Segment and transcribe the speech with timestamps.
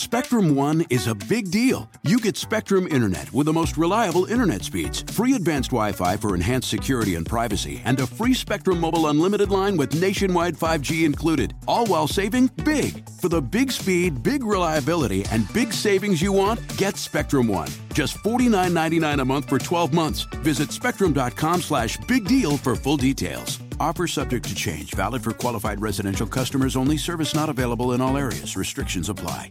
[0.00, 1.88] Spectrum One is a big deal.
[2.04, 6.34] You get Spectrum Internet with the most reliable internet speeds, free advanced Wi Fi for
[6.34, 11.52] enhanced security and privacy, and a free Spectrum Mobile Unlimited line with nationwide 5G included,
[11.68, 13.06] all while saving big.
[13.20, 17.68] For the big speed, big reliability, and big savings you want, get Spectrum One.
[17.92, 20.22] Just $49.99 a month for 12 months.
[20.42, 23.60] Visit spectrum.com slash big deal for full details.
[23.78, 28.16] Offer subject to change, valid for qualified residential customers only, service not available in all
[28.16, 28.56] areas.
[28.56, 29.50] Restrictions apply.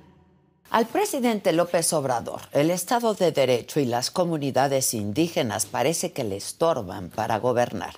[0.71, 6.37] Al presidente López Obrador, el Estado de Derecho y las comunidades indígenas parece que le
[6.37, 7.93] estorban para gobernar.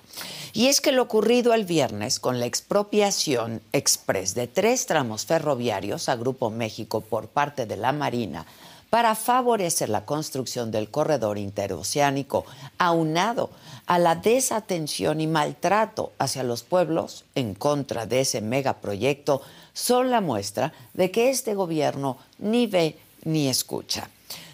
[0.52, 6.08] Y es que lo ocurrido el viernes con la expropiación express de tres tramos ferroviarios
[6.08, 8.44] a Grupo México por parte de la Marina
[8.90, 12.44] para favorecer la construcción del corredor interoceánico,
[12.78, 13.50] aunado
[13.86, 19.42] a la desatención y maltrato hacia los pueblos en contra de ese megaproyecto,
[19.74, 24.08] son la muestra de que este gobierno ni ve ni escucha.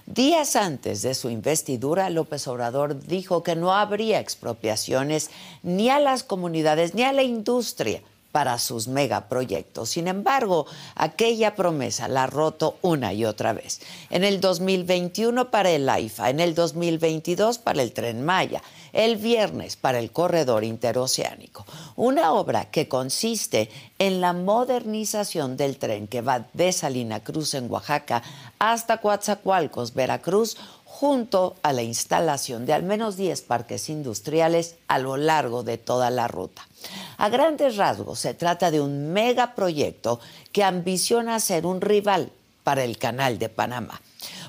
[0.07, 5.31] Días antes de su investidura, López Obrador dijo que no habría expropiaciones
[5.63, 9.91] ni a las comunidades ni a la industria para sus megaproyectos.
[9.91, 13.81] Sin embargo, aquella promesa la ha roto una y otra vez.
[14.09, 19.77] En el 2021 para el AIFA, en el 2022 para el Tren Maya, el viernes
[19.77, 21.65] para el corredor interoceánico.
[21.97, 27.71] Una obra que consiste en la modernización del tren que va de Salina Cruz en
[27.71, 28.23] Oaxaca
[28.59, 35.17] hasta Coatzacoalcos, Veracruz, junto a la instalación de al menos 10 parques industriales a lo
[35.17, 36.67] largo de toda la ruta.
[37.17, 40.21] A grandes rasgos, se trata de un megaproyecto
[40.53, 42.33] que ambiciona ser un rival
[42.65, 44.01] para el Canal de Panamá,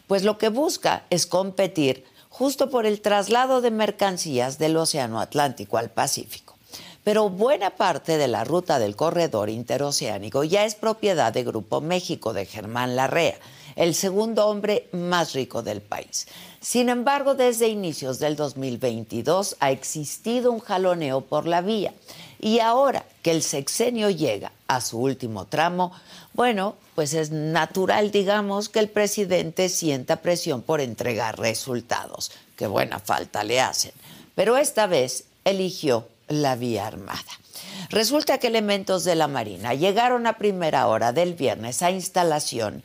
[0.07, 2.05] pues lo que busca es competir
[2.41, 6.57] justo por el traslado de mercancías del Océano Atlántico al Pacífico.
[7.03, 12.33] Pero buena parte de la ruta del corredor interoceánico ya es propiedad de Grupo México
[12.33, 13.37] de Germán Larrea,
[13.75, 16.27] el segundo hombre más rico del país.
[16.59, 21.93] Sin embargo, desde inicios del 2022 ha existido un jaloneo por la vía.
[22.39, 25.91] Y ahora que el sexenio llega a su último tramo,
[26.33, 32.99] bueno, pues es natural, digamos, que el presidente sienta presión por entregar resultados, que buena
[32.99, 33.91] falta le hacen.
[34.35, 37.21] Pero esta vez eligió la vía armada.
[37.89, 42.83] Resulta que elementos de la Marina llegaron a primera hora del viernes a instalación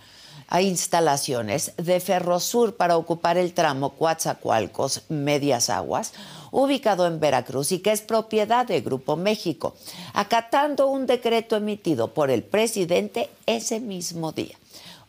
[0.49, 6.13] a instalaciones de Ferrosur para ocupar el tramo Coatzacoalcos Medias Aguas,
[6.51, 9.75] ubicado en Veracruz y que es propiedad de Grupo México,
[10.15, 14.57] acatando un decreto emitido por el presidente ese mismo día.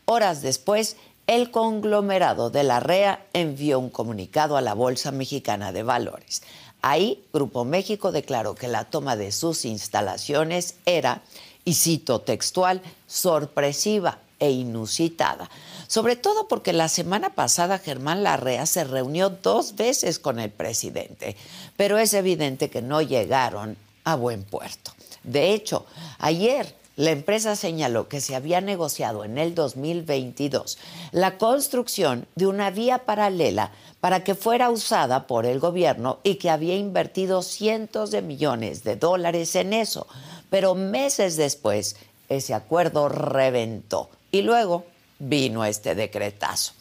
[0.05, 0.97] Horas después,
[1.27, 6.41] el conglomerado de la REA envió un comunicado a la Bolsa Mexicana de Valores.
[6.81, 11.21] Ahí, Grupo México declaró que la toma de sus instalaciones era,
[11.65, 15.49] y cito textual, sorpresiva e inusitada.
[15.87, 21.35] Sobre todo porque la semana pasada Germán Larrea se reunió dos veces con el presidente,
[21.75, 24.91] pero es evidente que no llegaron a buen puerto.
[25.23, 25.85] De hecho,
[26.19, 30.79] ayer la empresa señaló que se había negociado en el 2022
[31.11, 36.49] la construcción de una vía paralela para que fuera usada por el gobierno y que
[36.49, 40.07] había invertido cientos de millones de dólares en eso.
[40.49, 41.97] Pero meses después,
[42.29, 44.85] ese acuerdo reventó y luego
[45.19, 46.73] vino este decretazo.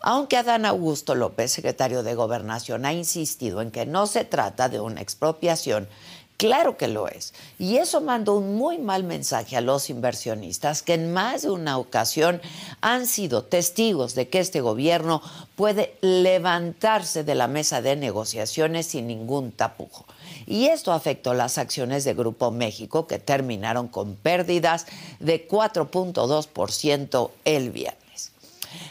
[0.00, 4.80] Aunque Adán Augusto López, secretario de Gobernación, ha insistido en que no se trata de
[4.80, 5.88] una expropiación,
[6.36, 7.34] claro que lo es.
[7.60, 11.78] Y eso mandó un muy mal mensaje a los inversionistas que en más de una
[11.78, 12.40] ocasión
[12.80, 15.22] han sido testigos de que este gobierno
[15.54, 20.04] puede levantarse de la mesa de negociaciones sin ningún tapujo.
[20.52, 24.84] Y esto afectó las acciones de Grupo México, que terminaron con pérdidas
[25.18, 28.32] de 4.2% el viernes.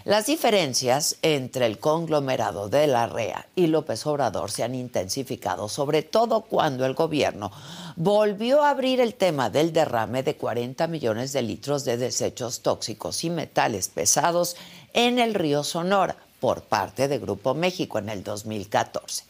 [0.04, 6.02] Las diferencias entre el conglomerado de la REA y López Obrador se han intensificado, sobre
[6.02, 7.52] todo cuando el gobierno
[7.96, 13.24] volvió a abrir el tema del derrame de 40 millones de litros de desechos tóxicos
[13.24, 14.56] y metales pesados
[14.94, 19.24] en el río Sonora por parte de Grupo México en el 2014.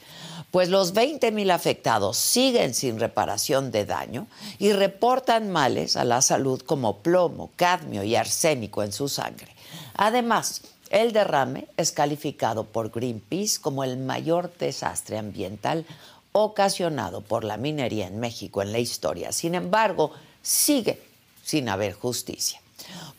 [0.50, 4.28] Pues los 20.000 afectados siguen sin reparación de daño
[4.58, 9.54] y reportan males a la salud como plomo, cadmio y arsénico en su sangre.
[9.96, 15.86] Además, el derrame es calificado por Greenpeace como el mayor desastre ambiental
[16.32, 19.34] ocasionado por la minería en México en la historia.
[19.34, 20.12] Sin embargo,
[20.42, 21.02] sigue
[21.44, 22.62] sin haber justicia.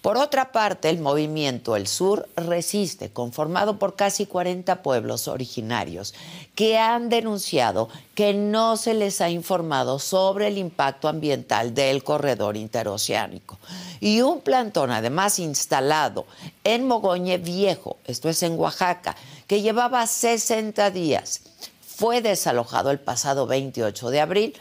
[0.03, 6.13] Por otra parte, el movimiento El Sur resiste, conformado por casi 40 pueblos originarios
[6.57, 12.57] que han denunciado que no se les ha informado sobre el impacto ambiental del corredor
[12.57, 13.59] interoceánico.
[14.01, 16.27] Y un plantón además instalado
[16.65, 19.17] en Mogoñe Viejo, esto es en Oaxaca,
[19.47, 21.43] que llevaba 60 días,
[21.87, 24.55] fue desalojado el pasado 28 de abril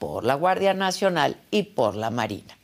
[0.00, 2.57] por la Guardia Nacional y por la Marina.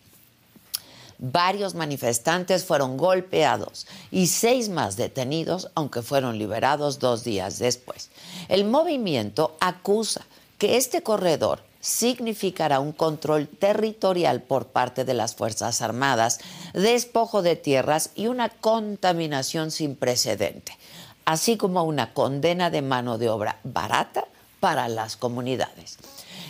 [1.18, 8.10] Varios manifestantes fueron golpeados y seis más detenidos, aunque fueron liberados dos días después.
[8.48, 10.26] El movimiento acusa
[10.58, 16.40] que este corredor significará un control territorial por parte de las Fuerzas Armadas,
[16.72, 20.78] despojo de tierras y una contaminación sin precedente,
[21.26, 24.24] así como una condena de mano de obra barata
[24.60, 25.98] para las comunidades.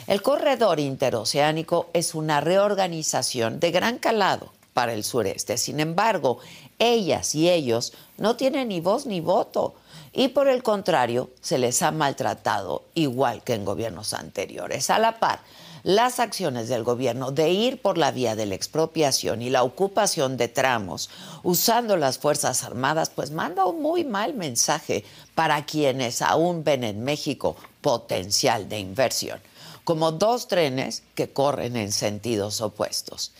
[0.07, 5.57] El corredor interoceánico es una reorganización de gran calado para el sureste.
[5.57, 6.39] Sin embargo,
[6.79, 9.75] ellas y ellos no tienen ni voz ni voto
[10.13, 14.91] y por el contrario se les ha maltratado igual que en gobiernos anteriores.
[14.91, 15.41] A la par,
[15.85, 20.37] las acciones del gobierno de ir por la vía de la expropiación y la ocupación
[20.37, 21.11] de tramos
[21.43, 25.05] usando las Fuerzas Armadas, pues manda un muy mal mensaje
[25.35, 29.41] para quienes aún ven en México potencial de inversión,
[29.85, 33.33] como dos trenes que corren en sentidos opuestos.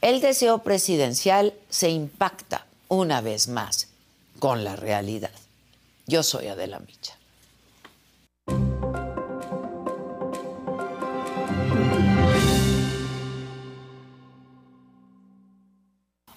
[0.00, 3.88] El deseo presidencial se impacta una vez más
[4.38, 5.30] con la realidad.
[6.06, 7.16] Yo soy Adela Micha.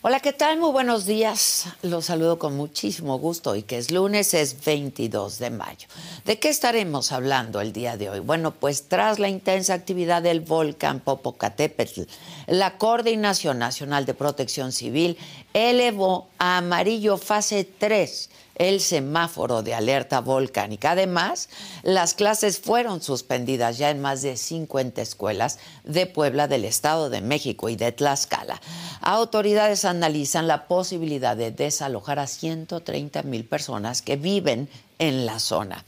[0.08, 0.60] Hola, ¿qué tal?
[0.60, 1.66] Muy buenos días.
[1.82, 5.88] Los saludo con muchísimo gusto y que es lunes, es 22 de mayo.
[6.26, 8.20] ¿De qué estaremos hablando el día de hoy?
[8.20, 12.02] Bueno, pues tras la intensa actividad del volcán Popocatépetl,
[12.46, 15.18] la Coordinación Nacional de Protección Civil
[15.56, 20.92] elevó a amarillo fase 3 el semáforo de alerta volcánica.
[20.92, 21.50] Además,
[21.84, 27.22] las clases fueron suspendidas ya en más de 50 escuelas de Puebla, del Estado de
[27.22, 28.62] México y de Tlaxcala.
[29.02, 34.70] Autoridades analizan la posibilidad de desalojar a 130 mil personas que viven
[35.00, 35.84] en la zona.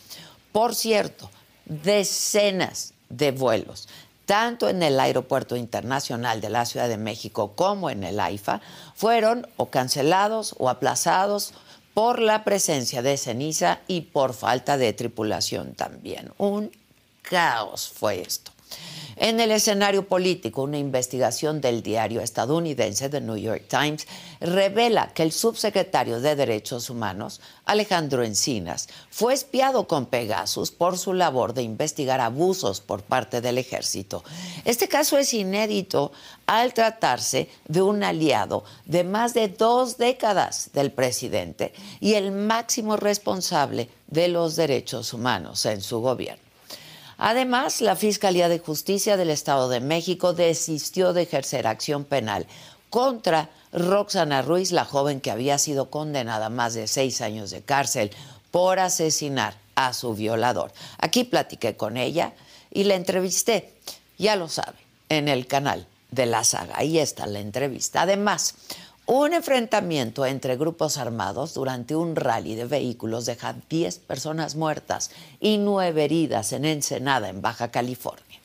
[0.51, 1.29] Por cierto,
[1.65, 3.87] decenas de vuelos
[4.27, 8.59] tanto en el Aeropuerto Internacional de la Ciudad de México como en el AIFA,
[8.93, 11.53] fueron o cancelados o aplazados
[11.97, 16.31] por la presencia de ceniza y por falta de tripulación también.
[16.37, 16.71] Un
[17.23, 18.51] caos fue esto.
[19.19, 24.05] En el escenario político, una investigación del diario estadounidense The New York Times
[24.39, 31.13] revela que el subsecretario de Derechos Humanos, Alejandro Encinas, fue espiado con Pegasus por su
[31.13, 34.23] labor de investigar abusos por parte del ejército.
[34.65, 36.11] Este caso es inédito
[36.45, 42.97] al tratarse de un aliado de más de dos décadas del presidente y el máximo
[42.97, 46.46] responsable de los derechos humanos en su gobierno.
[47.17, 52.45] Además, la Fiscalía de Justicia del Estado de México desistió de ejercer acción penal
[52.89, 57.61] contra Roxana Ruiz, la joven que había sido condenada a más de seis años de
[57.61, 58.11] cárcel
[58.51, 60.71] por asesinar a su violador.
[60.99, 62.33] Aquí platiqué con ella
[62.71, 63.73] y la entrevisté,
[64.17, 64.77] ya lo sabe,
[65.09, 66.75] en el canal de la saga.
[66.77, 68.01] Ahí está la entrevista.
[68.01, 68.55] Además,
[69.07, 75.57] un enfrentamiento entre grupos armados durante un rally de vehículos deja 10 personas muertas y
[75.57, 78.41] 9 heridas en Ensenada, en Baja California.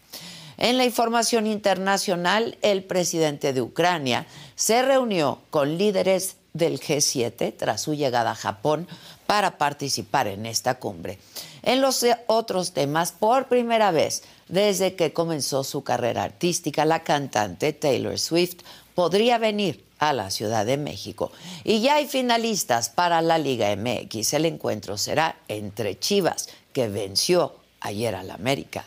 [0.58, 7.80] En la información internacional, el presidente de Ucrania se reunió con líderes del G7 tras
[7.80, 8.86] su llegada a Japón
[9.26, 11.18] para participar en esta cumbre.
[11.62, 17.72] En los otros temas, por primera vez desde que comenzó su carrera artística, la cantante
[17.72, 18.58] Taylor Swift
[18.94, 21.30] podría venir a la Ciudad de México.
[21.62, 24.34] Y ya hay finalistas para la Liga MX.
[24.34, 28.84] El encuentro será entre Chivas, que venció ayer al América,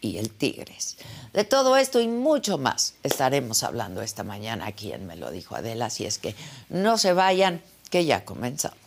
[0.00, 0.96] y el Tigres.
[1.34, 5.56] De todo esto y mucho más estaremos hablando esta mañana aquí en Me lo dijo
[5.56, 6.34] Adela, así es que
[6.70, 7.60] no se vayan,
[7.90, 8.85] que ya comenzamos.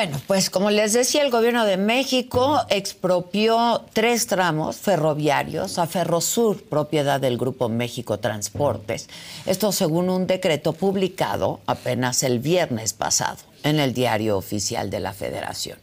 [0.00, 6.62] Bueno, pues como les decía, el gobierno de México expropió tres tramos ferroviarios a Ferrosur,
[6.62, 9.10] propiedad del Grupo México Transportes.
[9.44, 15.12] Esto según un decreto publicado apenas el viernes pasado en el diario oficial de la
[15.12, 15.78] Federación.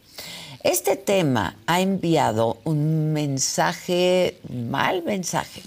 [0.64, 5.62] Este tema ha enviado un mensaje, mal mensaje,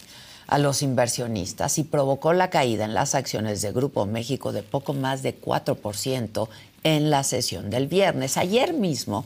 [0.52, 4.94] a los inversionistas y provocó la caída en las acciones de Grupo México de poco
[4.94, 6.50] más de 4%
[6.84, 8.38] en la sesión del viernes.
[8.38, 9.26] Ayer mismo,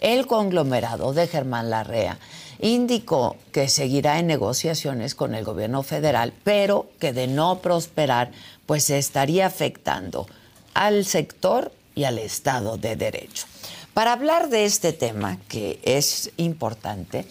[0.00, 2.18] el conglomerado de Germán Larrea
[2.60, 8.30] indicó que seguirá en negociaciones con el gobierno federal, pero que de no prosperar,
[8.66, 10.26] pues se estaría afectando
[10.72, 13.46] al sector y al Estado de Derecho.
[13.94, 17.26] Para hablar de este tema, que es importante,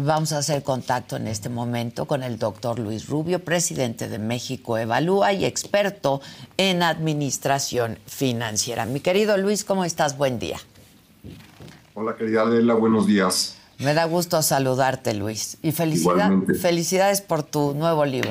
[0.00, 4.78] vamos a hacer contacto en este momento con el doctor Luis Rubio, presidente de México
[4.78, 6.20] Evalúa y experto
[6.56, 8.86] en administración financiera.
[8.86, 10.16] Mi querido Luis, ¿cómo estás?
[10.16, 10.60] Buen día.
[11.94, 13.56] Hola, querida Adela, buenos días.
[13.78, 15.58] Me da gusto saludarte, Luis.
[15.62, 18.30] Y felicidades por tu nuevo libro.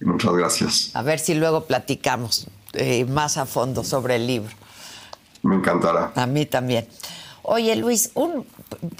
[0.00, 0.90] Muchas gracias.
[0.92, 4.52] A ver si luego platicamos eh, más a fondo sobre el libro.
[5.44, 6.12] Me encantará.
[6.16, 6.86] A mí también.
[7.42, 8.46] Oye, Luis, un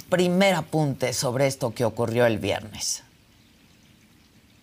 [0.09, 3.03] primer apunte sobre esto que ocurrió el viernes.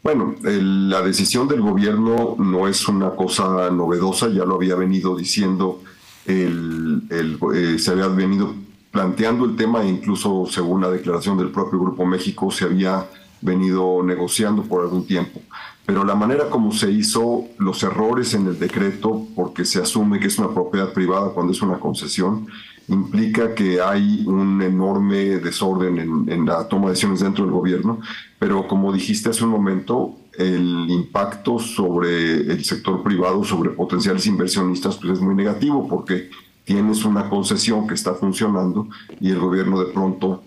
[0.03, 5.83] Bueno, la decisión del gobierno no es una cosa novedosa, ya lo había venido diciendo,
[6.27, 8.55] el, eh, se había venido
[8.93, 13.07] planteando el tema, e incluso según la declaración del propio Grupo México, se había
[13.41, 15.41] venido negociando por algún tiempo
[15.85, 20.29] pero la manera como se hizo, los errores en el decreto, porque se asume que
[20.29, 22.47] es una propiedad privada cuando es una concesión,
[22.89, 28.01] implica que hay un enorme desorden en, la toma de decisiones dentro del gobierno,
[28.39, 34.97] pero como dijiste hace un momento, el impacto sobre el sector privado, sobre potenciales inversionistas,
[34.97, 36.31] pues es muy negativo porque
[36.65, 38.89] tienes una concesión que está funcionando
[39.21, 40.43] y el gobierno de pronto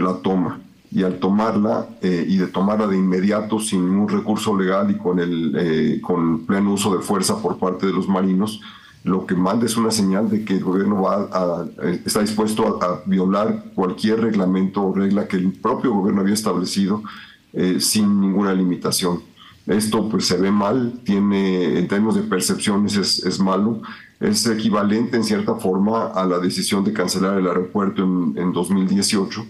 [0.00, 0.60] la toma
[0.92, 5.20] y al tomarla eh, y de tomarla de inmediato sin ningún recurso legal y con
[5.20, 8.60] el eh, con pleno uso de fuerza por parte de los marinos
[9.04, 12.82] lo que manda es una señal de que el gobierno va a, eh, está dispuesto
[12.82, 17.02] a, violar cualquier reglamento o regla que el propio gobierno había establecido
[17.80, 19.22] sin ninguna limitación.
[19.66, 23.82] Esto pues se ve mal tiene en términos de percepciones es, es malo.
[24.20, 29.44] Es equivalente en cierta forma a la decisión de cancelar el aeropuerto en, en 2018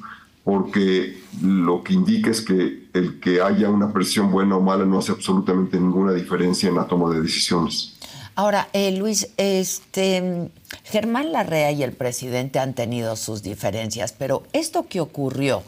[0.45, 4.99] porque lo que indica es que el que haya una presión buena o mala no
[4.99, 7.97] hace absolutamente ninguna diferencia en la toma de decisiones.
[8.35, 10.51] Ahora, eh, Luis, este,
[10.85, 15.63] Germán Larrea y el presidente han tenido sus diferencias, pero esto que ocurrió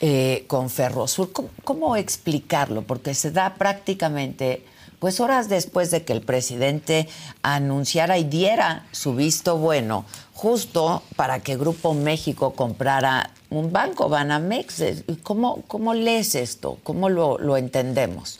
[0.00, 1.30] eh, con Ferrosur,
[1.64, 2.82] ¿cómo, explicarlo?
[2.82, 4.64] Porque se da prácticamente
[4.98, 7.08] pues horas después de que el presidente
[7.42, 14.82] anunciara y diera su visto bueno, justo para que Grupo México comprara un banco, Banamex.
[15.22, 16.78] ¿Cómo, cómo lees esto?
[16.82, 18.38] ¿Cómo lo, lo entendemos?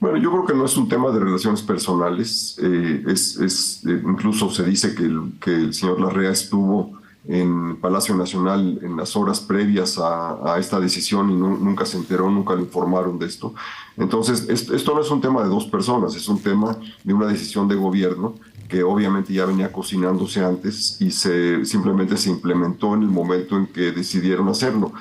[0.00, 2.58] Bueno, yo creo que no es un tema de relaciones personales.
[2.62, 8.80] Eh, es, es eh, incluso se dice que el señor Larrea estuvo en Palacio Nacional
[8.82, 13.26] en las horas previas a, esta decisión y nunca se enteró, nunca le informaron de
[13.26, 13.54] esto.
[13.96, 17.68] Entonces, esto, no es un tema de dos personas, es un tema de una decisión
[17.68, 18.34] de gobierno
[18.68, 23.66] que obviamente ya venía cocinándose antes y se, simplemente se implementó en el momento en
[23.66, 24.92] que decidieron hacerlo.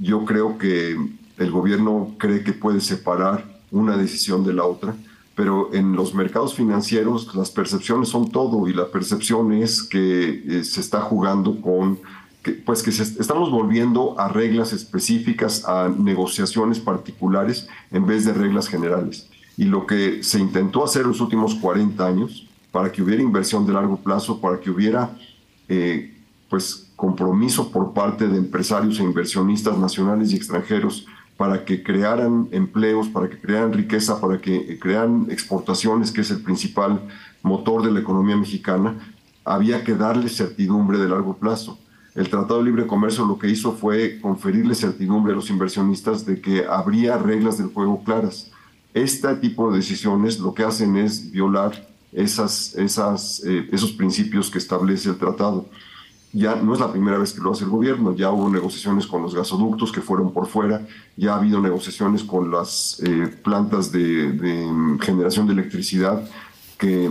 [0.00, 0.98] Yo creo que
[1.38, 4.94] el gobierno cree que puede separar una decisión de la otra
[5.34, 10.64] pero en los mercados financieros las percepciones son todo y la percepción es que eh,
[10.64, 11.98] se está jugando con,
[12.42, 18.68] que, pues que estamos volviendo a reglas específicas, a negociaciones particulares en vez de reglas
[18.68, 19.28] generales.
[19.56, 23.66] Y lo que se intentó hacer en los últimos 40 años para que hubiera inversión
[23.66, 25.16] de largo plazo, para que hubiera
[25.68, 26.14] eh,
[26.48, 33.08] pues compromiso por parte de empresarios e inversionistas nacionales y extranjeros para que crearan empleos,
[33.08, 37.00] para que crearan riqueza, para que crearan exportaciones, que es el principal
[37.42, 41.78] motor de la economía mexicana, había que darle certidumbre de largo plazo.
[42.14, 46.40] El Tratado de Libre Comercio lo que hizo fue conferirle certidumbre a los inversionistas de
[46.40, 48.50] que habría reglas del juego claras.
[48.92, 55.16] Este tipo de decisiones lo que hacen es violar eh, esos principios que establece el
[55.16, 55.66] tratado
[56.32, 59.22] ya no es la primera vez que lo hace el gobierno, ya hubo negociaciones con
[59.22, 60.86] los gasoductos que fueron por fuera,
[61.16, 66.26] ya ha habido negociaciones con las eh, plantas de, generación de electricidad
[66.78, 67.10] que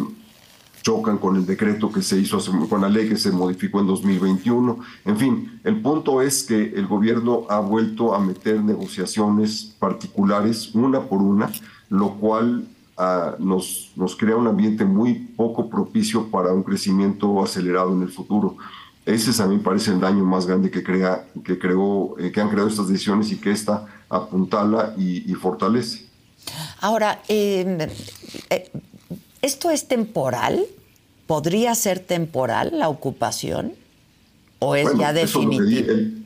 [0.82, 4.80] chocan con el decreto que se hizo, con la ley que se modificó en 2021.
[5.06, 11.02] En fin, el punto es que el gobierno ha vuelto a meter negociaciones particulares una
[11.02, 11.52] por una,
[11.90, 17.94] lo cual ah, nos, nos crea un ambiente muy poco propicio para un crecimiento acelerado
[17.94, 18.58] en el futuro
[19.06, 22.50] Ese a mí parece el daño más grande que, crea, que, creó, eh, que han
[22.50, 26.06] creado estas decisiones y que esta apuntala y, fortalece.
[26.80, 27.80] Ahora, em,
[28.50, 28.72] eh,
[29.42, 30.64] ¿esto es temporal?
[31.26, 33.74] ¿Podría ser temporal la ocupación?
[34.60, 36.21] ¿O es ya definitivo?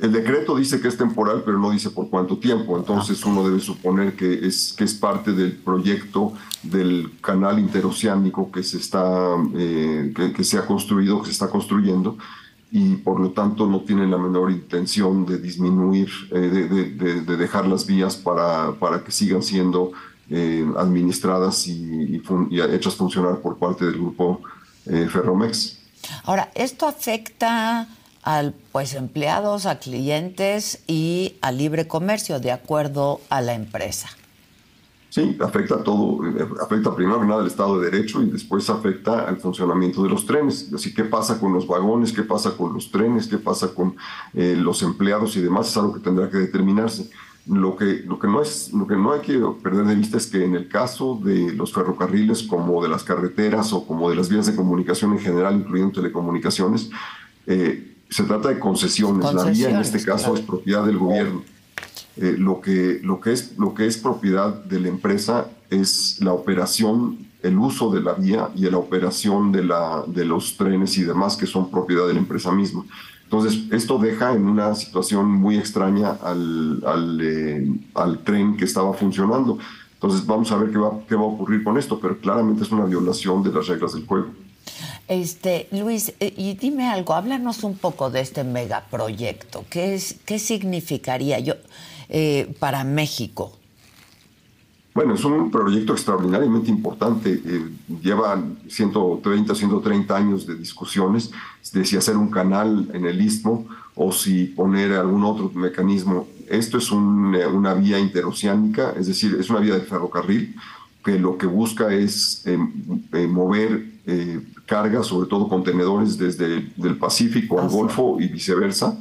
[0.00, 2.76] El, decreto dice que es temporal, pero no dice por cuánto tiempo.
[2.76, 8.62] Entonces uno debe suponer que es, que es parte del proyecto del canal interoceánico que
[8.62, 12.16] se, está, eh, que, se ha construido, que se está construyendo,
[12.70, 17.86] y por lo tanto no tienen la menor intención de disminuir, eh, de, dejar las
[17.86, 19.92] vías para, para que sigan siendo
[20.28, 24.40] eh, administradas y, y, hechas funcionar por parte del grupo
[24.84, 25.78] Ferromex.
[26.24, 27.88] Ahora, ¿esto afecta
[28.26, 34.08] al pues empleados, a clientes y al libre comercio de acuerdo a la empresa?
[35.10, 36.20] Sí, afecta todo,
[36.60, 40.70] afecta primero nada el Estado de Derecho y después afecta al funcionamiento de los trenes.
[40.74, 42.12] Así, ¿qué pasa con los vagones?
[42.12, 43.28] ¿Qué pasa con los trenes?
[43.28, 43.94] ¿Qué pasa con
[44.34, 45.68] eh, los empleados y demás?
[45.68, 47.08] Es algo que tendrá que determinarse.
[47.46, 50.26] Lo que, lo, que no es, lo que no hay que perder de vista es
[50.26, 54.28] que en el caso de los ferrocarriles, como de las carreteras o como de las
[54.28, 56.90] vías de comunicación en general, incluyendo telecomunicaciones,
[57.46, 59.32] eh, se trata de concesiones.
[59.32, 61.42] La vía en este caso es propiedad del gobierno
[62.18, 66.32] eh, lo, que, lo, que es, lo que es propiedad de la empresa es la
[66.32, 71.04] operación, el uso de la vía y la operación de, la, de los trenes y
[71.04, 72.84] demás que son propiedad de la empresa misma.
[73.24, 78.94] Entonces, esto deja en una situación muy extraña al, al, eh, al tren que estaba
[78.94, 79.58] funcionando.
[79.94, 82.70] Entonces, vamos a ver qué va, qué va a ocurrir con esto, pero claramente es
[82.70, 84.28] una violación de las reglas del juego.
[85.08, 89.64] Este, Luis, eh, y dime algo, háblanos un poco de este megaproyecto.
[89.70, 91.38] ¿Qué, es, qué significaría?
[91.38, 91.54] Yo,
[92.08, 93.52] eh, para México?
[94.94, 97.42] Bueno, es un proyecto extraordinariamente importante.
[97.44, 97.68] Eh,
[98.02, 101.30] lleva 130, 130 años de discusiones
[101.72, 106.26] de si hacer un canal en el istmo o si poner algún otro mecanismo.
[106.48, 110.56] Esto es una vía interoceánica, es decir, es una vía de ferrocarril
[111.04, 112.56] que lo que busca es eh,
[113.26, 113.86] mover
[114.66, 118.98] cargas, sobre todo contenedores desde el Pacífico al Golfo y viceversa,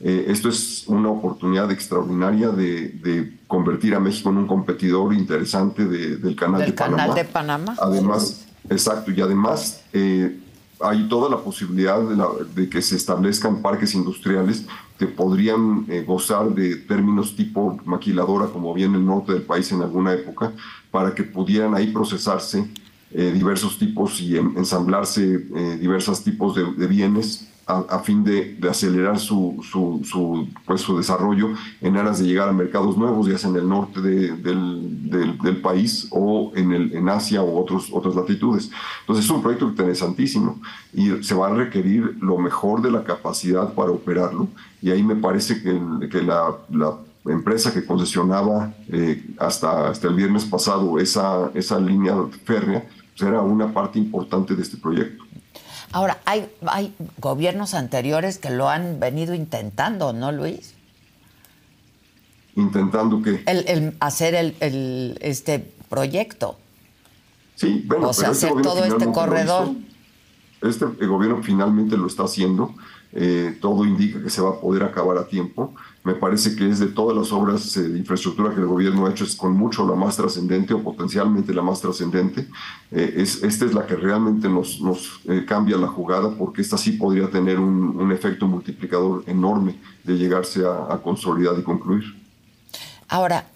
[0.00, 6.36] eh, esto es una oportunidad extraordinaria de, convertir a México en un competidor interesante del
[6.36, 7.14] canal, de, canal Panamá.
[7.14, 7.76] de Panamá.
[7.78, 10.38] Además, exacto, y además eh,
[10.80, 14.66] hay toda la posibilidad de, que se establezcan parques industriales
[14.98, 19.82] que podrían eh, gozar de términos tipo maquiladora, como bien el norte del país en
[19.82, 20.52] alguna época,
[20.90, 22.68] para que pudieran ahí procesarse
[23.10, 25.38] diversos tipos y ensamblarse
[25.78, 31.50] diversos tipos de, de bienes a, fin de, acelerar su, su, pues, su desarrollo
[31.82, 35.10] en aras de llegar a mercados nuevos, ya sea en el norte del,
[35.42, 38.70] del, país o en, el, en Asia o otros, otras latitudes.
[39.00, 40.60] Entonces es un proyecto interesantísimo
[40.94, 44.48] y se va a requerir lo mejor de la capacidad para operarlo
[44.80, 50.14] y ahí me parece que, que la, la empresa que concesionaba eh, hasta, hasta el
[50.14, 52.86] viernes pasado esa, esa línea férrea
[53.18, 55.24] pues era una parte importante de este proyecto.
[55.90, 60.74] Ahora, hay, hay gobiernos anteriores que lo han venido intentando, ¿no, Luis?
[62.54, 63.42] ¿Intentando qué?
[63.46, 66.58] El, hacer el, este proyecto.
[67.54, 69.70] Sí, bueno, o sea, este hacer todo este corredor.
[70.60, 72.74] Este gobierno finalmente lo está haciendo.
[73.12, 75.74] Eh, todo indica que se va a poder acabar a tiempo.
[76.04, 79.10] Me parece que es de todas las obras eh, de infraestructura que el gobierno ha
[79.10, 82.46] hecho, es con mucho la más trascendente o potencialmente la más trascendente.
[82.90, 86.92] Eh, es, esta es la que realmente nos, nos cambia la jugada porque esta sí
[86.92, 92.04] podría tener un, efecto multiplicador enorme de llegarse a, consolidar y concluir.
[93.08, 93.46] Ahora,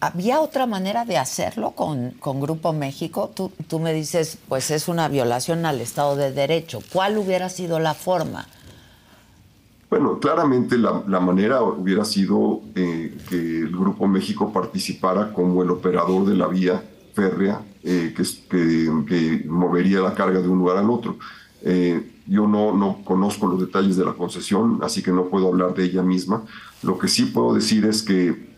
[0.00, 3.30] ¿había otra manera de hacerlo con, con Grupo México?
[3.34, 6.80] Tú, tú me dices, pues es una violación al Estado de Derecho.
[6.92, 8.46] ¿Cuál hubiera sido la forma?
[9.90, 16.26] Bueno, claramente la, manera hubiera sido eh, que el Grupo México participara como el operador
[16.26, 16.80] de la vía
[17.12, 21.18] férrea eh, que, que, movería la carga de un lugar al otro.
[21.62, 25.74] Eh, yo no, no conozco los detalles de la concesión, así que no puedo hablar
[25.74, 26.44] de ella misma.
[26.84, 28.48] Lo que sí puedo decir es que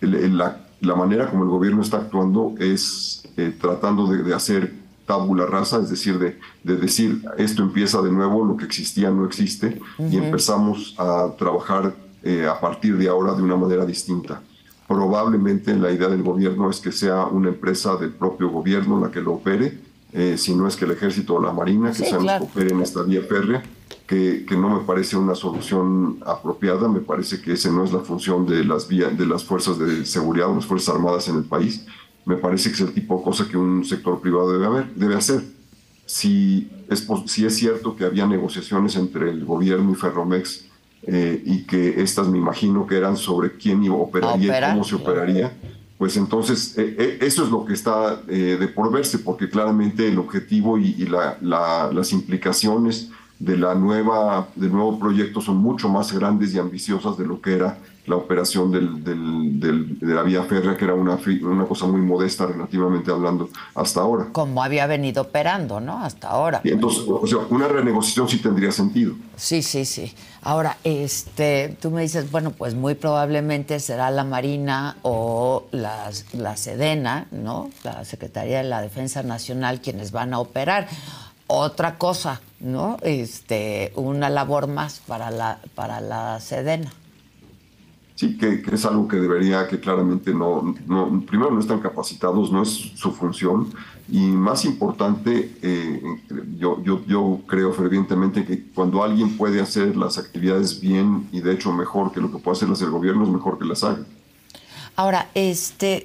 [0.00, 3.22] la, la, manera como el gobierno está actuando es
[3.60, 4.77] tratando de, de hacer
[5.08, 9.24] tabula rasa, es decir, de, de, decir esto empieza de nuevo, lo que existía no
[9.24, 14.42] existe, y empezamos a trabajar eh, a partir de ahora de una manera distinta.
[14.86, 19.22] Probablemente la idea del gobierno es que sea una empresa del propio gobierno la que
[19.22, 19.78] lo opere,
[20.12, 22.80] eh, si no es que el ejército o la marina, que sean los que operen
[22.80, 23.62] esta vía férrea,
[24.06, 28.00] que, que, no me parece una solución apropiada, me parece que esa no es la
[28.00, 31.86] función de las, de las fuerzas de seguridad o las Fuerzas Armadas en el país
[32.28, 35.14] me parece que es el tipo de cosa que un sector privado debe, haber, debe
[35.14, 35.40] hacer.
[36.04, 40.66] si es, si es cierto que había negociaciones entre el gobierno y Ferromex
[41.06, 44.96] eh, y que estas me imagino que eran sobre quién iba, operaría y cómo se
[44.96, 45.56] operaría,
[45.96, 50.18] pues entonces eh, eh, eso es lo que está de por verse, porque claramente el
[50.18, 51.08] objetivo y,
[51.40, 57.24] las implicaciones de la nueva, del nuevo proyecto son mucho más grandes y ambiciosas de
[57.24, 61.66] lo que era la operación del, del, de la vía férrea, que era una, una
[61.66, 64.28] cosa muy modesta relativamente hablando hasta ahora.
[64.32, 66.02] Como había venido operando, ¿no?
[66.02, 66.60] Hasta ahora.
[66.64, 69.14] Y entonces, o sea, una renegociación sí tendría sentido.
[69.36, 70.14] Sí, sí, sí.
[70.42, 76.56] Ahora, este, tú me dices, bueno, pues muy probablemente será la Marina o la, la
[76.56, 77.70] Sedena, ¿no?
[77.84, 80.88] La Secretaría de la Defensa Nacional quienes van a operar.
[81.50, 82.98] Otra cosa, ¿no?
[83.02, 86.92] Este, una labor más para la, para la Sedena.
[88.18, 92.64] Sí, que, es algo que debería, que claramente no, no, primero no están capacitados, no
[92.64, 93.72] es su función,
[94.10, 96.02] y más importante, eh,
[96.58, 101.52] yo, yo, yo creo fervientemente que cuando alguien puede hacer las actividades bien y de
[101.52, 104.04] hecho mejor que lo que puede hacer el gobierno, es mejor que las haga.
[104.96, 106.04] Ahora, este,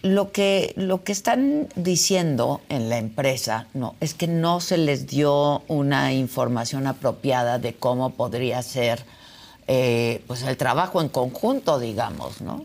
[0.00, 5.06] lo que, lo que están diciendo en la empresa no, es que no se les
[5.06, 9.04] dio una información apropiada de cómo podría ser
[9.66, 12.64] eh, pues el trabajo en conjunto, digamos, ¿no?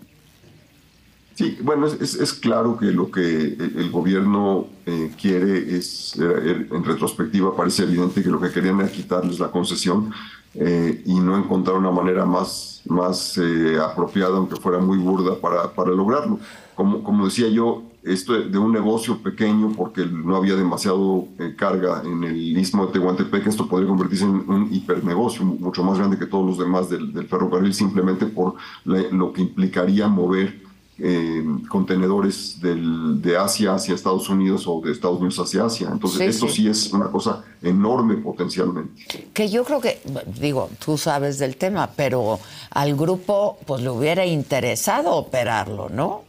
[1.35, 7.55] Sí, bueno, es, claro que lo que el gobierno eh, quiere es, eh, en retrospectiva
[7.55, 10.11] parece evidente que lo que querían era quitarles la concesión
[10.53, 13.39] y no encontrar una manera más, más
[13.81, 16.39] apropiada, aunque fuera muy burda, para, para lograrlo.
[16.75, 22.01] Como, como decía yo, esto de un negocio pequeño porque no había demasiado eh, carga
[22.03, 26.25] en el istmo de Tehuantepec, esto podría convertirse en un hipernegocio mucho más grande que
[26.25, 30.69] todos los demás del, ferrocarril simplemente por lo que implicaría mover
[31.01, 35.89] eh, contenedores de Asia hacia Estados Unidos o de Estados Unidos hacia Asia.
[35.91, 36.67] Entonces, esto sí.
[36.67, 39.05] es una cosa enorme potencialmente.
[39.33, 40.01] Que yo creo que,
[40.41, 42.39] digo, tú sabes del tema, pero
[42.71, 46.28] al grupo pues le hubiera interesado operarlo, ¿no?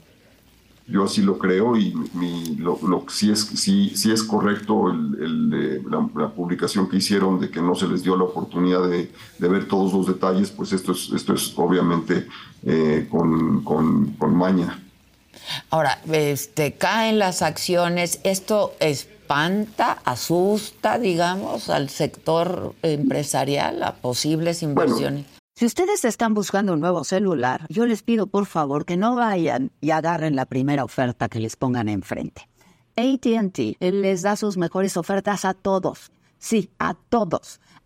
[0.90, 1.94] Yo así lo creo y
[2.58, 7.60] lo, lo, si, es, si, si es correcto el, la, publicación que hicieron de que
[7.60, 11.10] no se les dio la oportunidad de, de ver todos los detalles, pues esto es,
[11.14, 12.26] esto es obviamente
[12.64, 14.82] eh, con, con, con, maña.
[15.70, 25.39] Ahora, este, caen las acciones, esto espanta, asusta, digamos, al sector empresarial, a posibles inversiones.
[25.60, 29.72] Si ustedes están buscando un nuevo celular, yo les pido por favor que no vayan
[29.82, 32.48] y agarren la primera oferta que les pongan enfrente.
[32.96, 36.12] ATT les da sus mejores ofertas a todos.
[36.38, 37.60] Sí, a todos.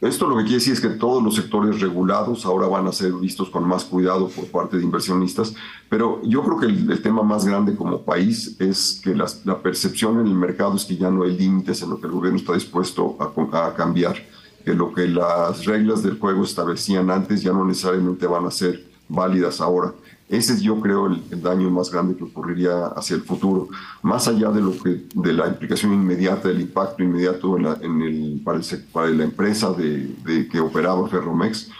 [0.00, 3.12] Esto lo que quiere decir es que todos los sectores regulados ahora van a ser
[3.14, 5.54] vistos con más cuidado por parte de inversionistas,
[5.88, 10.28] pero yo creo que el, tema más grande como país es que la percepción en
[10.28, 13.16] el mercado es que ya no hay límites en lo que el gobierno está dispuesto
[13.18, 14.16] a, a cambiar,
[14.64, 18.84] que lo que las reglas del juego establecían antes ya no necesariamente van a ser
[19.08, 19.94] válidas ahora.
[20.28, 23.68] Ese es, yo creo, el, daño más grande que ocurriría hacia el futuro,
[24.02, 29.08] más allá de lo que de la implicación inmediata, del impacto inmediato en, el, para,
[29.08, 31.70] la empresa de, que operaba Ferromex.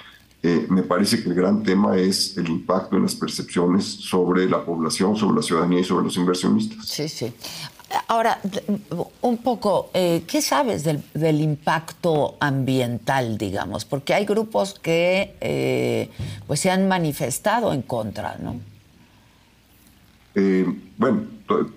[0.43, 4.65] Eh, me parece que el gran tema es el impacto en las percepciones sobre la
[4.65, 6.87] población, sobre la ciudadanía y sobre los inversionistas.
[6.87, 7.33] Sí, sí.
[8.09, 8.38] Ahora,
[9.22, 13.87] un poco, eh, ¿qué sabes del, impacto ambiental, digamos?
[13.87, 16.11] Porque hay grupos que eh,
[16.46, 18.61] pues se han manifestado en contra, ¿no?
[20.98, 21.22] bueno,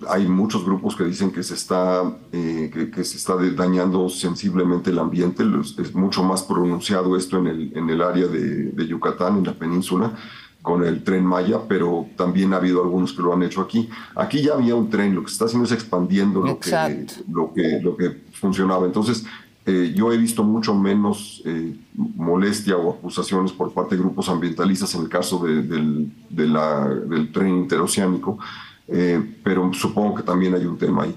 [0.08, 5.44] hay muchos grupos que dicen que se está, que, se está dañando sensiblemente el ambiente.
[5.80, 9.54] Es mucho más pronunciado esto en el, en el área de, de Yucatán, en la
[9.54, 10.16] península
[10.62, 13.90] con el tren Maya, pero también ha habido algunos que lo han hecho aquí.
[14.16, 17.54] Aquí ya había un tren, lo que se está haciendo es expandiendo lo que, lo
[17.54, 18.86] que, lo que funcionaba.
[18.86, 19.26] Entonces,
[19.66, 24.96] eh, yo he visto mucho menos eh, molestia o acusaciones por parte de grupos ambientalistas
[24.96, 28.40] en el caso del, del, tren interoceánico,
[28.88, 31.16] eh, pero supongo que también hay un tema ahí.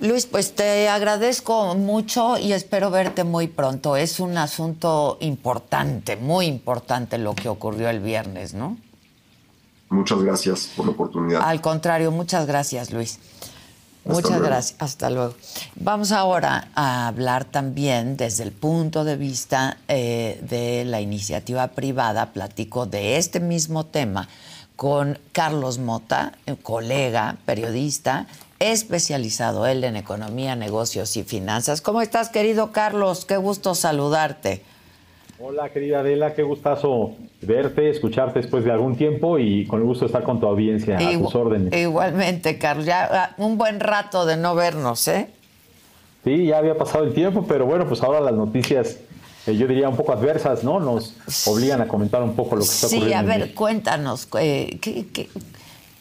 [0.00, 3.96] Luis, pues te agradezco mucho y espero verte muy pronto.
[3.96, 8.78] Es un asunto importante, muy importante lo que ocurrió el viernes, ¿no?
[9.90, 11.42] Muchas gracias por la oportunidad.
[11.42, 13.18] Al contrario, muchas gracias, Luis.
[14.04, 14.76] muchas gracias.
[14.80, 15.34] Hasta luego.
[15.76, 22.32] Vamos ahora a hablar también desde el punto de vista eh, de la iniciativa privada.
[22.32, 24.28] Platico de este mismo tema
[24.74, 28.26] con Carlos Mota, colega, periodista,
[28.58, 31.80] especializado él en economía, negocios y finanzas.
[31.80, 33.24] ¿Cómo estás, querido Carlos?
[33.24, 34.62] Qué gusto saludarte.
[35.38, 40.06] Hola, querida Adela, qué gustazo verte, escucharte después de algún tiempo y con el gusto
[40.06, 41.78] de estar con tu audiencia a tus órdenes.
[41.78, 45.28] Igualmente, Carlos, ya ah, un buen rato de no vernos, ¿eh?
[46.24, 48.98] Sí, ya había pasado el tiempo, pero bueno, pues ahora las noticias,
[49.46, 50.80] eh, yo diría un poco adversas, ¿no?
[50.80, 51.14] Nos
[51.46, 53.10] obligan a comentar un poco lo que está ocurriendo.
[53.10, 55.28] Sí, a ver, cuéntanos, eh, ¿qué, qué,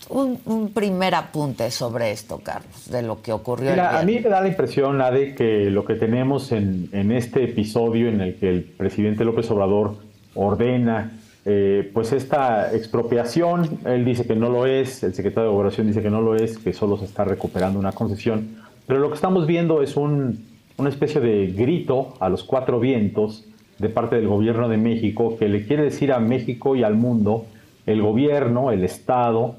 [0.10, 3.72] un, primer apunte sobre esto, Carlos, de lo que ocurrió.
[3.72, 8.10] Mira, a mí me da la impresión, de que lo que tenemos en, este episodio
[8.10, 9.98] en el que el presidente López Obrador
[10.36, 11.12] ordena
[11.48, 16.02] eh, pues esta expropiación, él dice que no lo es, el secretario de Gobernación dice
[16.02, 19.46] que no lo es, que solo se está recuperando una concesión, pero lo que estamos
[19.46, 20.44] viendo es un,
[20.78, 23.46] una especie de grito a los cuatro vientos
[23.78, 27.46] de parte del gobierno de México que le quiere decir a México y al mundo,
[27.86, 29.56] el gobierno, el Estado,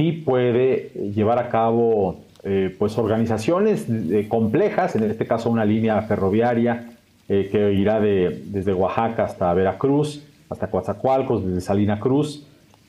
[0.00, 6.00] sí puede llevar a cabo eh, pues organizaciones eh, complejas, en este caso una línea
[6.02, 6.92] ferroviaria
[7.28, 12.46] eh, que irá de, desde Oaxaca hasta Veracruz, hasta Coatzacoalcos, desde Salina Cruz,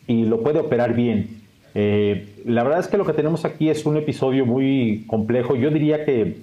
[0.08, 1.42] y lo puede operar bien.
[2.46, 5.56] la verdad es que lo que tenemos aquí es un episodio muy complejo.
[5.56, 6.38] Yo diría que,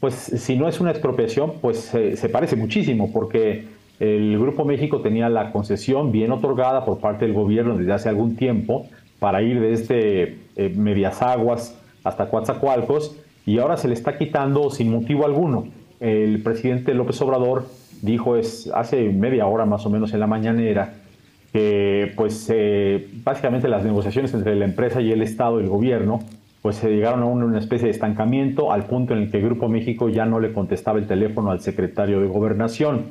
[0.00, 1.78] pues, si no es una expropiación, pues
[2.22, 3.66] se parece muchísimo, porque
[4.00, 8.36] el Grupo México tenía la concesión bien otorgada por parte del gobierno desde hace algún
[8.36, 8.86] tiempo
[9.18, 14.90] para ir desde eh, Medias Aguas hasta Coatzacoalcos y ahora se le está quitando sin
[14.90, 15.68] motivo alguno.
[16.00, 17.66] El presidente López Obrador
[18.02, 20.94] dijo es, hace media hora más o menos en la mañanera
[21.52, 26.20] que pues eh, básicamente las negociaciones entre la empresa y el Estado y el gobierno
[26.62, 30.08] pues se llegaron a una especie de estancamiento al punto en el que Grupo México
[30.08, 33.06] ya no le contestaba el teléfono al secretario de Gobernación.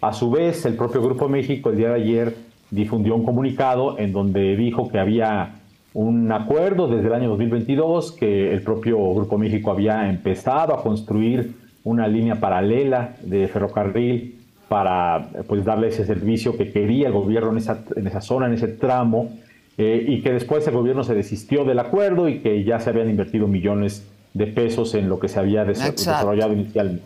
[0.00, 2.34] A su vez, el propio Grupo México el día de ayer
[2.70, 5.56] difundió un comunicado en donde dijo que había
[5.92, 11.54] un acuerdo desde el año 2022, que el propio Grupo México había empezado a construir
[11.82, 17.58] una línea paralela de ferrocarril para pues, darle ese servicio que quería el gobierno en
[17.58, 19.30] esa, en esa zona, en ese tramo,
[19.76, 23.10] eh, y que después el gobierno se desistió del acuerdo y que ya se habían
[23.10, 27.02] invertido millones de pesos en lo que se había desarrollado inicialmente.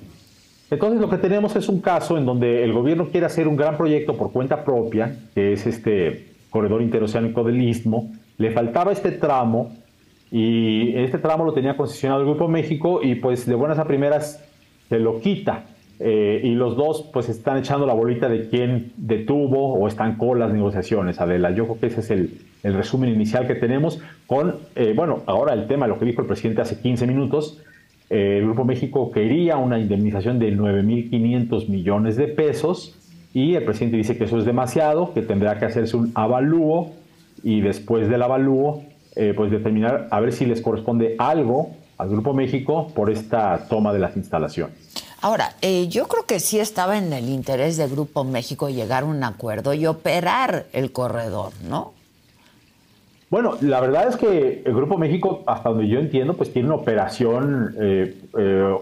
[0.71, 3.77] Entonces lo que tenemos es un caso en donde el gobierno quiere hacer un gran
[3.77, 8.13] proyecto por cuenta propia, que es este corredor interoceánico del Istmo.
[8.39, 9.73] Le faltaba este tramo
[10.31, 14.43] y este tramo lo tenía concesionado el Grupo México y pues de buenas a primeras
[14.89, 15.67] se lo quita.
[16.01, 20.41] Eh, y los dos pues están echando la bolita de quién detuvo o están con
[20.41, 21.53] las negociaciones, Adela.
[21.53, 25.67] Yo creo que ese es el, resumen inicial que tenemos con, eh, bueno, ahora el
[25.67, 27.61] tema, lo que dijo el presidente hace 15 minutos,
[28.11, 32.95] el Grupo México quería una indemnización de 9.500 millones de pesos
[33.33, 36.93] y el presidente dice que eso es demasiado, que tendrá que hacerse un avalúo
[37.43, 38.83] y después del avalúo,
[39.17, 43.93] eh, pues determinar a ver si les corresponde algo al Grupo México por esta toma
[43.93, 44.75] de las instalaciones.
[45.21, 49.07] Ahora, eh, yo creo que sí estaba en el interés del Grupo México llegar a
[49.07, 51.95] un acuerdo y operar el corredor, ¿no?
[53.31, 56.77] Bueno, la verdad es que el Grupo México, hasta donde yo entiendo, pues tiene una
[56.77, 58.75] operación, eh, eh,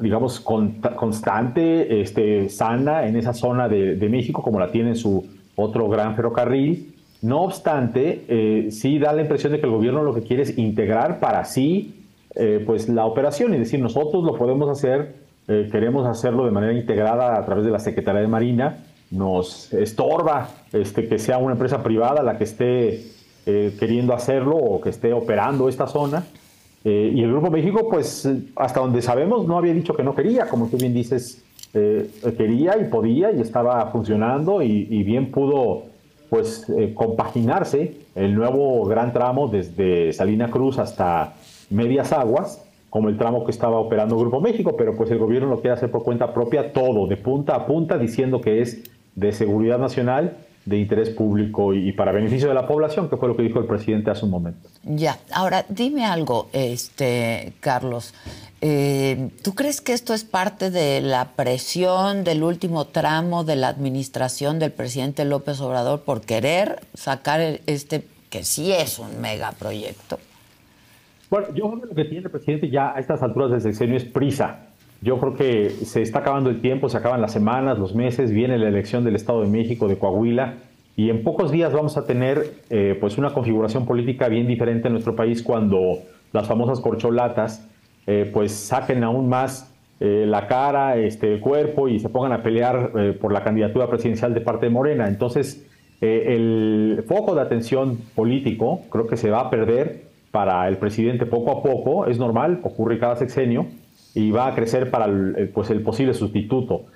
[0.00, 6.16] digamos, constante, este, sana en esa zona de, México, como la tiene su otro gran
[6.16, 6.94] ferrocarril.
[7.22, 10.56] No obstante, eh, sí da la impresión de que el gobierno lo que quiere es
[10.56, 11.96] integrar para sí
[12.64, 17.44] pues la operación y decir, nosotros lo podemos hacer, queremos hacerlo de manera integrada a
[17.44, 22.38] través de la Secretaría de Marina, nos estorba este, que sea una empresa privada la
[22.38, 23.04] que esté
[23.50, 26.24] eh, queriendo hacerlo o que esté operando esta zona.
[26.84, 30.46] Eh, y el Grupo México, pues hasta donde sabemos, no había dicho que no quería,
[30.46, 31.42] como tú bien dices,
[31.74, 35.84] eh, quería y podía y estaba funcionando y, bien pudo
[36.28, 41.34] pues eh, compaginarse el nuevo gran tramo desde Salina Cruz hasta
[41.68, 45.60] Medias Aguas, como el tramo que estaba operando Grupo México, pero pues el gobierno lo
[45.60, 49.78] quiere hacer por cuenta propia todo, de punta a punta, diciendo que es de seguridad
[49.78, 50.38] nacional,
[50.70, 53.66] de interés público y, para beneficio de la población, que fue lo que dijo el
[53.66, 54.68] presidente hace un momento.
[54.84, 58.14] Ya, ahora dime algo, este Carlos.
[58.60, 63.68] Eh, ¿Tú crees que esto es parte de la presión del último tramo de la
[63.68, 70.20] administración del presidente López Obrador por querer sacar este, que sí es un megaproyecto?
[71.30, 73.96] Bueno, yo creo que lo que tiene el presidente ya a estas alturas del sexenio
[73.96, 74.69] es prisa.
[75.02, 78.58] Yo creo que se está acabando el tiempo, se acaban las semanas, los meses, viene
[78.58, 80.54] la elección del Estado de México, de Coahuila,
[80.96, 84.92] y en pocos días vamos a tener eh, pues una configuración política bien diferente en
[84.92, 85.98] nuestro país cuando
[86.32, 87.66] las famosas corcholatas
[88.06, 92.42] eh, pues saquen aún más eh, la cara, este, el cuerpo y se pongan a
[92.42, 95.08] pelear eh, por la candidatura presidencial de parte de Morena.
[95.08, 95.66] Entonces,
[96.00, 101.50] el foco de atención político creo que se va a perder para el presidente poco
[101.50, 103.66] a poco, es normal, ocurre cada sexenio,
[104.14, 106.86] y va a crecer para el, pues el posible sustituto.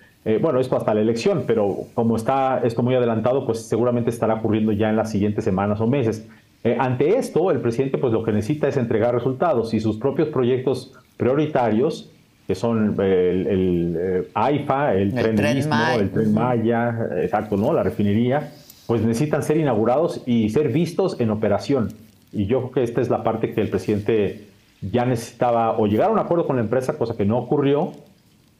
[0.40, 4.72] bueno, esto hasta la elección, pero como está esto muy adelantado, pues seguramente estará ocurriendo
[4.72, 6.26] ya en las siguientes semanas o meses.
[6.64, 10.28] Eh, ante esto, el presidente pues lo que necesita es entregar resultados y sus propios
[10.28, 12.10] proyectos prioritarios,
[12.46, 17.74] que son el, el, eh, AIFA, el, tren, tren el tren Maya, exacto, ¿no?
[17.74, 18.50] La refinería,
[18.86, 21.92] pues necesitan ser inaugurados y ser vistos en operación.
[22.32, 24.46] Y yo creo que esta es la parte que el presidente
[24.90, 27.92] ya necesitaba o llegar a un acuerdo con la empresa, cosa que no ocurrió,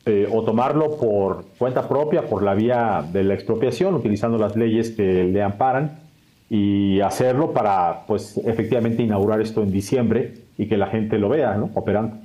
[0.06, 4.90] eh, o tomarlo por cuenta propia, por la vía de la expropiación, utilizando las leyes
[4.90, 6.04] que le amparan,
[6.50, 11.54] y hacerlo para, pues, efectivamente inaugurar esto en diciembre y que la gente lo vea,
[11.56, 11.70] ¿no?
[11.74, 12.16] Operando.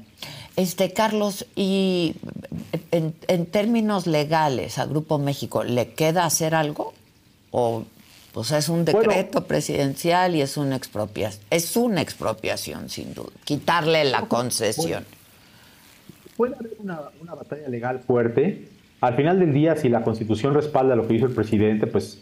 [0.56, 2.16] Este, Carlos, y
[2.92, 6.94] en, términos legales a Grupo México, ¿le queda hacer algo?
[7.52, 7.84] ¿O
[8.40, 11.44] pues es un decreto presidencial y es una expropiación?
[11.50, 13.32] Es una expropiación, sin duda.
[13.44, 15.04] Quitarle la concesión.
[16.38, 18.70] Puede, haber una, una batalla legal fuerte.
[19.02, 22.22] Al final del día, si la Constitución respalda lo que dijo el presidente, pues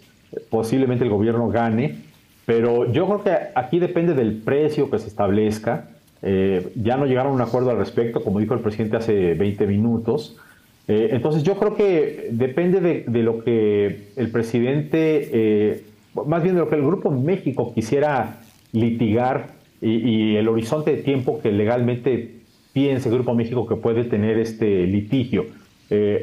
[0.49, 1.99] posiblemente el gobierno gane,
[2.47, 5.89] pero yo creo que aquí depende del precio que se establezca.
[6.23, 9.67] Eh, ya no llegaron a un acuerdo al respecto, como dijo el presidente hace 20
[9.67, 10.35] minutos.
[10.87, 15.83] Eh, entonces yo creo que depende de, lo que el presidente, eh,
[16.25, 18.39] más bien de lo que el Grupo México quisiera
[18.71, 22.35] litigar y, el horizonte de tiempo que legalmente
[22.73, 25.45] piense el Grupo México que puede tener este litigio.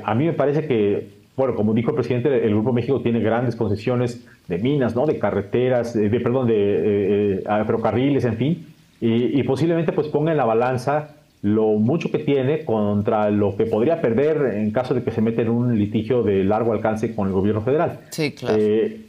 [0.04, 3.56] a mí me parece que bueno, como dijo el presidente, el Grupo México tiene grandes
[3.56, 5.04] concesiones de minas, ¿no?
[5.06, 8.66] De carreteras, de, perdón, de eh, eh, ferrocarriles, en fin,
[9.00, 14.00] y, posiblemente pues ponga en la balanza lo mucho que tiene contra lo que podría
[14.00, 17.34] perder en caso de que se meta en un litigio de largo alcance con el
[17.34, 18.00] gobierno federal.
[18.10, 18.56] Sí, claro.
[18.58, 19.00] Eh,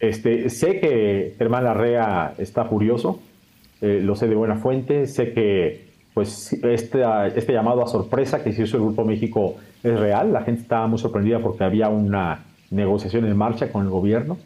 [0.00, 3.20] este, sé que Germán Larrea está furioso,
[3.80, 7.02] lo sé de buena fuente, sé que pues este,
[7.34, 10.32] este llamado a sorpresa que hizo el Grupo México es real.
[10.32, 14.38] La gente estaba muy sorprendida porque había una negociación en marcha con el gobierno.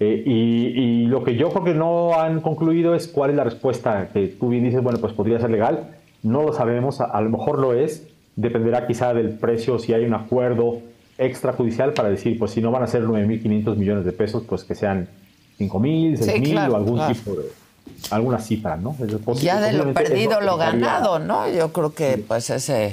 [0.00, 4.08] Eh, y, lo que yo creo que no han concluido es cuál es la respuesta
[4.12, 5.90] que tú bien dices, bueno, pues podría ser legal.
[6.24, 8.08] No lo sabemos, a, lo mejor lo es.
[8.34, 10.80] Dependerá quizá del precio, si hay un acuerdo
[11.22, 14.74] extrajudicial para decir, pues si no van a ser 9.500 millones de pesos, pues que
[14.74, 15.08] sean
[15.58, 17.62] 5.000, 6.000 o algún tipo de
[18.10, 18.96] alguna cifra, ¿no?
[19.40, 21.50] Ya de lo perdido lo ganado, ¿no?
[21.50, 22.92] Yo creo que pues ese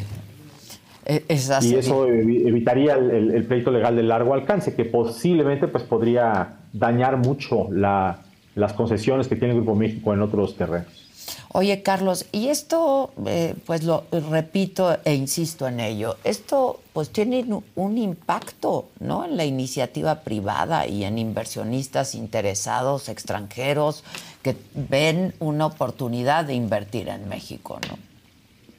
[1.06, 1.74] e, es así.
[1.74, 7.68] Y eso evitaría el, pleito legal de largo alcance, que posiblemente pues podría dañar mucho
[7.72, 11.09] las concesiones que tiene el Grupo México en otros terrenos.
[11.52, 17.46] Oye, Carlos, y esto, eh, pues lo repito e insisto en ello, esto pues tiene
[17.76, 19.26] un impacto, ¿no?
[19.26, 24.04] En la iniciativa privada y en inversionistas interesados extranjeros
[24.42, 27.98] que ven una oportunidad de invertir en México, ¿no?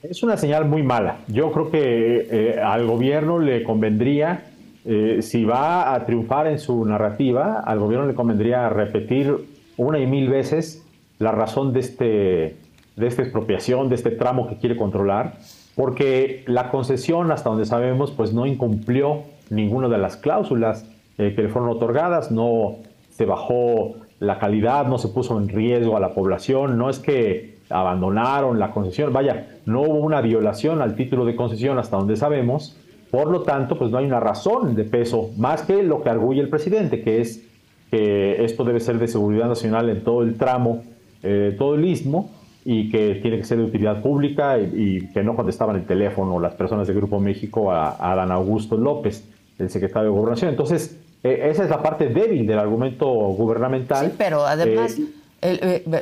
[0.03, 1.18] Es una señal muy mala.
[1.28, 4.46] Yo creo que eh, al gobierno le convendría,
[4.86, 9.34] eh, si va a triunfar en su narrativa, al gobierno le convendría repetir
[9.76, 10.82] una y mil veces
[11.21, 12.57] la razón de, este,
[12.97, 15.35] de esta expropiación, de este tramo que quiere controlar,
[15.77, 20.87] porque la concesión, hasta donde sabemos, pues no incumplió ninguna de las cláusulas
[21.18, 22.77] eh, que le fueron otorgadas, no
[23.11, 27.59] se bajó la calidad, no se puso en riesgo a la población, no es que
[27.68, 32.77] abandonaron la concesión, vaya, no hubo una violación al título de concesión hasta donde sabemos,
[33.11, 36.41] por lo tanto, pues no hay una razón de peso más que lo que arguye
[36.41, 37.47] el presidente, que es
[37.91, 40.83] que esto debe ser de seguridad nacional en todo el tramo
[41.23, 42.31] eh, todo el istmo
[42.64, 46.55] y que tiene que ser de utilidad pública y, que no contestaban el teléfono las
[46.55, 49.25] personas del Grupo México a, a Dan Augusto López,
[49.59, 50.51] el secretario de Gobernación.
[50.51, 54.07] Entonces, esa es la parte débil del argumento gubernamental.
[54.07, 54.97] Sí, pero además...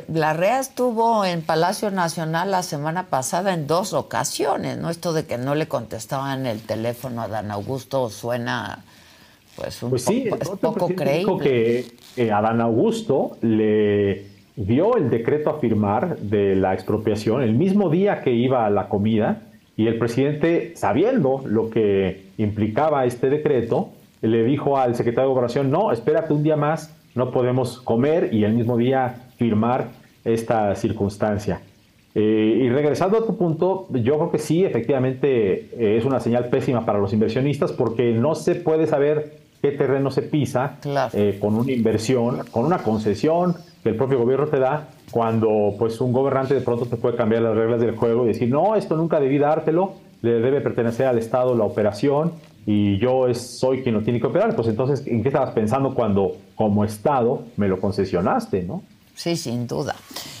[0.09, 4.89] la REA estuvo en Palacio Nacional la semana pasada en dos ocasiones, ¿no?
[4.89, 8.83] Esto de que no le contestaban el teléfono a Dan Augusto suena
[9.55, 10.29] pues un pues sí,
[10.61, 11.19] poco creíble.
[11.19, 14.25] Dijo que eh, a Dan Augusto le
[14.59, 18.89] dio el decreto a firmar de la expropiación el mismo día que iba a la
[18.89, 19.43] comida
[19.77, 23.89] y el presidente, sabiendo lo que implicaba este decreto,
[24.21, 28.43] le dijo al secretario de Gobernación, no, espérate un día más, no podemos comer y
[28.43, 29.87] el mismo día firmar
[30.25, 31.61] esta circunstancia.
[32.13, 36.49] Eh, y regresando a tu punto, yo creo que sí, efectivamente eh, es una señal
[36.49, 40.79] pésima para los inversionistas porque no se puede saber qué terreno se pisa
[41.13, 45.99] eh, con una inversión, con una concesión que el propio gobierno te da, cuando pues
[46.01, 48.95] un gobernante de pronto te puede cambiar las reglas del juego y decir, no, esto
[48.95, 52.33] nunca debí dártelo, le debe pertenecer al Estado la operación
[52.65, 54.55] y yo soy quien lo tiene que operar.
[54.55, 58.83] Pues entonces, ¿en qué estabas pensando cuando como Estado me lo concesionaste, no?
[59.15, 59.95] Sí, sin duda.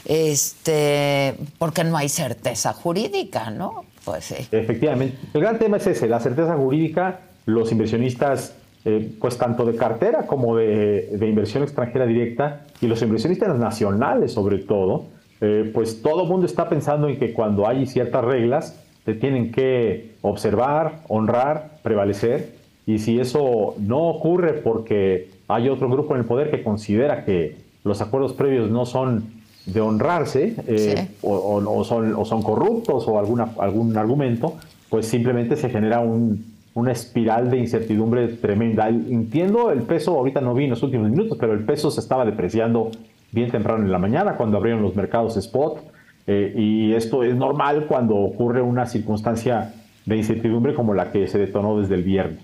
[0.05, 3.83] Este, porque no hay certeza jurídica, ¿no?
[4.05, 4.47] Pues sí.
[4.51, 5.17] Efectivamente.
[5.33, 7.21] El gran tema es ese, la certeza jurídica.
[7.45, 8.53] Los inversionistas
[8.85, 14.59] eh, pues tanto de cartera como de, inversión extranjera directa y los inversionistas nacionales sobre
[14.59, 15.07] todo,
[15.41, 19.51] eh, pues todo el mundo está pensando en que cuando hay ciertas reglas se tienen
[19.51, 22.55] que observar, honrar, prevalecer
[22.85, 27.57] y si eso no ocurre porque hay otro grupo en el poder que considera que
[27.83, 33.49] los acuerdos previos no son de honrarse eh, o, son, o son corruptos o alguna,
[33.59, 34.55] algún argumento,
[34.89, 38.89] pues simplemente se genera un, una espiral de incertidumbre tremenda.
[38.89, 42.25] Entiendo el peso, ahorita no vi en los últimos minutos, pero el peso se estaba
[42.25, 42.91] depreciando
[43.31, 45.83] bien temprano en la mañana cuando abrieron los mercados spot.
[46.27, 49.73] Eh, y esto es normal cuando ocurre una circunstancia
[50.05, 52.39] de incertidumbre como la que se detonó desde el viernes.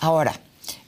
[0.00, 0.32] Ahora,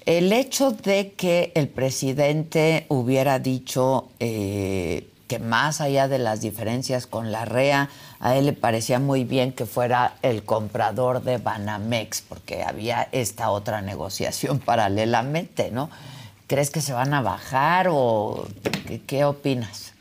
[0.05, 7.07] el hecho de que el presidente hubiera dicho eh, que más allá de las diferencias
[7.07, 7.89] con la REA,
[8.21, 13.49] a él le parecía muy bien que fuera el comprador de Banamex, porque había esta
[13.49, 15.89] otra negociación paralelamente, ¿no?
[16.49, 18.45] ¿Crees que se van a bajar o
[19.07, 19.95] qué, opinas?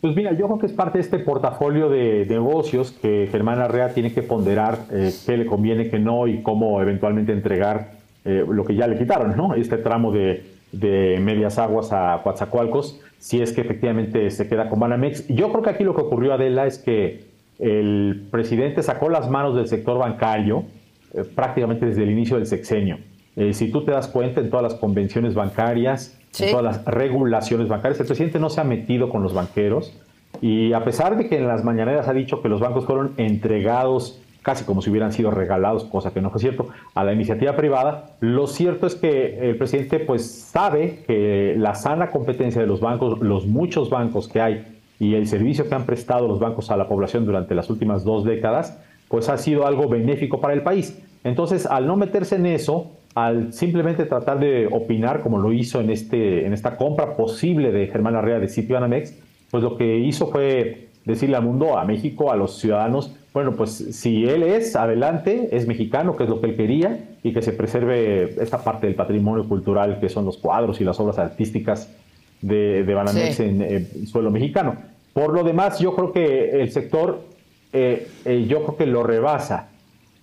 [0.00, 3.92] Pues mira, yo creo que es parte de este portafolio de, negocios que Germán Arrea
[3.92, 7.92] tiene que ponderar eh, qué le conviene, qué no y cómo eventualmente entregar
[8.24, 9.52] eh, lo que ya le quitaron, ¿no?
[9.52, 14.80] Este tramo de, de Medias Aguas a Coatzacoalcos si es que efectivamente se queda con
[14.80, 15.28] Banamex.
[15.28, 17.26] Yo creo que aquí lo que ocurrió, Adela, es que
[17.58, 20.64] el presidente sacó las manos del sector bancario
[21.12, 22.98] eh, prácticamente desde el inicio del sexenio.
[23.36, 27.68] Eh, si tú te das cuenta, en todas las convenciones bancarias, en todas las regulaciones
[27.68, 29.94] bancarias, el presidente no se ha metido con los banqueros
[30.40, 34.20] y a pesar de que en las mañaneras ha dicho que los bancos fueron entregados
[34.42, 38.16] casi como si hubieran sido regalados, cosa que no fue cierto, a la iniciativa privada.
[38.20, 43.20] Lo cierto es que el presidente pues sabe que la sana competencia de los bancos,
[43.20, 46.88] los muchos bancos que hay y el servicio que han prestado los bancos a la
[46.88, 48.78] población durante las últimas dos décadas,
[49.08, 50.98] pues ha sido algo benéfico para el país.
[51.24, 55.90] Entonces, al no meterse en eso, al simplemente tratar de opinar como lo hizo en,
[55.90, 59.18] este, en esta compra posible de Germán Arrea de Citibanamex,
[59.50, 63.70] pues lo que hizo fue decirle al mundo, a México, a los ciudadanos, bueno, pues
[63.70, 67.52] si él es, adelante, es mexicano, que es lo que él quería, y que se
[67.52, 71.92] preserve esta parte del patrimonio cultural que son los cuadros y las obras artísticas
[72.40, 74.76] de, de Banamex en, suelo mexicano.
[75.12, 77.20] Por lo demás, yo creo que el sector,
[77.72, 79.68] eh, eh, yo creo que lo rebasa.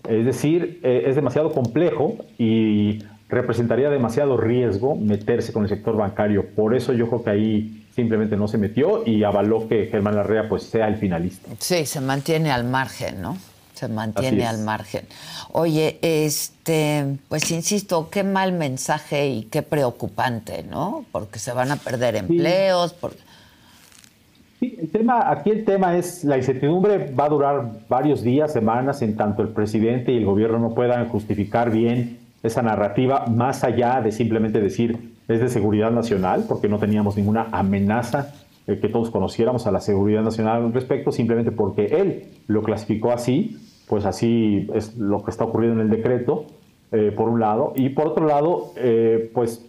[0.07, 2.99] Es decir, eh, es demasiado complejo y
[3.29, 6.45] representaría demasiado riesgo meterse con el sector bancario.
[6.55, 10.47] Por eso yo creo que ahí simplemente no se metió y avaló que Germán Larrea
[10.47, 11.49] pues sea el finalista.
[11.57, 13.35] Sí, se mantiene al margen, ¿no?
[13.73, 15.05] Se mantiene al margen.
[15.51, 21.05] Oye, este, pues insisto, qué mal mensaje y qué preocupante, ¿no?
[21.11, 22.95] Porque se van a perder empleos.
[24.59, 24.77] Sí.
[24.79, 29.17] el tema, aquí el tema es la incertidumbre va a durar varios días, semanas, en
[29.17, 34.11] tanto el presidente y el gobierno no puedan justificar bien esa narrativa, más allá de
[34.11, 38.33] simplemente decir es de seguridad nacional, porque no teníamos ninguna amenaza
[38.67, 43.11] eh, que todos conociéramos a la seguridad nacional al respecto, simplemente porque él lo clasificó
[43.11, 43.57] así,
[43.87, 46.45] pues así es lo que está ocurriendo en el decreto,
[46.91, 49.63] eh, por un lado, y por otro lado, eh, pues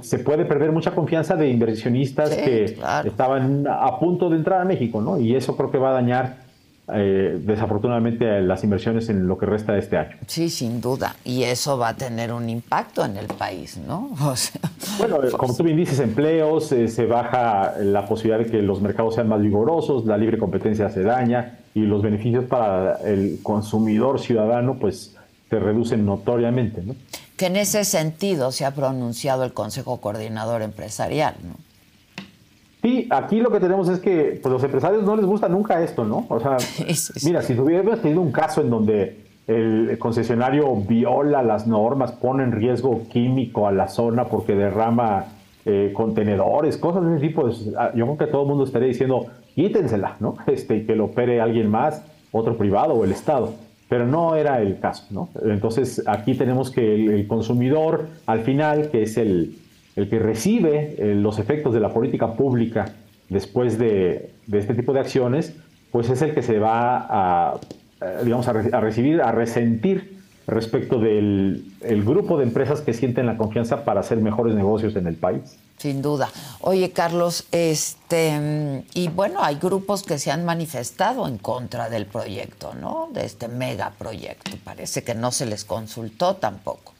[0.00, 5.00] se puede perder mucha confianza de inversionistas que estaban a punto de entrar a México,
[5.00, 5.18] ¿no?
[5.18, 6.45] Y eso creo que va a dañar
[6.94, 10.16] eh, desafortunadamente las inversiones en lo que resta de este año.
[10.28, 11.16] Sí, sin duda.
[11.24, 14.10] Y eso va a tener un impacto en el país, ¿no?
[14.98, 18.80] bueno, eh, como tú bien dices, empleos, eh, se baja la posibilidad de que los
[18.80, 24.20] mercados sean más vigorosos, la libre competencia se daña y los beneficios para el consumidor
[24.20, 25.16] ciudadano pues
[25.50, 26.94] se reducen notoriamente, ¿no?
[27.36, 31.65] Que en ese sentido se ha pronunciado el Consejo Coordinador Empresarial, ¿no?
[32.86, 36.04] Sí, aquí lo que tenemos es que pues, los empresarios no les gusta nunca esto,
[36.04, 36.24] ¿no?
[36.28, 36.56] O sea,
[37.24, 42.52] mira, si tuviéramos tenido un caso en donde el concesionario viola las normas, pone en
[42.52, 45.24] riesgo químico a la zona porque derrama
[45.64, 49.26] eh, contenedores, cosas de ese tipo, ah, yo creo que todo el mundo estaría diciendo,
[49.56, 50.36] quítensela, ¿no?
[50.46, 53.52] Este, que lo opere alguien más, otro privado o el Estado.
[53.88, 55.28] Pero no era el caso, ¿no?
[55.44, 59.56] Entonces aquí tenemos que el, consumidor, al final, que es el,
[59.96, 62.92] el que recibe eh, los efectos de la política pública
[63.28, 65.54] después de, de, este tipo de acciones,
[65.90, 67.60] pues es el que se va a,
[68.00, 70.16] eh, digamos, a, recibir, a resentir
[70.46, 75.06] respecto del el grupo de empresas que sienten la confianza para hacer mejores negocios en
[75.06, 75.58] el país.
[75.78, 76.30] Sin duda.
[76.60, 82.74] Oye, Carlos, este, y bueno, hay grupos que se han manifestado en contra del proyecto,
[82.74, 83.08] ¿no?
[83.12, 84.52] De este megaproyecto.
[84.64, 86.95] Parece que no se les consultó tampoco.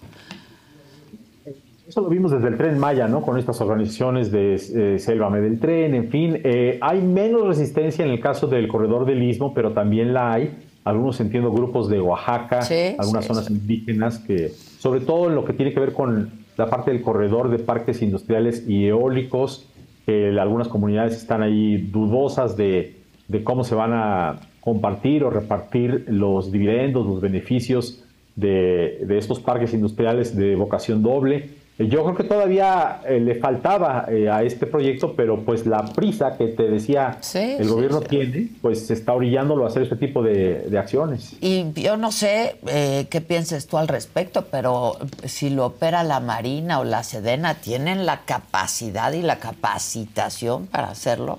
[1.88, 3.22] Eso lo vimos desde el Tren Maya, ¿no?
[3.22, 6.40] Con estas organizaciones de eh, Sélvame del Tren, en fin.
[6.42, 10.50] Eh, hay menos resistencia en el caso del corredor del Istmo, pero también la hay
[10.82, 12.60] algunos entiendo grupos de Oaxaca,
[12.98, 16.92] algunas zonas indígenas que, sobre todo en lo que tiene que ver con la parte
[16.92, 19.66] del corredor de parques industriales y eólicos,
[20.06, 22.94] algunas comunidades están ahí dudosas de,
[23.26, 28.04] de, cómo se van a compartir o repartir los dividendos, los beneficios
[28.36, 31.65] de, de estos parques industriales de vocación doble.
[31.78, 36.34] Yo creo que todavía eh, le faltaba eh, a este proyecto, pero pues la prisa
[36.38, 41.36] que te decía el gobierno tiene, pues está orillándolo a hacer este tipo de, acciones.
[41.42, 46.18] Y yo no sé eh, qué pienses tú al respecto, pero si lo opera la
[46.20, 51.38] Marina o la Sedena, ¿tienen la capacidad y la capacitación para hacerlo?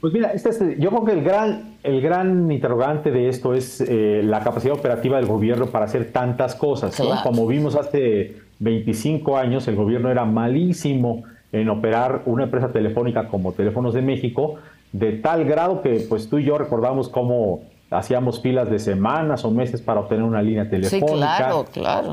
[0.00, 4.40] Pues mira, este yo creo que el gran, el gran interrogante de esto es la
[4.40, 6.98] capacidad operativa del gobierno para hacer tantas cosas.
[7.22, 13.52] Como vimos hace 25 años el gobierno era malísimo en operar una empresa telefónica como
[13.52, 14.54] Teléfonos de México,
[14.92, 19.50] de tal grado que pues tú y yo recordamos cómo hacíamos filas de semanas o
[19.50, 21.52] meses para obtener una línea telefónica,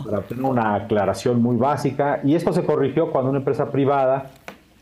[0.03, 4.31] para obtener una aclaración muy básica, y esto se corrigió cuando una empresa privada,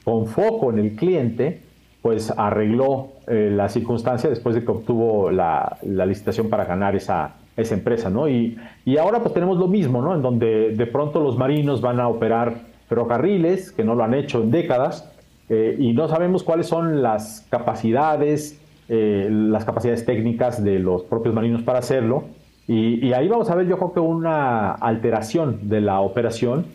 [0.06, 1.62] con foco en el cliente,
[2.02, 7.34] pues arregló eh, la circunstancia después de que obtuvo la, la licitación para ganar esa,
[7.58, 8.30] esa empresa, ¿no?
[8.30, 10.16] Y, y ahora pues tenemos lo mismo, ¿no?
[10.16, 14.42] En donde de pronto los marinos van a operar ferrocarriles, que no lo han hecho
[14.42, 15.12] en décadas,
[15.50, 21.34] eh, y no sabemos cuáles son las capacidades, eh, las capacidades técnicas de los propios
[21.34, 22.26] marinos para hacerlo.
[22.68, 26.66] Y, ahí vamos a ver, yo creo que una alteración de la operación.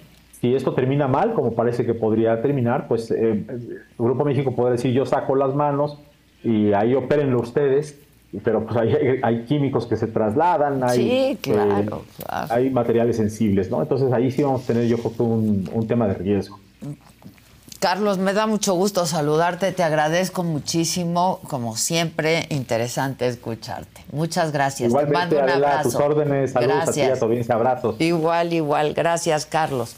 [0.41, 4.73] Si esto termina mal, como parece que podría terminar, pues eh, el Grupo México podría
[4.73, 5.99] decir yo saco las manos
[6.43, 8.01] y ahí opérenlo ustedes
[8.41, 13.83] pero pues hay, químicos que se trasladan, hay, sí, claro, hay materiales sensibles, ¿no?
[13.83, 16.59] Entonces ahí sí vamos a tener yo creo un, un tema de riesgo.
[17.83, 24.05] Carlos, me da mucho gusto saludarte, te agradezco muchísimo, como siempre, interesante escucharte.
[24.13, 24.91] Muchas gracias.
[24.91, 25.91] Igualmente, te mando un abrazo.
[25.91, 27.07] tus órdenes, saludos gracias.
[27.07, 27.97] a ti, a tu audiencia, abrazos.
[27.99, 29.97] Igual, igual, gracias Carlos.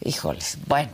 [0.00, 0.88] Híjoles, bueno,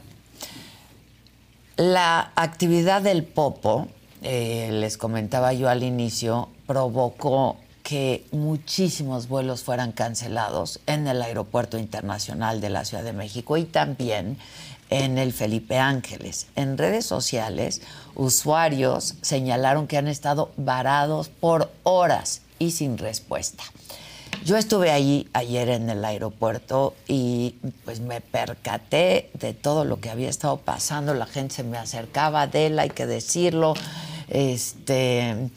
[1.76, 3.86] la actividad del Popo,
[4.22, 11.78] eh, les comentaba yo al inicio, provocó que muchísimos vuelos fueran cancelados en el Aeropuerto
[11.78, 14.36] Internacional de la Ciudad de México y también
[14.90, 16.46] en el Felipe Ángeles.
[16.54, 17.80] En redes sociales,
[18.14, 23.64] usuarios señalaron que han estado varados por horas y sin respuesta.
[24.44, 27.54] Yo estuve allí ayer en el aeropuerto y
[27.86, 31.14] pues me percaté de todo lo que había estado pasando.
[31.14, 33.72] La gente se me acercaba, de él, hay que decirlo.
[34.28, 35.48] Este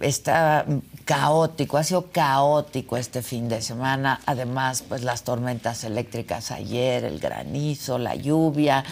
[0.00, 0.66] está
[1.04, 4.20] caótico, ha sido caótico este fin de semana.
[4.26, 8.84] Además, pues las tormentas eléctricas ayer, el granizo, la lluvia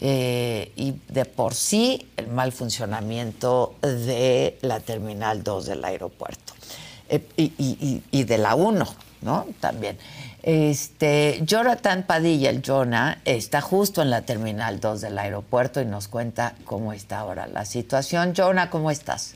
[0.00, 6.54] eh, y de por sí el mal funcionamiento de la Terminal 2 del aeropuerto
[7.08, 8.86] eh, y, de la 1,
[9.22, 9.46] ¿no?
[9.60, 9.98] También.
[10.42, 16.08] Este, Jonathan Padilla, el Jonah, está justo en la Terminal 2 del aeropuerto y nos
[16.08, 18.32] cuenta cómo está ahora la situación.
[18.34, 19.34] Jonah, ¿cómo estás?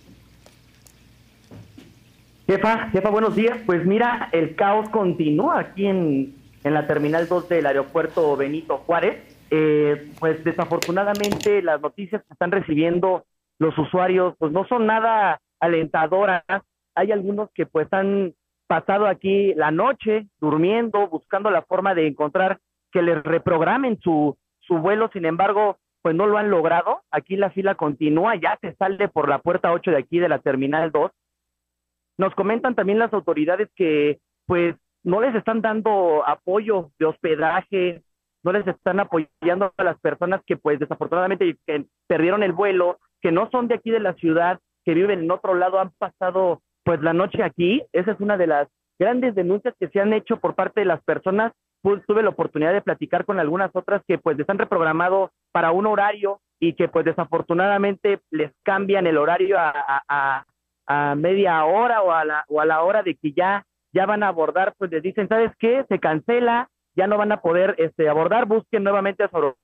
[2.47, 3.59] Jefa, jefa, buenos días.
[3.65, 9.17] Pues mira, el caos continúa aquí en, en la Terminal 2 del aeropuerto Benito Juárez.
[9.51, 13.25] Eh, pues desafortunadamente las noticias que están recibiendo
[13.59, 16.43] los usuarios pues no son nada alentadoras.
[16.95, 18.35] Hay algunos que pues han
[18.67, 22.59] pasado aquí la noche durmiendo, buscando la forma de encontrar
[22.93, 27.01] que les reprogramen su, su vuelo, sin embargo, pues no lo han logrado.
[27.11, 30.41] Aquí la fila continúa, ya se sale por la puerta 8 de aquí de la
[30.41, 31.11] Terminal 2
[32.19, 38.03] nos comentan también las autoridades que pues no les están dando apoyo de hospedaje,
[38.43, 41.57] no les están apoyando a las personas que pues desafortunadamente
[42.07, 45.55] perdieron el vuelo, que no son de aquí de la ciudad, que viven en otro
[45.55, 47.83] lado, han pasado pues la noche aquí.
[47.93, 51.03] Esa es una de las grandes denuncias que se han hecho por parte de las
[51.03, 51.53] personas.
[51.83, 55.71] Pues, tuve la oportunidad de platicar con algunas otras que pues les han reprogramado para
[55.71, 60.47] un horario y que pues desafortunadamente les cambian el horario a,
[61.17, 64.29] media hora o a, la, o a la hora de que ya, ya van a
[64.29, 65.85] abordar, pues les dicen, ¿sabes qué?
[65.89, 69.55] Se cancela, ya no van a poder este, abordar, busquen nuevamente a su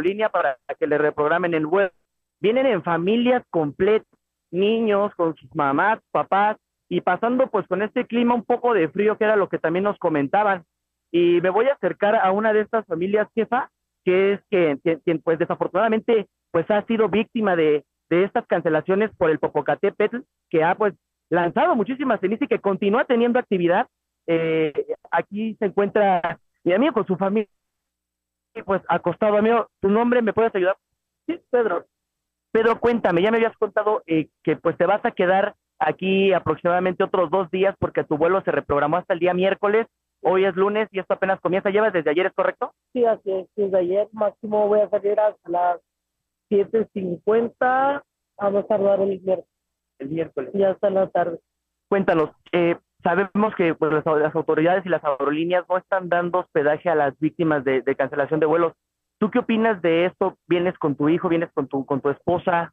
[0.00, 1.90] línea para que le reprogramen el vuelo.
[2.40, 4.08] Vienen en familias completas,
[4.50, 6.56] niños con sus mamás, papás,
[6.88, 9.84] y pasando pues con este clima un poco de frío, que era lo que también
[9.84, 10.64] nos comentaban.
[11.12, 13.70] Y me voy a acercar a una de estas familias, jefa,
[14.04, 14.78] que es que,
[15.22, 20.18] pues desafortunadamente pues ha sido víctima de, de estas cancelaciones por el Popocatépetl,
[20.50, 20.94] que ha pues
[21.30, 23.86] lanzado muchísimas cenizas y que continúa teniendo actividad.
[24.26, 24.72] Eh,
[25.10, 27.48] aquí se encuentra mi amigo con su familia,
[28.66, 30.76] pues acostado, amigo, ¿tu nombre me puedes ayudar?
[31.26, 31.86] Sí, Pedro.
[32.52, 37.04] Pedro, cuéntame, ya me habías contado eh, que pues te vas a quedar aquí aproximadamente
[37.04, 39.86] otros dos días porque tu vuelo se reprogramó hasta el día miércoles,
[40.20, 42.72] hoy es lunes y esto apenas comienza, ¿llevas desde ayer, es correcto?
[42.92, 45.80] Sí, así es, desde ayer máximo voy a salir hasta las
[46.50, 48.02] 7.50,
[48.38, 49.46] vamos a tardar el miércoles.
[49.98, 50.50] El miércoles.
[50.54, 51.38] Y hasta la tarde.
[51.88, 56.94] Cuéntanos, eh, sabemos que pues, las, autoridades y las aerolíneas no están dando hospedaje a
[56.94, 58.72] las víctimas de, cancelación de vuelos.
[59.18, 60.36] ¿Tú qué opinas de esto?
[60.46, 61.28] ¿Vienes con tu hijo?
[61.28, 62.72] ¿Vienes con tu, con tu esposa?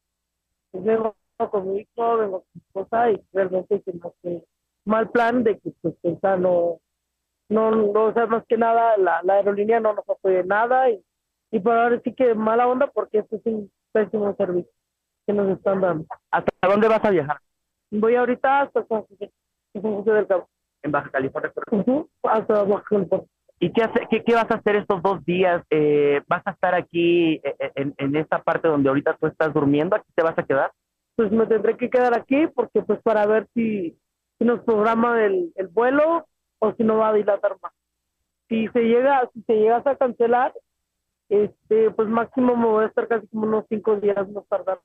[0.73, 4.43] Vengo con mi hijo, vengo con mi esposa y realmente que no sé,
[4.85, 5.95] mal plan de que pues
[6.39, 6.79] no,
[7.49, 11.03] no, no, o sea, más que nada la, la aerolínea no nos apoya nada y,
[11.51, 14.71] y por ahora sí que mala onda porque esto es un pésimo servicio
[15.25, 16.05] que nos están dando.
[16.31, 17.37] ¿Hasta dónde vas a viajar?
[17.91, 19.31] Voy ahorita hasta San José,
[19.73, 20.49] del Cabo.
[20.83, 21.51] En Baja California.
[22.23, 23.27] hasta Baja California.
[23.59, 25.63] ¿Y qué, hace, qué, qué, vas a hacer estos dos días?
[25.71, 29.51] Eh, ¿Vas a estar aquí eh, eh, en, en, esta parte donde ahorita tú estás
[29.51, 29.95] durmiendo?
[29.95, 30.71] ¿Aquí te vas a quedar?
[31.15, 33.97] Pues me tendré que quedar aquí porque pues para ver si,
[34.37, 36.27] si nos programa el, el vuelo
[36.59, 37.71] o si no va a dilatar más.
[38.47, 40.53] Si se llega, si se llegas a cancelar,
[41.29, 44.79] este, pues máximo me voy a estar casi como unos cinco días no tardar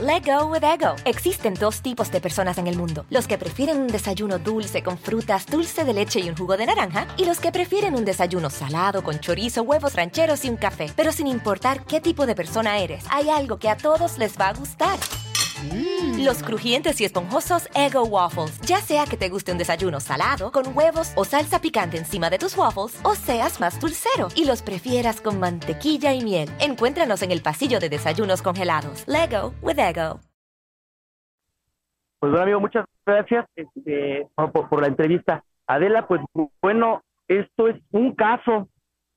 [0.00, 0.96] Let go with ego.
[1.04, 4.98] Existen dos tipos de personas en el mundo: los que prefieren un desayuno dulce con
[4.98, 8.50] frutas, dulce de leche y un jugo de naranja, y los que prefieren un desayuno
[8.50, 10.86] salado con chorizo, huevos rancheros y un café.
[10.96, 14.48] Pero sin importar qué tipo de persona eres, hay algo que a todos les va
[14.48, 14.98] a gustar.
[16.18, 18.60] Los crujientes y esponjosos Ego Waffles.
[18.62, 22.38] Ya sea que te guste un desayuno salado, con huevos o salsa picante encima de
[22.38, 26.48] tus waffles, o seas más dulcero y los prefieras con mantequilla y miel.
[26.60, 29.06] Encuéntranos en el pasillo de desayunos congelados.
[29.06, 30.20] Lego with Ego.
[32.24, 35.44] Pues bueno, amigo, muchas gracias este, por, la entrevista.
[35.66, 36.22] Adela, pues
[36.62, 38.68] bueno, esto es un caso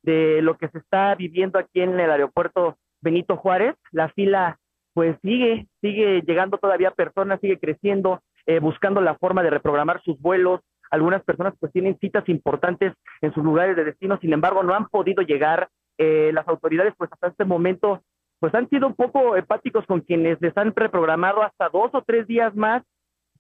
[0.03, 3.75] de lo que se está viviendo aquí en el aeropuerto Benito Juárez.
[3.91, 4.59] La fila
[4.97, 10.19] pues sigue, sigue llegando todavía personas, sigue creciendo, eh, buscando la forma de reprogramar sus
[10.19, 10.61] vuelos.
[10.89, 14.87] Algunas personas pues tienen citas importantes en sus lugares de destino, sin embargo no han
[14.87, 15.69] podido llegar.
[15.99, 18.01] Eh, las autoridades pues hasta este momento
[18.39, 22.25] pues han sido un poco hepáticos con quienes les han reprogramado hasta dos o tres
[22.25, 22.81] días más,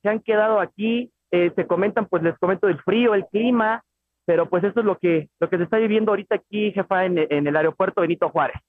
[0.03, 3.81] se han quedado aquí, eh, se comentan pues les comento el frío, el clima,
[4.27, 7.17] pero pues eso es lo que, lo que se está viviendo ahorita aquí, jefa, en,
[7.17, 8.61] en el aeropuerto Benito Juárez.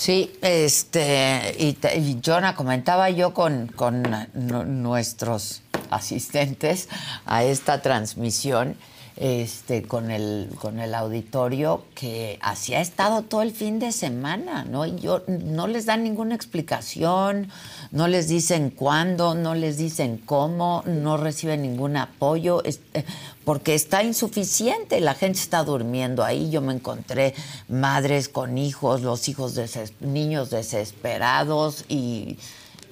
[0.00, 1.76] Sí, este, y,
[2.24, 6.88] Jonah, comentaba yo con, con nuestros asistentes
[7.26, 8.78] a esta transmisión,
[9.16, 14.64] este, con el, con el auditorio, que así ha estado todo el fin de semana,
[14.64, 14.86] ¿no?
[14.86, 17.48] Y yo, no les dan ninguna explicación,
[17.90, 23.04] no les dicen cuándo, no les dicen cómo, no reciben ningún apoyo, este,
[23.44, 26.50] porque está insuficiente, la gente está durmiendo ahí.
[26.50, 27.34] Yo me encontré
[27.68, 29.58] madres con hijos, los hijos
[30.00, 32.38] niños desesperados y,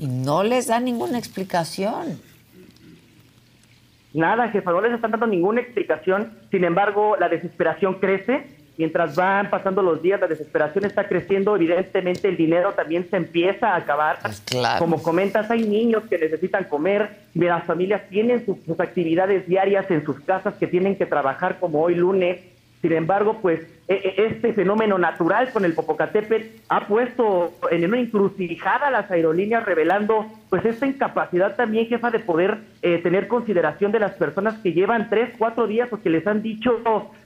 [0.00, 2.20] no les dan ninguna explicación.
[4.18, 6.32] Nada, jefa, no les están dando ninguna explicación.
[6.50, 8.46] Sin embargo, la desesperación crece
[8.76, 13.74] mientras van pasando los días, la desesperación está creciendo, evidentemente el dinero también se empieza
[13.74, 14.18] a acabar.
[14.22, 14.42] Pues
[14.78, 20.04] Como comentas, hay niños que necesitan comer, las familias tienen sus, sus, actividades diarias en
[20.04, 22.40] sus casas que tienen que trabajar como hoy lunes,
[22.80, 28.90] sin embargo, pues este fenómeno natural con el Popocatépetl ha puesto en una encrucijada a
[28.90, 34.12] las aerolíneas, revelando pues esta incapacidad también, jefa, de poder eh, tener consideración de las
[34.12, 36.82] personas que llevan tres, cuatro días o que les han dicho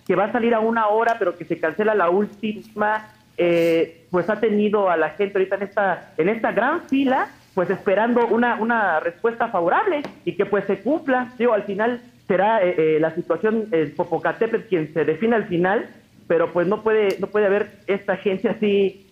[0.06, 3.08] que va a salir a una hora, pero que se cancela la última.
[3.38, 7.70] Eh, pues ha tenido a la gente ahorita en esta, en esta gran fila, pues
[7.70, 11.32] esperando una, una respuesta favorable y que pues se cumpla.
[11.38, 15.86] Digo, al final será eh, eh, la situación eh, Popocatépetl quien se define al final,
[16.32, 19.06] pero pues no puede, no puede haber esta gente así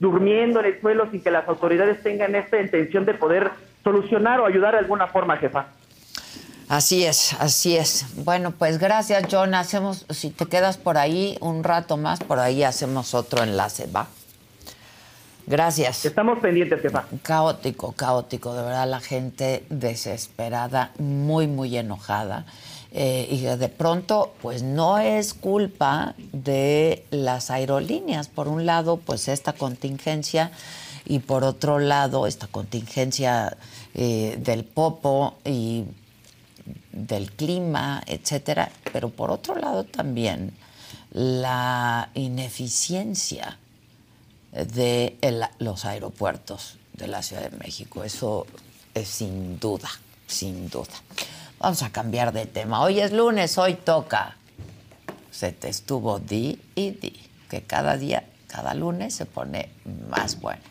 [0.00, 3.50] durmiendo en el suelo sin que las autoridades tengan esta intención de poder
[3.84, 5.66] solucionar o ayudar de alguna forma, jefa.
[6.66, 8.06] Así es, así es.
[8.24, 9.54] Bueno, pues gracias, John.
[9.54, 14.06] Hacemos, si te quedas por ahí un rato más, por ahí hacemos otro enlace, ¿va?
[15.46, 16.06] Gracias.
[16.06, 17.04] Estamos pendientes, jefa.
[17.22, 22.46] Caótico, caótico, de verdad, la gente desesperada, muy, muy enojada.
[22.96, 28.28] Eh, y de pronto, pues no es culpa de las aerolíneas.
[28.28, 30.52] Por un lado, pues esta contingencia
[31.04, 33.56] y por otro lado, esta contingencia
[33.94, 35.84] eh, del popo y
[36.92, 38.70] del clima, etcétera.
[38.92, 40.52] Pero por otro lado también
[41.10, 43.58] la ineficiencia
[44.52, 45.16] de
[45.58, 48.04] los aeropuertos de la Ciudad de México.
[48.04, 48.46] Eso
[48.94, 49.90] es sin duda,
[50.28, 50.94] sin duda.
[51.58, 52.82] Vamos a cambiar de tema.
[52.82, 54.36] Hoy es lunes, hoy toca.
[55.30, 59.70] Se te estuvo di y di, que cada día, cada lunes se pone
[60.08, 60.62] más bueno.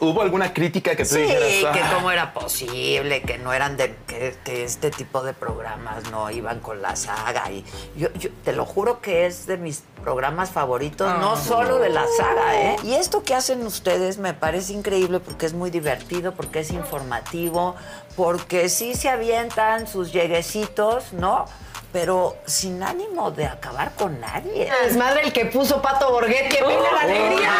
[0.00, 1.72] ¿Hubo alguna crítica que tú sí, dijeras?
[1.72, 6.60] que cómo era posible, que no eran de, que, este tipo de programas no iban
[6.60, 7.50] con la saga.
[7.52, 7.64] Y
[7.96, 8.08] yo,
[8.44, 11.40] te lo juro que es de mis programas favoritos, no ah.
[11.40, 12.76] solo de la saga, ¿eh?
[12.82, 17.76] Y esto que hacen ustedes me parece increíble porque es muy divertido, porque es informativo,
[18.16, 21.44] porque sí se avientan sus lleguecitos, ¿no?
[21.96, 24.68] pero sin ánimo de acabar con nadie.
[24.86, 27.50] Es madre el que puso Pato Borghetti en Venga la Alegría.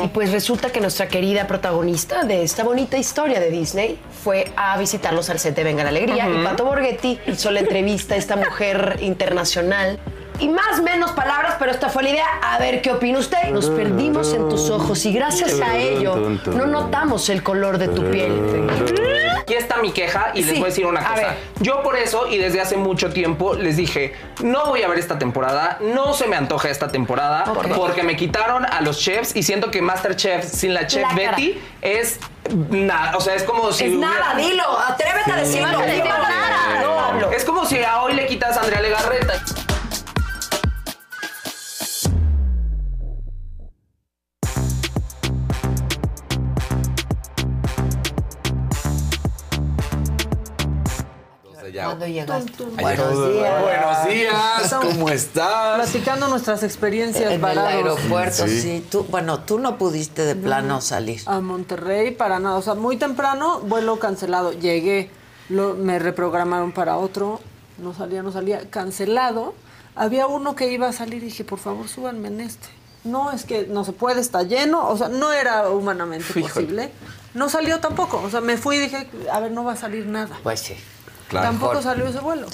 [0.04, 4.78] Y pues resulta que nuestra querida protagonista de esta bonita historia de Disney fue a
[4.78, 8.36] visitarlos al set de Venga la Alegría y Pato Borghetti hizo la entrevista a esta
[8.36, 9.98] mujer internacional
[10.38, 12.26] y más menos palabras, pero esta fue la idea.
[12.42, 13.50] A ver qué opina usted.
[13.50, 16.16] Nos perdimos en tus ojos y gracias a ello
[16.46, 18.68] no notamos el color de tu piel.
[19.40, 21.34] Aquí está mi queja y les voy a decir una cosa.
[21.60, 25.18] Yo por eso y desde hace mucho tiempo les dije, no voy a ver esta
[25.18, 29.70] temporada, no se me antoja esta temporada porque me quitaron a los chefs y siento
[29.70, 32.20] que Masterchef sin la chef Betty es
[32.70, 35.68] nada, o sea, es como si Es nada, dilo, atrévete a decirlo.
[37.20, 39.34] No, es como si a hoy le quitas a Andrea Legarreta.
[51.98, 52.64] ¿Cuándo llegaste?
[52.80, 53.62] Buenos días.
[53.62, 55.80] Buenos días, ¿cómo estás?
[55.80, 58.86] Platicando nuestras experiencias En el aeropuerto, sí.
[58.88, 61.20] Tú, bueno, tú no pudiste de plano salir.
[61.26, 62.56] A Monterrey para nada.
[62.56, 64.52] O sea, muy temprano, vuelo cancelado.
[64.52, 65.10] Llegué,
[65.48, 67.40] lo, me reprogramaron para otro.
[67.78, 68.70] No salía, no salía.
[68.70, 69.54] Cancelado.
[69.96, 72.68] Había uno que iba a salir y dije, por favor, súbanme en este.
[73.02, 74.88] No, es que no se puede, está lleno.
[74.88, 76.92] O sea, no era humanamente posible.
[77.34, 78.22] No salió tampoco.
[78.24, 80.38] O sea, me fui y dije, a ver, no va a salir nada.
[80.44, 80.76] Pues sí.
[81.30, 82.46] Tampoco salió ese vuelo.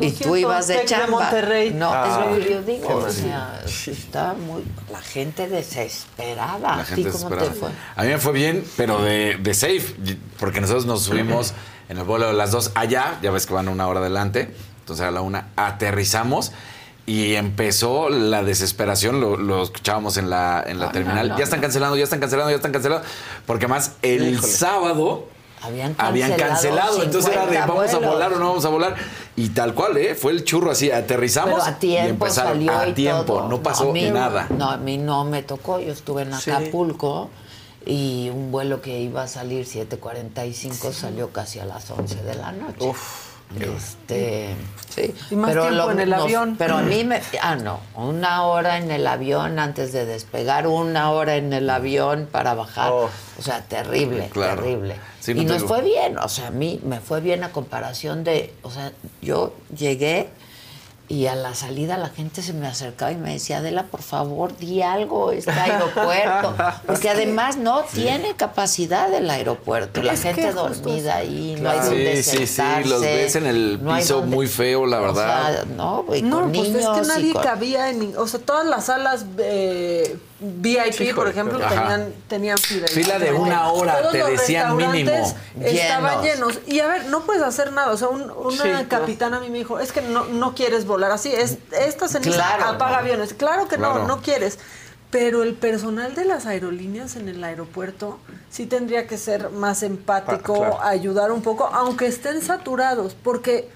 [0.00, 1.20] y tú ibas de chamba.
[1.20, 1.72] Monterrey.
[1.74, 2.96] No, es lo que yo digo.
[2.96, 4.62] O sea, está muy.
[4.90, 6.76] La gente desesperada.
[6.76, 7.70] La gente cómo te fue?
[7.94, 9.94] A mí me fue bien, pero de, de safe,
[10.38, 11.54] porque nosotros nos subimos
[11.88, 15.06] en el vuelo de las dos allá, ya ves que van una hora adelante, entonces
[15.06, 16.52] a la una aterrizamos
[17.06, 21.36] y empezó la desesperación, lo, escuchábamos en la, en la terminal.
[21.36, 23.06] Ya están cancelando, ya están cancelando, ya están cancelando,
[23.46, 25.28] porque más el sábado
[25.66, 26.36] habían cancelado.
[26.36, 28.96] cancelado, entonces era de vamos a volar o no vamos a volar.
[29.36, 30.14] Y tal cual, ¿eh?
[30.14, 31.60] Fue el churro así, aterrizamos.
[31.60, 34.46] Pero a tiempo y salió a tiempo, no pasó nada.
[34.50, 37.28] No, a mí no me tocó, yo estuve en Acapulco
[37.84, 42.52] y un vuelo que iba a salir 7.45 salió casi a las 11 de la
[42.52, 42.84] noche.
[42.84, 43.25] Uf.
[43.60, 44.54] Este,
[44.88, 45.14] sí.
[45.30, 46.56] Y más pero tiempo en el avión.
[46.58, 47.20] Pero a mí me.
[47.40, 47.80] Ah, no.
[47.94, 52.92] Una hora en el avión antes de despegar, una hora en el avión para bajar.
[52.92, 53.08] Oh.
[53.38, 54.96] O sea, terrible, terrible.
[55.26, 56.18] y nos fue bien.
[56.18, 58.52] O sea, a mí me fue bien a comparación de.
[58.62, 58.92] O sea,
[59.22, 60.28] yo llegué
[61.08, 64.56] y a la salida la gente se me acercaba y me decía, Adela, por favor,
[64.56, 66.54] di algo, este aeropuerto.
[66.86, 70.02] Porque además no tiene capacidad el aeropuerto.
[70.02, 74.22] La gente dormida ahí, no hay donde Sí, sí, sí, los ves en el piso
[74.22, 75.64] muy feo, la verdad.
[75.66, 78.16] no, y no con pues niños es que nadie cabía en...
[78.16, 79.24] O sea, todas las salas...
[79.38, 82.86] Eh, VIP, por ejemplo, tenían, tenían fila.
[82.88, 85.34] Fila de una hora, te decían mínimo.
[85.60, 86.60] Estaban llenos.
[86.66, 87.92] Y a ver, no puedes hacer nada.
[87.92, 91.32] O sea, una capitana a mí me dijo, es que no, no quieres volar así.
[91.32, 93.34] Es, esta ceniza apaga aviones.
[93.34, 94.58] Claro que no, no quieres.
[95.10, 98.18] Pero el personal de las aerolíneas en el aeropuerto
[98.50, 103.70] sí tendría que ser más empático, ayudar un poco, aunque estén saturados, porque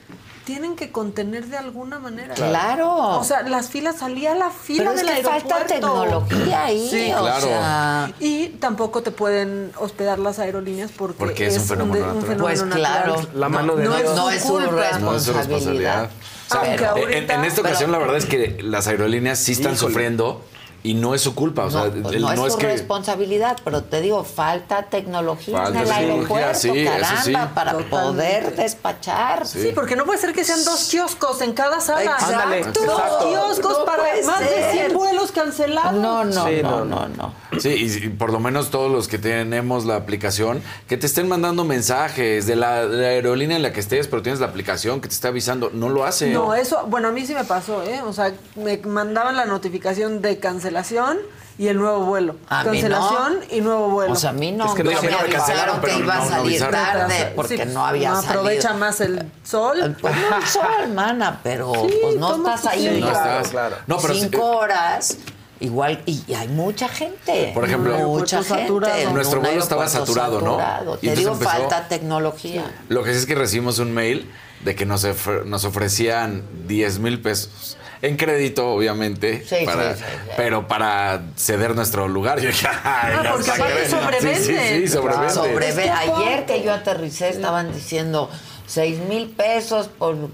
[0.45, 2.35] tienen que contener de alguna manera.
[2.35, 3.19] Claro.
[3.19, 7.13] O sea, las filas salía la fila Pero es del que falta tecnología ahí, Sí,
[7.13, 7.47] o Claro.
[7.47, 12.23] sea, Y tampoco te pueden hospedar las aerolíneas porque, Porque es un fenómeno de- natural.
[12.23, 12.81] fenómeno pues natural.
[13.05, 14.17] claro, La mano de no, Dios.
[14.17, 14.59] no es su.
[15.01, 16.11] No es su responsabilidad.
[16.49, 19.75] O sea, en- en, esta ocasión pero- la verdad es que las aerolíneas sí están
[19.75, 19.79] Híjole.
[19.93, 20.45] sufriendo
[20.83, 21.65] y no es su culpa.
[21.65, 24.85] O sea, no, pues no es no es su que responsabilidad, pero te digo, falta
[24.85, 27.33] tecnología Falta en el tecnología, aeropuerto, sí, eso caramba, sí.
[27.55, 27.91] para Totalmente.
[27.91, 29.47] poder despachar.
[29.47, 32.03] Sí, porque no puede ser que sean dos kioscos en cada sala.
[32.03, 32.27] Exacto.
[32.27, 33.29] Ándale, Dos exacto.
[33.29, 34.73] kioscos No para más de ser.
[34.73, 35.93] 100 vuelos cancelados.
[35.95, 37.35] No, no, Sí, no, no, no, no.
[37.59, 37.69] Sí,
[38.05, 42.47] y, por lo menos todos los que tenemos la aplicación, que te estén mandando mensajes
[42.47, 45.15] de la, de la aerolínea en la que estés, pero tienes la aplicación que te
[45.15, 46.31] está avisando, no lo hace.
[46.31, 48.01] No, eso, bueno, a mí sí me pasó, ¿eh?
[48.05, 51.19] O sea, me mandaban la notificación de cancelación
[51.59, 52.37] y el nuevo vuelo.
[52.49, 54.13] A mí cancelación y nuevo vuelo.
[54.15, 56.73] O sea, a mí no, Es que no me cancelaron, que iba a salir avisaron.
[56.75, 58.31] tarde porque Sí, no había no salido.
[58.41, 59.97] aprovecha más el sol.
[60.01, 62.99] Pues no el sol, mana, pero Sí, pues no estás ahí.
[63.01, 63.49] No Claro, estás.
[63.51, 63.77] claro.
[63.87, 65.19] No, pero sí- cinco horas.
[65.61, 67.53] Igual, y, y hay mucha gente.
[67.55, 68.71] Por ejemplo, mucha gente.
[69.13, 70.55] Nuestro un vuelo estaba saturado, ¿no?
[70.57, 72.65] Y Te entonces digo, empezó- falta tecnología.
[72.89, 74.31] Lo que sí es que recibimos un mail
[74.65, 77.77] de que nos, ofre- nos ofrecían 10 mil pesos.
[78.03, 80.31] En crédito, obviamente, Sí, para, sí, sí, sí.
[80.39, 82.41] pero para ceder nuestro lugar.
[82.41, 84.37] Yo dije, ay, Ah, no, porque aparte Sí, sobrevenden.
[84.37, 85.35] Sí, sí, sí, sobrevende.
[85.35, 88.31] Sobreve- Es que Ayer que yo aterricé estaban diciendo
[88.71, 90.33] seis mil pesos por un,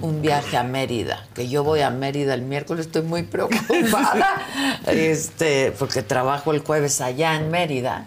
[0.00, 4.40] un viaje a Mérida, que yo voy a Mérida el miércoles, estoy muy preocupada,
[4.86, 8.06] este, porque trabajo el jueves allá en Mérida.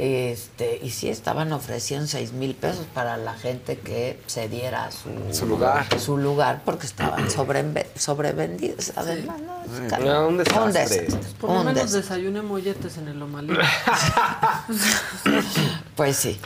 [0.00, 5.44] Este, y sí estaban ofreciendo seis mil pesos para la gente que cediera su, Su
[5.46, 5.86] lugar.
[5.98, 8.92] su lugar porque estaban sobreve- sobrevendidos.
[8.94, 10.04] Además, no, es caro.
[10.04, 10.62] No, un desastre.
[10.64, 11.08] Un desastre,
[11.40, 13.52] Por lo menos desayune molletes en el Lomalí.
[15.96, 16.38] Pues sí.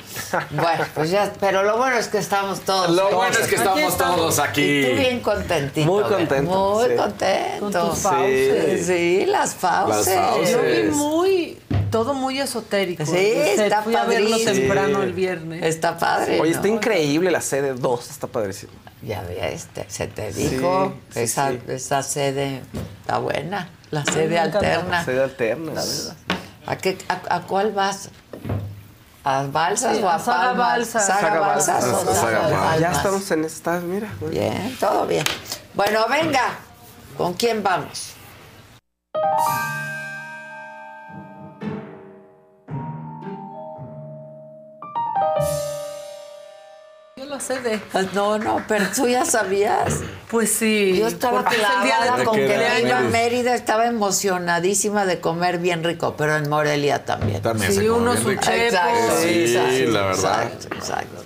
[0.53, 2.89] Bueno, pues ya, pero lo bueno es que estamos todos.
[2.91, 4.17] Lo todos bueno es que estamos estamos.
[4.17, 4.83] todos Y aquí.
[4.89, 5.87] tú bien contentito.
[5.87, 6.97] Muy contento, Muy sí.
[6.97, 7.61] contento.
[7.61, 8.87] Con tus Sí, fauces.
[8.87, 10.07] Sí, las fauces.
[10.07, 10.51] Las fauces.
[10.53, 11.59] Yo vi muy,
[11.93, 13.07] todo muy esotérico.
[13.07, 15.05] Sí, está Fui a verlo temprano Sí.
[15.05, 15.63] el viernes.
[15.65, 16.41] Está padre.
[16.41, 16.57] Oye, ¿no?
[16.57, 18.73] está increíble la sede 2, está padrísimo.
[19.03, 20.93] Ya ves, te- se te dijo.
[21.11, 21.61] sí, esa, sí.
[21.69, 22.63] esa sede
[23.03, 23.69] está buena.
[23.91, 25.05] La sede alterna.
[25.05, 26.17] Sede alterna, La verdad.
[26.67, 28.09] ¿A, qué, a, a cuál vas?
[29.25, 30.57] ¿A Balsas Sí, o a a Saga Palmas?
[30.67, 31.07] Balsas.
[31.07, 32.17] Saga Saga Balsas o Balsas.
[32.17, 32.59] Saga Saga.
[32.59, 32.81] Palmas.
[32.81, 34.09] Ya estamos en esta, mira.
[34.31, 35.25] Bien, todo bien.
[35.75, 36.59] Bueno, venga.
[37.17, 38.15] ¿Con quién vamos?
[47.43, 47.83] Sede.
[48.15, 49.97] No, no, pero tú ya sabías.
[50.31, 50.97] Pues sí.
[50.99, 53.55] Yo estaba clavada de con ¿De que iba a Mérida.
[53.55, 57.43] Estaba emocionadísima de comer bien rico, pero en Morelia también.
[57.43, 58.43] También Sí, se come uno bien su rico.
[58.43, 58.57] chepo.
[58.57, 60.43] Exacto, Sí, exacto, la verdad.
[60.45, 61.23] Exacto, exacto.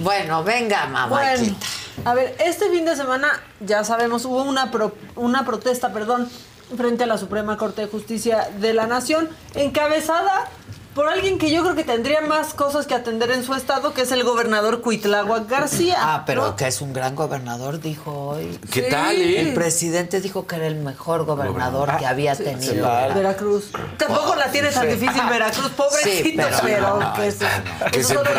[0.00, 1.66] Bueno, venga, Bueno, mamáquita.
[2.04, 3.28] a ver, este fin de semana,
[3.60, 6.28] ya sabemos, hubo una, pro- una protesta, perdón,
[6.76, 10.48] frente a la Suprema Corte de Justicia de la Nación, encabezada
[10.96, 14.00] por alguien que yo creo que tendría más cosas que atender en su estado, que
[14.00, 15.96] es el gobernador Cuitláhuac García.
[16.00, 16.56] Ah, pero ¿no?
[16.56, 18.58] que es un gran gobernador, dijo hoy.
[18.72, 18.90] ¿Qué Sí.
[18.90, 19.40] tal, eh?
[19.42, 22.76] El presidente dijo que era el mejor gobernador que había tenido.
[22.86, 23.14] claro.
[23.14, 23.70] Veracruz.
[23.98, 27.46] Tampoco la tiene tan difícil Veracruz, pobrecito, Sí, pero pero, no, no, que, se-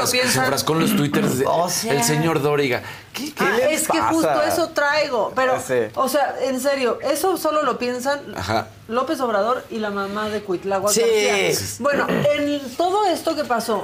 [0.08, 2.82] se, enfrascó en los twitters de O sea- el señor Dóriga.
[3.18, 5.32] ¿Qué, qué Ah, es que justo eso traigo.
[5.36, 5.74] Pero, Sí.
[5.96, 8.68] o sea, en serio, eso solo lo piensan Ajá.
[8.88, 11.02] López Obrador y la mamá de Cuitláhuac Sí.
[11.02, 11.78] García.
[11.80, 13.84] Bueno, en todo esto que pasó,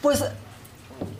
[0.00, 0.24] pues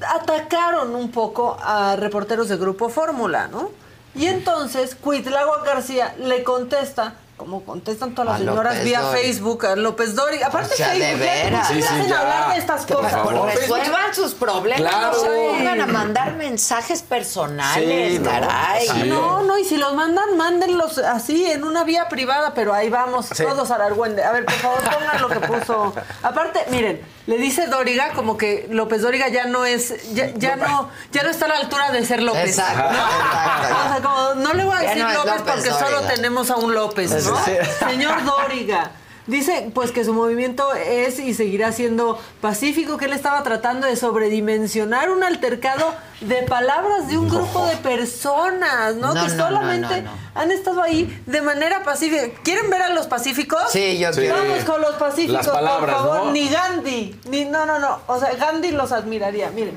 [0.06, 3.70] atacaron un poco a reporteros de Grupo Fórmula, ¿no?
[4.14, 9.02] Y entonces Cuitláhuac García le contesta, como contestan todas las A señoras López vía.
[9.12, 10.46] Facebook, a López Dóriga.
[10.46, 11.66] Aparte, O sea, de Facebook, ya, veras.
[11.68, 12.20] ¿por qué Sí, sí, hacen ya.
[12.20, 13.12] hablar de estas por cosas?
[13.12, 13.46] favor.
[13.54, 15.12] Resuelvan sus problemas, Claro.
[15.12, 18.88] no se pongan a mandar mensajes personales, Sí, caray.
[19.08, 23.28] No, no, y si los mandan, mándenlos así en una vía privada, pero ahí vamos,
[23.28, 24.24] todos a la argüende.
[24.24, 25.94] A ver, por favor, pongan lo que puso.
[26.22, 30.88] Aparte, miren, le dice Dóriga como que López Dóriga ya no es, ya, ya no,
[31.12, 32.58] ya no está a la altura de ser López.
[32.58, 32.98] Exacto, ¿no?
[32.98, 33.76] exacto.
[33.86, 36.56] O sea, como no le voy a decir no López, López porque solo tenemos a
[36.56, 37.44] un López, ¿no?
[37.44, 37.52] Sí.
[37.88, 38.90] Señor Dóriga.
[39.26, 43.96] Dice pues que su movimiento es y seguirá siendo pacífico, que él estaba tratando de
[43.96, 49.14] sobredimensionar un altercado de palabras de un grupo de personas, ¿no?
[49.14, 50.18] No, que no, solamente no, no.
[50.40, 52.40] han estado ahí de manera pacífica.
[52.44, 53.64] ¿Quieren ver a los pacíficos?
[53.70, 54.20] Sí, yo Sí.
[54.20, 54.36] quiero.
[54.36, 56.26] Vamos con los pacíficos, Las palabras, por favor.
[56.26, 56.30] ¿no?
[56.32, 57.98] Ni Gandhi, ni no, no, no.
[58.06, 59.50] O sea, Gandhi los admiraría.
[59.50, 59.76] Miren.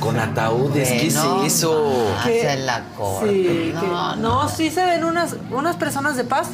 [0.00, 1.92] Con ataúdes, ¿qué es No eso?
[2.14, 3.30] más, Que- en la corte.
[3.30, 6.48] Sí, no, que- no, no, sí se ven unas, unas personas de paz.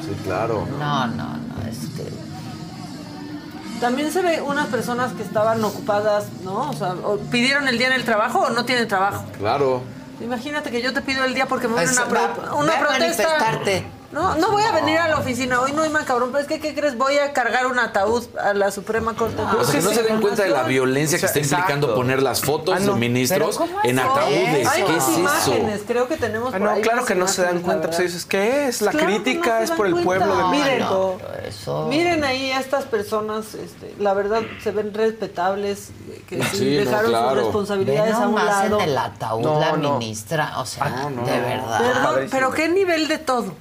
[0.00, 0.66] Sí, claro.
[0.78, 2.12] no, no, no, es que
[3.80, 6.70] también se ve unas personas que estaban ocupadas, ¿no?
[6.70, 9.24] O sea, o pidieron el día en el trabajo o no tienen trabajo.
[9.38, 9.82] Claro.
[10.20, 12.78] Imagínate que yo te pido el día porque me voy a Pues, una, pro- una
[12.78, 12.98] protesta.
[12.98, 13.84] manifestarte.
[14.12, 15.60] No, no voy a venir a la oficina.
[15.60, 16.28] Hoy no hay más cabrón.
[16.32, 16.96] Pero es que, ¿qué crees?
[16.98, 19.40] Voy a cargar un ataúd a la Suprema Corte.
[19.40, 22.42] O sea, que no se den cuenta de la violencia que está implicando poner las
[22.42, 22.92] fotos Ah, no.
[22.94, 24.68] de ministros Pero ¿cómo en es ataúdes.
[24.68, 25.18] Hay ¿Qué es eso?
[25.18, 25.80] imágenes.
[25.86, 27.88] Creo que tenemos Ah, por no, ahí claro que no se dan cuenta.
[27.88, 28.82] Pues dices, ¿qué es?
[28.82, 30.44] La Claro no crítica es por el pueblo de.
[30.58, 30.84] Miren,
[31.48, 31.86] Eso.
[31.88, 35.88] Miren ahí a estas personas, este, la verdad se ven respetables,
[36.28, 37.34] que sí, Sí, no, dejaron sus claro.
[37.34, 38.80] Responsabilidades a un lado.
[38.80, 39.98] en el ataúd No, la no.
[39.98, 41.42] ministra, o sea, no, no, de no.
[41.46, 41.78] verdad.
[41.80, 43.54] Perdón, pero qué nivel de todo.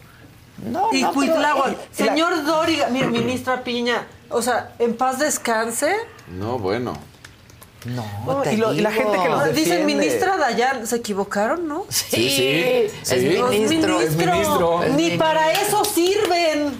[0.65, 5.17] No, Y no, Cuitláhuac, pero, eh, señor Dóriga, mire, ministra Piña, o sea, en paz
[5.19, 5.95] descanse.
[6.27, 6.93] No, bueno.
[7.85, 9.85] No, No, te y lo- y la gente que los Dicen defiende.
[9.85, 11.85] ministra Dayan, se equivocaron, ¿no?
[11.89, 13.37] Sí, Sí, sí, es sí.
[13.37, 13.99] Los ministro.
[14.01, 14.83] Es ministro.
[14.83, 15.19] Es Ni ministro.
[15.25, 16.79] para eso sirven.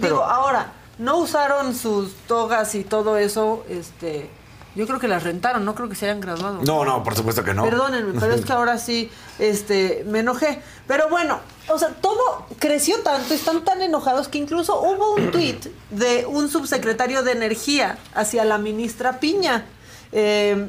[0.00, 4.30] Digo, ahora, no usaron sus togas y todo eso, este,
[4.74, 6.60] yo creo que las rentaron, no creo que se hayan graduado.
[6.64, 7.64] No, no, por supuesto que no.
[7.64, 10.60] Perdónenme, pero es que ahora sí este, me enojé.
[10.86, 15.66] Pero bueno, o sea, todo creció tanto, están tan enojados que incluso hubo un tuit
[15.90, 19.66] de un subsecretario de Energía hacia la ministra Piña.
[20.12, 20.68] Eh,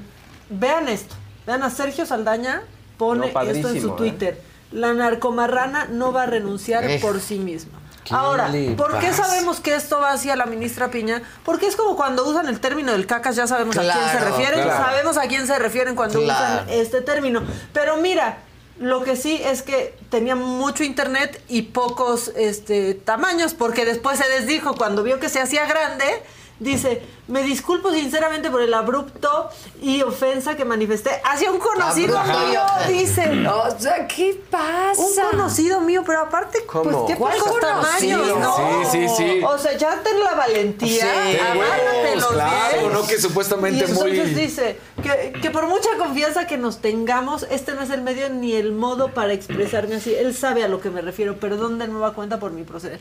[0.50, 2.64] vean esto, vean a Sergio Saldaña,
[2.98, 3.94] pone No, esto en su ¿eh?
[3.98, 4.42] Twitter.
[4.72, 7.02] La narcomarrana no va a renunciar Ej.
[7.02, 7.80] por sí misma.
[8.04, 11.22] ¿Qué Ahora, ¿por qué sabemos que esto va hacia la ministra Piña?
[11.44, 14.64] Porque es como cuando usan el término del cacas, ya sabemos a quién se refieren,
[14.64, 14.84] claro.
[14.84, 16.64] sabemos a quién se refieren cuando Claro.
[16.64, 17.44] usan este término.
[17.74, 18.40] Pero mira,
[18.80, 24.28] lo que sí es que tenía mucho internet y pocos este, tamaños, porque después se
[24.30, 26.06] desdijo cuando vio que se hacía grande.
[26.60, 29.50] Dice, me disculpo sinceramente por el abrupto
[29.82, 33.48] y ofensa que manifesté hacia un conocido Abrupto y mío, dice.
[33.48, 35.00] O sea, ¿qué pasa?
[35.02, 36.84] Un conocido mío, pero aparte, ¿Cómo?
[36.84, 38.22] pues qué ¿Cuál pocos conocido?
[38.24, 38.92] tamaños, ¿no?
[38.92, 39.42] Sí, sí, sí.
[39.44, 41.38] O sea, ya ten la valentía, Sí.
[41.40, 42.94] Agárrate los claro, pies.
[42.94, 44.34] no que supuestamente y entonces muy...
[44.34, 48.54] dice que, que por mucha confianza que nos tengamos, este no es el medio ni
[48.54, 50.14] el modo para expresarme así.
[50.14, 53.00] Él sabe a lo que me refiero, perdón de nueva cuenta por mi proceder.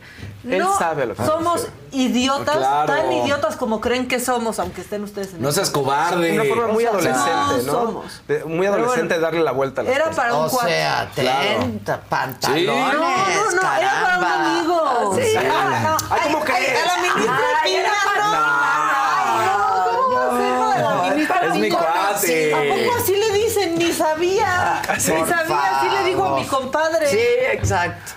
[0.49, 2.93] Él No sabe a lo que somos idiotas, Claro.
[2.93, 6.33] tan idiotas como creen que somos, aunque estén ustedes en No el- seas cobarde.
[6.33, 7.73] Una forma muy adolescente, no ¿no?
[7.73, 8.23] somos.
[8.29, 10.17] De- muy adolescente bueno, darle la vuelta a las Era cosas.
[10.17, 11.49] para un O sea, Claro.
[11.61, 15.17] ten pantalones, No, no, no, era para un amigo.
[15.17, 15.37] Sí.
[15.37, 15.97] Ah, no.
[16.15, 16.83] Ay, ¿cómo Ay, crees?
[16.83, 19.19] A la ministra para- no.
[19.39, 22.55] Ay, no, ¿cómo ministra Es mi cuate.
[22.55, 23.79] ¿A poco así le dicen?
[23.79, 24.83] Ni sabía.
[24.95, 27.09] Ni sabía, así le digo a mi compadre.
[27.09, 27.19] Sí,
[27.53, 28.13] exacto.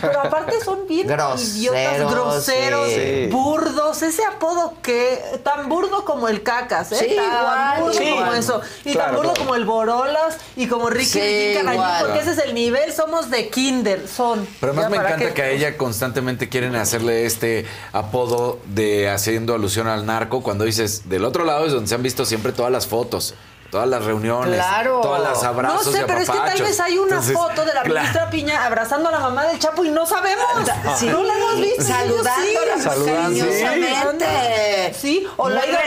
[0.00, 3.28] Pero aparte son bien Groseros, idiotas, groseros, sí.
[3.30, 4.02] burdos.
[4.02, 6.96] Ese apodo que tan burdo como el cacas, ¿eh?
[7.08, 7.80] Sí, tan igual.
[7.82, 8.10] burdo Sí.
[8.10, 8.60] como eso.
[8.84, 9.44] Y Claro, tan burdo claro.
[9.44, 12.04] como el Borolas y como Ricky Sí, Ricky Canallín, igual.
[12.04, 12.92] porque ese es el nivel.
[12.92, 14.46] Somos de kinder, son.
[14.60, 19.86] Pero además me encanta que a ella constantemente quieren hacerle este apodo de haciendo alusión
[19.88, 22.86] al narco cuando dices del otro lado es donde se han visto siempre todas las
[22.86, 23.34] fotos,
[23.76, 25.00] todas las reuniones, Claro.
[25.02, 27.64] todas las No abrazos sé, y pero es que tal vez hay una Entonces, foto
[27.64, 27.94] de la claro.
[28.00, 30.46] ministra Piña abrazando a la mamá del Chapo y no sabemos.
[30.96, 31.06] Sí.
[31.08, 31.82] No la hemos visto.
[31.82, 32.82] Saludándola sí.
[32.82, 33.46] Saludando.
[33.46, 34.94] cariñosamente.
[34.98, 35.78] Sí, o la iba.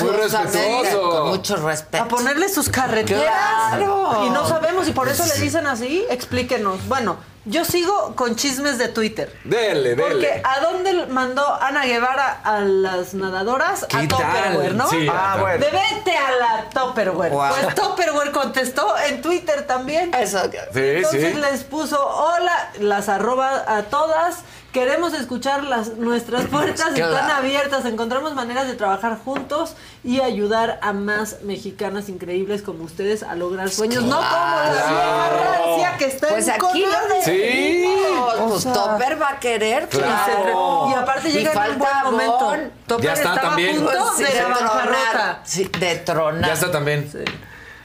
[0.00, 1.10] Muy respetuoso.
[1.10, 2.04] Con mucho respeto.
[2.04, 3.24] A ponerle sus carreteras.
[3.24, 4.24] Claro.
[4.26, 6.04] Y no sabemos, y por eso le dicen así.
[6.08, 6.86] Explíquenos.
[6.88, 7.16] Bueno,
[7.46, 9.34] yo sigo con chismes de Twitter.
[9.44, 10.42] Dele, Porque dele.
[10.44, 13.86] ¿a dónde mandó Ana Guevara a las nadadoras?
[13.88, 14.08] ¿Qué a?
[14.08, 14.88] Topperware, ¿no?
[14.88, 15.64] Sí, Ah, bueno.
[15.64, 17.32] De vete a la Topperware.
[17.32, 17.54] Guau.
[17.54, 20.12] Pues Topperware contestó en Twitter también.
[20.14, 20.40] Eso.
[20.72, 21.40] Sí, Entonces sí.
[21.40, 24.38] les puso, hola, las arroba a todas.
[24.74, 27.14] Queremos escuchar las, nuestras puertas Claro.
[27.14, 27.84] están abiertas.
[27.84, 33.70] Encontramos maneras de trabajar juntos y ayudar a más mexicanas increíbles como ustedes a lograr
[33.70, 34.02] sueños.
[34.02, 37.22] No como la vieja rancia que está Pues en aquí lo.
[37.24, 38.58] Sí.
[38.58, 40.88] sea, Topper va a querer, Claro.
[40.90, 42.38] Y aparte Y llega en un buen momento.
[42.40, 42.72] Bon.
[42.88, 43.76] Topper Ya está estaba también.
[43.76, 45.40] a punto Pues sí, de la tronar.
[45.44, 46.46] Sí, de tronar.
[46.48, 47.10] Ya está también.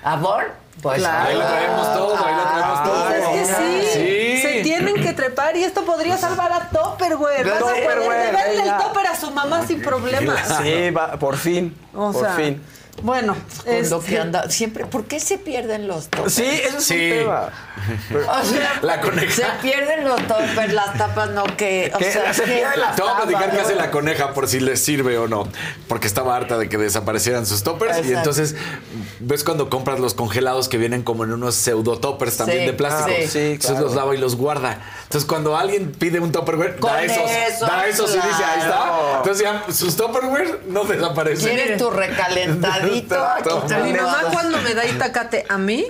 [0.04, 0.52] ¿Amor?
[0.82, 1.28] Pues Claro.
[1.30, 3.06] Ahí lo traemos todo, ahí lo traemos todo.
[3.06, 4.39] Pues es que sí, Sí.
[5.20, 7.46] Trepar y esto podría salvar a Topperware.
[7.46, 8.78] Vas a poder Tupperware, deberle el venga.
[8.78, 10.40] topper a su mamá sin problemas.
[10.62, 11.76] Sí, va, por fin.
[11.94, 12.62] O por sea, fin.
[13.02, 14.86] Bueno, Con lo este, que anda siempre.
[14.86, 16.34] ¿Por qué se pierden los toppers?
[16.34, 17.12] Sí, eso es Sí.
[17.12, 17.50] un tema.
[18.14, 19.32] O sea, La coneja.
[19.34, 21.92] Se pierden los toppers, las tapas no que.
[21.96, 22.12] O ¿Qué?
[22.12, 24.60] sea, Se que- pierden las Te voy a platicar qué hace la coneja por si
[24.60, 25.48] les sirve o no.
[25.88, 28.06] Porque estaba harta de que desaparecieran sus toppers.
[28.06, 28.56] Y entonces,
[29.20, 32.74] ¿ves cuando compras los congelados que vienen como en unos pseudo toppers también Sí, de
[32.74, 33.10] plástico?
[33.22, 33.28] sí.
[33.28, 33.86] Sí, Entonces claro.
[33.86, 34.80] los lava y los guarda.
[35.04, 37.30] Entonces, cuando alguien pide un topperware, Con da esos.
[37.32, 38.92] eso, da esos y dice, ahí está.
[39.18, 41.56] Entonces ya sus topperware no desaparecen.
[41.56, 42.89] ¿Quieres tu recalentadito?
[42.90, 45.86] Aquí mi mamá cuando me da itacate a mí,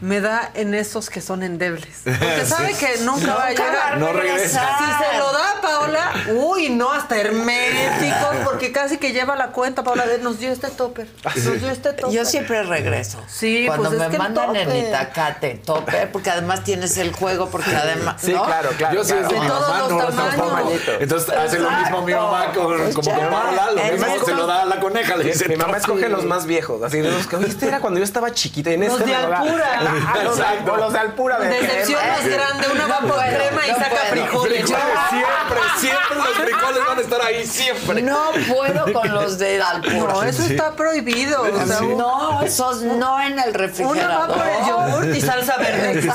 [0.00, 2.00] me da en esos que son endebles.
[2.04, 3.98] Porque sabe que nunca va a llegar.
[3.98, 4.76] No regresa.
[4.78, 9.48] Si se lo da a Paola, uy, no, hasta herméticos, porque casi que lleva la
[9.48, 11.08] cuenta, Paola, de nos dio este topper.
[11.24, 12.14] Nos dio este topper.
[12.14, 13.18] Yo siempre regreso.
[13.28, 14.84] Sí, Cuando pues es me que el mandan en topper.
[14.88, 18.20] Itacate, tope, porque además tienes el juego, porque además.
[18.22, 18.44] Sí, ¿no?
[18.44, 18.94] claro, claro.
[18.94, 20.36] Yo sí es de mi todos mamá, los no, tamaños.
[20.36, 20.72] tampoco.
[21.00, 24.24] Entonces hace lo mismo mi mamá con, como con Paola, lo mismo Exacto.
[24.26, 25.48] se lo da a la coneja, le Mi, dice.
[25.48, 28.04] mi mamá escoge los más viejos, así de los que "Oye, este era cuando yo
[28.04, 29.16] estaba chiquita y en Los este me
[29.92, 30.10] lo da".
[30.10, 30.20] Alpura.
[30.20, 30.72] Ah, los de- Exacto.
[30.72, 32.16] o los de Alpura de Decepción crema.
[32.16, 34.06] más grande, una va por crema y no saca puedo.
[34.10, 34.60] frijoles.
[34.62, 38.02] Frijoles siempre, siempre los frijoles van a estar ahí, siempre.
[38.02, 40.12] No puedo con los de Alpura.
[40.12, 41.42] No, eso está prohibido.
[41.42, 44.30] o sea, un- No, esos no en el refrigerador.
[44.30, 46.00] va por el yogur y salsa verde.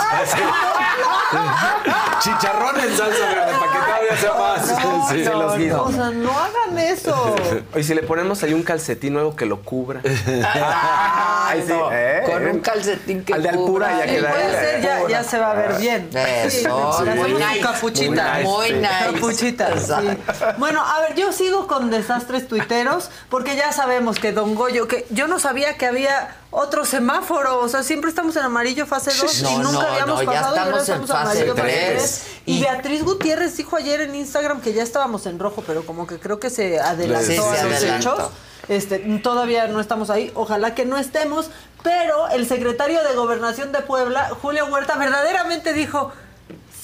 [2.19, 3.53] Chicharrón en salsa verde,
[4.01, 5.09] todavía sea más.
[5.09, 5.23] Sí.
[5.23, 5.83] Se los guiso.
[5.83, 7.35] O sea, no hagan eso.
[7.73, 10.01] Oye, si le ponemos ahí un calcetín nuevo que lo cubra.
[10.53, 12.23] Ay, sí, no, ¿eh?
[12.25, 14.29] Con un calcetín que Al de Alpura ya queda.
[14.31, 16.09] puede ser, ya, ya se va a ver bien.
[16.13, 17.59] Eso, Sí, muy nice.
[17.61, 18.39] capuchita.
[18.43, 18.89] Muy nice.
[19.13, 19.79] Capuchita, sí.
[19.93, 20.45] Exacto.
[20.57, 25.05] Bueno, a ver, yo sigo con desastres tuiteros porque ya sabemos que Don Goyo, que
[25.09, 29.39] yo no sabía que había otro semáforo, o sea, siempre estamos en amarillo fase 2
[29.39, 32.21] y nunca no, habíamos no, ya pasado y ahora estamos en amarillo fase tres.
[32.25, 32.41] 3.
[32.45, 36.05] Y, Y- Beatriz Gutiérrez dijo ayer en Instagram que ya estábamos en rojo, pero como
[36.07, 38.19] que creo que se adelantó Sí, a los hechos.
[38.67, 41.49] Este, todavía no estamos ahí, ojalá que no estemos,
[41.83, 46.11] pero el secretario de Gobernación de Puebla, Julio Huerta, verdaderamente dijo,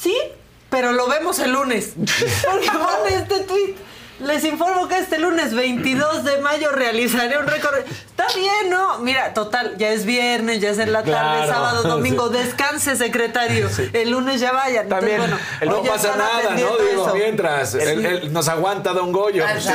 [0.02, 0.18] sí,
[0.70, 1.92] pero lo vemos el lunes.
[2.46, 3.76] Porque pone este tweet.
[4.20, 7.86] Les informo que este lunes 22 de mayo realizaré un recorrido.
[7.88, 8.98] Está bien, ¿no?
[8.98, 11.48] Mira, total, ya es viernes, ya es en la tarde, Claro.
[11.54, 12.30] sábado, domingo.
[12.30, 13.70] Descanse, secretario.
[13.94, 14.86] El lunes ya vayan.
[14.86, 16.56] Entonces, También, bueno, el- No pasa nada, ¿no?
[16.56, 17.14] Digo, eso.
[17.14, 19.44] mientras él, él nos aguanta Don Goyo.
[19.48, 19.72] Exacto,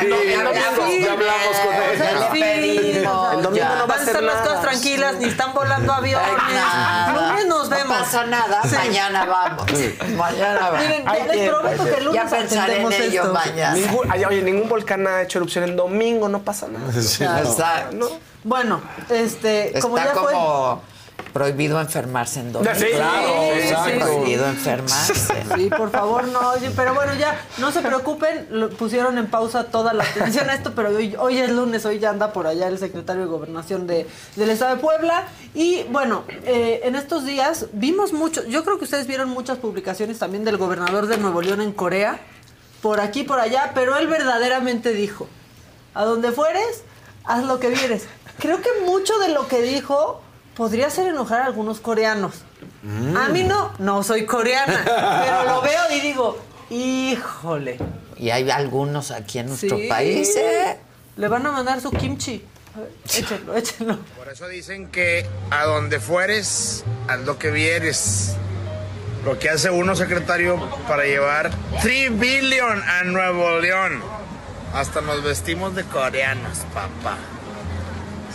[0.00, 1.98] Sí, ya hablamos ya hablamos con él.
[2.32, 3.68] Sí, El domingo ya.
[3.76, 6.28] no va a Van a estar las cosas tranquilas, ni están volando aviones.
[6.28, 7.07] No
[7.98, 8.74] pasa nada, Sí.
[8.76, 9.66] mañana vamos.
[10.16, 10.80] Mañana vamos.
[10.80, 13.32] Miren, ya Hay les tiempo, prometo hay que el lunes Ya pensaré en ello esto.
[13.34, 13.74] mañana.
[13.74, 16.86] Ningún, oye, ningún volcán ha hecho erupción en domingo, no pasa nada.
[17.40, 18.18] Exacto.
[18.44, 18.80] Bueno,
[19.10, 20.32] este, como Está ya fue.
[20.32, 20.82] como
[21.32, 22.74] prohibido enfermarse en domingo.
[22.74, 23.28] Sí, Claro,
[23.84, 23.92] Sí.
[23.98, 25.14] Prohibido enfermarse.
[25.56, 26.50] Sí, por favor, no.
[26.50, 30.54] oye, Pero bueno, ya, no se preocupen, lo pusieron en pausa toda la atención a
[30.54, 33.86] esto, pero hoy, hoy es lunes, hoy ya anda por allá el secretario de Gobernación
[33.86, 34.06] de,
[34.36, 35.28] del Estado de Puebla.
[35.54, 40.18] Y bueno, eh, en estos días vimos mucho, yo creo que ustedes vieron muchas publicaciones
[40.18, 42.20] también del gobernador de Nuevo León en Corea,
[42.82, 45.26] por aquí, por allá, pero él verdaderamente dijo,
[45.94, 46.84] a donde fueres,
[47.24, 48.06] haz lo que vieres.
[48.38, 50.22] Creo que mucho de lo que dijo
[50.58, 52.34] podría hacer enojar a algunos coreanos.
[53.16, 56.36] A mí no, no soy coreana, pero lo veo y digo,
[56.68, 57.78] híjole.
[58.16, 60.76] Y hay algunos aquí en nuestro sí, país, ¿eh?
[61.16, 62.44] Le van a mandar su kimchi.
[62.74, 63.98] A ver, échenlo, échenlo.
[64.16, 68.34] Por eso dicen que a donde fueres, haz lo que vieres.
[69.24, 71.52] Lo que hace uno secretario para llevar
[71.82, 74.02] 3 billion a Nuevo León.
[74.74, 77.16] Hasta nos vestimos de coreanos, papá.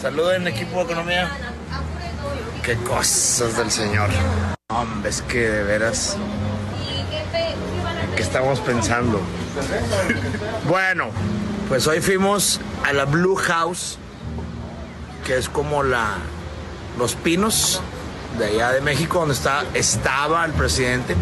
[0.02, 1.53] Saluden equipo de economía.
[2.64, 4.10] Qué cosas del señor.
[4.70, 6.16] Hombre, es que de veras.
[8.02, 9.20] ¿En qué estamos pensando?
[10.70, 11.10] Bueno,
[11.68, 13.98] pues hoy fuimos a la Blue House
[15.26, 16.16] que es como la
[16.98, 17.82] Los Pinos
[18.38, 21.18] de allá de México, donde está, estaba el presidente.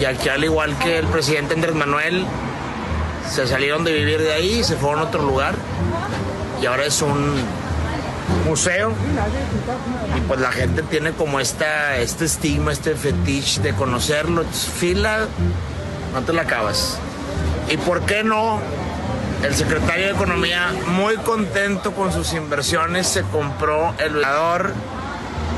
[0.00, 2.26] Y aquí, al igual que el presidente Andrés Manuel,
[3.30, 5.54] se salieron de vivir de ahí y se fueron a otro lugar.
[6.60, 7.40] Y ahora es un
[8.48, 8.92] museo.
[10.16, 14.44] Y pues la gente tiene como esta, este estigma, este fetiche de conocerlo.
[14.44, 15.26] Fila,
[16.14, 16.98] no te la acabas.
[17.70, 18.60] ¿Y por qué no?
[19.42, 24.72] El secretario de Economía, muy contento con sus inversiones, se compró el velador.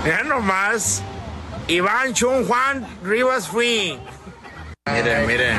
[0.05, 1.03] Mira nomás.
[1.69, 3.99] Iván Chun Juan Rivas Fui.
[4.93, 5.59] Miren, miren.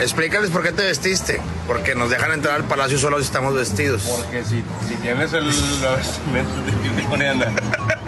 [0.00, 1.40] Explícales por qué te vestiste.
[1.66, 4.02] Porque nos dejan entrar al palacio solo si estamos vestidos.
[4.02, 7.64] Porque si, si tienes el, los vestimentos de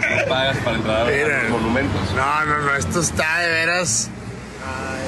[0.07, 2.01] no pagas para entrar a los monumentos.
[2.15, 4.09] No, no, no, esto está de veras.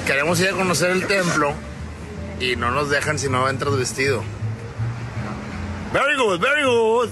[0.05, 1.53] Queremos ir a conocer el templo
[2.39, 4.23] y no nos dejan si no entras vestido.
[5.93, 7.09] Very good, very good.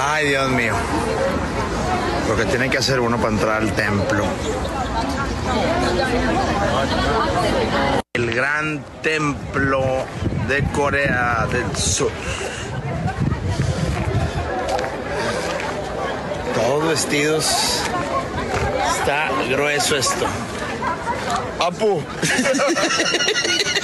[0.00, 0.74] Ay, Dios mío.
[2.28, 4.24] Lo que tiene que hacer uno para entrar al templo.
[8.14, 9.82] El gran templo
[10.48, 12.12] de Corea del Sur.
[16.54, 17.82] Todos vestidos.
[18.98, 20.26] Está grueso esto.
[21.58, 22.02] Apu.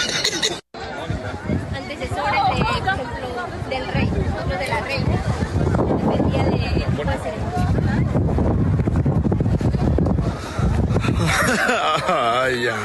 [12.62, 12.76] Ya.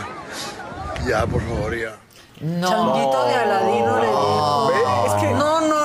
[1.07, 1.95] Ya, por favor, ya.
[2.41, 2.67] No.
[2.67, 4.71] Changuito de Aladino le dijo.
[5.07, 5.82] Es que no, no,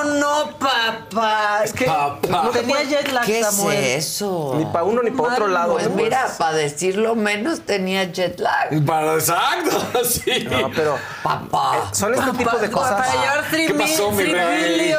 [1.09, 1.61] papá.
[1.63, 3.77] Es que No tenía jet lag, ¿Qué es Samuel.
[3.83, 4.53] eso?
[4.57, 5.73] ni para uno ni para otro lado.
[5.73, 8.85] Pues mira, para decirlo menos tenía jet lag.
[8.85, 10.47] Para exacto, sí.
[10.49, 11.89] No, pero Papá.
[11.93, 13.13] son este tipo de Para cosas.
[13.13, 14.95] llevar three ¿Qué mil- pasó, mi rey?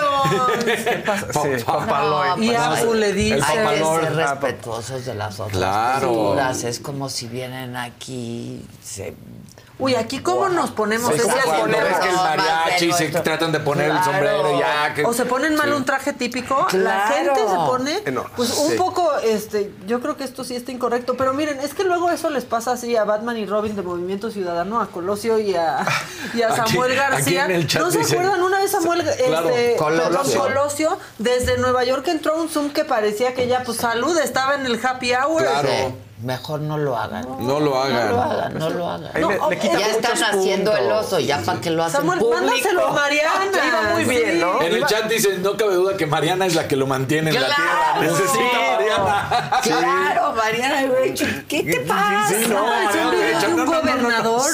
[0.65, 1.27] ¿Qué pasa?
[1.33, 1.87] Sí, Papá.
[1.87, 2.45] papaloy.
[2.45, 3.35] Y pues, Abu le dice.
[3.35, 6.09] Hay que ser Ah, respetuosos de las otras Claro.
[6.09, 6.65] culturas.
[6.65, 9.15] Es como si vienen aquí, se
[9.81, 13.51] Uy, aquí cómo nos ponemos Sí, que cuando ponemos- ves que el mariachi se tratan
[13.53, 15.75] de poner el sombrero ya que O se ponen mal Sí.
[15.77, 18.77] un traje típico, la gente se pone, Eh, no, pues un sí.
[18.77, 22.31] poco, este, yo creo que esto sí está incorrecto, pero miren, es que luego eso
[22.31, 25.85] les pasa así a Batman y Robin de Movimiento Ciudadano, a Colosio y a,
[26.35, 27.45] y a Aquí- Samuel aquí García.
[27.47, 30.99] en el chat ¿No se acuerdan una vez Samuel, Claro, este, perdón, Colosio.
[31.19, 34.79] Desde Nueva York entró un Zoom que parecía que ya, pues salud, estaba en el
[34.85, 35.43] happy hour.
[35.43, 35.69] Claro.
[35.69, 37.27] Sí, Mejor no lo hagan.
[37.41, 38.09] no lo hagan.
[38.09, 39.21] No lo hagan, no lo hagan.
[39.21, 42.43] No, le, le ya están haciendo el oso, ya para que lo hacen Samuel, público.
[42.45, 43.45] mándaselo a Mariana.
[43.67, 44.61] Iba muy bien, ¿no?
[44.61, 47.41] En el chat dicen, no cabe duda que Mariana es la que lo mantiene en
[47.41, 48.01] la tierra.
[48.01, 49.51] Necesita Mariana.
[49.63, 51.15] Claro, Mariana, güey,
[51.49, 52.29] ¿qué te pasa?
[52.29, 53.81] Sí, no, Parecía un video de un no, no, no, no, no.
[53.81, 54.51] gobernador.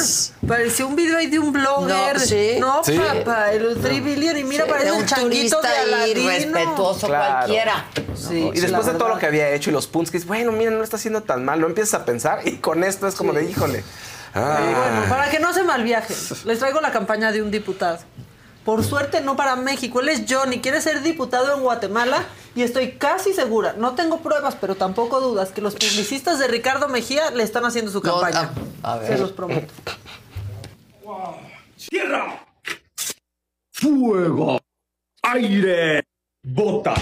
[0.46, 2.14] Parecía un video ahí de un blogger.
[2.14, 2.56] No, sí.
[2.60, 2.98] No, Sí.
[2.98, 4.36] papá, el 3 billion.
[4.38, 5.68] Y mira, Sí, parece un changuito de
[7.00, 7.36] Claro.
[7.38, 7.84] cualquiera.
[8.14, 10.52] Sí, Y después de todo lo que había hecho y los puntos que dices, bueno,
[10.52, 13.32] mira, no está haciendo tan mal, lo empiezas a pensar y con esto es como
[13.32, 13.82] de, híjole.
[14.34, 14.58] Ah.
[14.60, 17.98] Bueno, para que no se malviajen, les traigo la campaña de un diputado.
[18.64, 22.24] Por suerte no para México, él es Johnny, quiere ser diputado en Guatemala
[22.56, 26.88] y estoy casi segura, no tengo pruebas, pero tampoco dudas, que los publicistas de Ricardo
[26.88, 28.50] Mejía le están haciendo su No, campaña.
[28.82, 29.08] a- a ver.
[29.12, 29.72] Se los prometo.
[31.88, 32.44] Tierra,
[33.72, 34.58] fuego,
[35.22, 36.02] aire,
[36.42, 36.94] bota,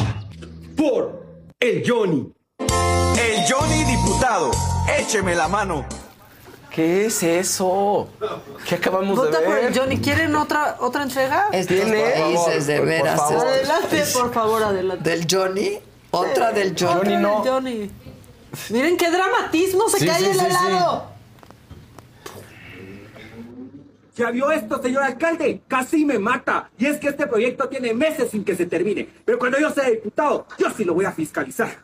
[0.76, 1.24] por
[1.58, 2.33] el Johnny.
[2.58, 4.50] El Johnny diputado,
[4.98, 5.84] écheme la mano.
[6.70, 8.08] ¿Qué es eso?
[8.68, 9.64] ¿Qué acabamos Vota de por ver?
[9.66, 9.98] el Johnny.
[10.00, 11.48] ¿Quieren otra, otra entrega?
[11.52, 12.02] Estos ¿Tiene?
[12.02, 13.16] países, de Por veras.
[13.20, 13.46] favor.
[13.46, 15.10] Adelante, por favor, adelante.
[15.10, 15.78] ¿Del Johnny?
[16.10, 17.10] ¿Otra del Otra Johnny?
[17.12, 17.44] del no.
[17.44, 17.90] Johnny.
[18.70, 20.46] Miren qué dramatismo, se Sí, cae sí, el sí, sí.
[20.46, 21.06] helado.
[24.16, 25.60] ¿Ya vio esto, señor alcalde?
[25.66, 26.70] Casi me mata.
[26.78, 29.08] Y es que este proyecto tiene meses sin que se termine.
[29.24, 31.83] Pero cuando yo sea diputado, yo sí lo voy a fiscalizar.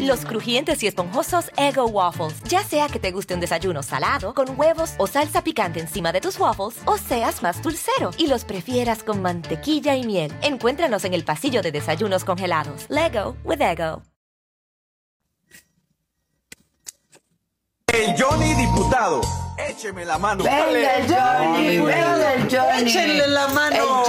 [0.00, 2.42] Los crujientes y esponjosos Ego Waffles.
[2.44, 6.20] Ya sea que te guste un desayuno salado, con huevos o salsa picante encima de
[6.20, 10.32] tus waffles, o seas más dulcero y los prefieras con mantequilla y miel.
[10.42, 12.86] Encuéntranos en el pasillo de desayunos congelados.
[12.88, 14.02] Lego with Ego.
[17.92, 19.20] El Johnny diputado,
[19.58, 20.42] écheme la mano.
[20.44, 22.88] Venga el Johnny, venga el Johnny.
[22.88, 24.02] Échenle la mano.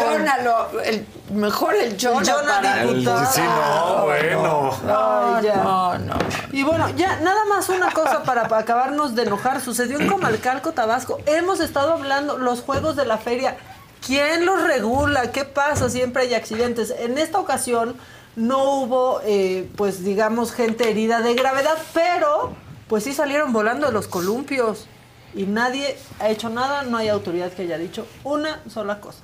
[0.85, 2.19] El el, mejor el Jonah.
[2.21, 3.31] El Jonah para- diputado.
[3.31, 4.71] Sí, no, bueno.
[4.87, 5.55] Ay, ya.
[5.57, 6.15] No, no.
[6.51, 9.61] Y bueno, ya nada más una cosa para, para acabarnos de enojar.
[9.61, 11.19] Sucedió en Comalcalco, Tabasco.
[11.25, 13.57] Hemos estado hablando los juegos de la feria.
[14.05, 15.31] ¿Quién los regula?
[15.31, 15.89] ¿Qué pasa?
[15.89, 16.93] Siempre hay accidentes.
[16.99, 17.95] En esta ocasión
[18.35, 22.53] no hubo, eh, pues digamos, gente herida de gravedad, pero
[22.87, 24.87] pues sí salieron volando de los columpios.
[25.35, 29.19] Y nadie ha hecho nada, no hay autoridad que haya dicho una sola cosa.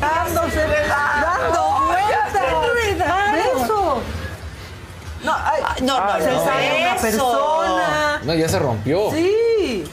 [0.00, 3.32] Dándose, dando vueltas.
[3.32, 4.02] Beso.
[5.24, 6.44] No, ay, no, no, se no.
[6.44, 8.20] sale una persona.
[8.24, 9.10] No, ya se rompió.
[9.12, 9.84] Sí.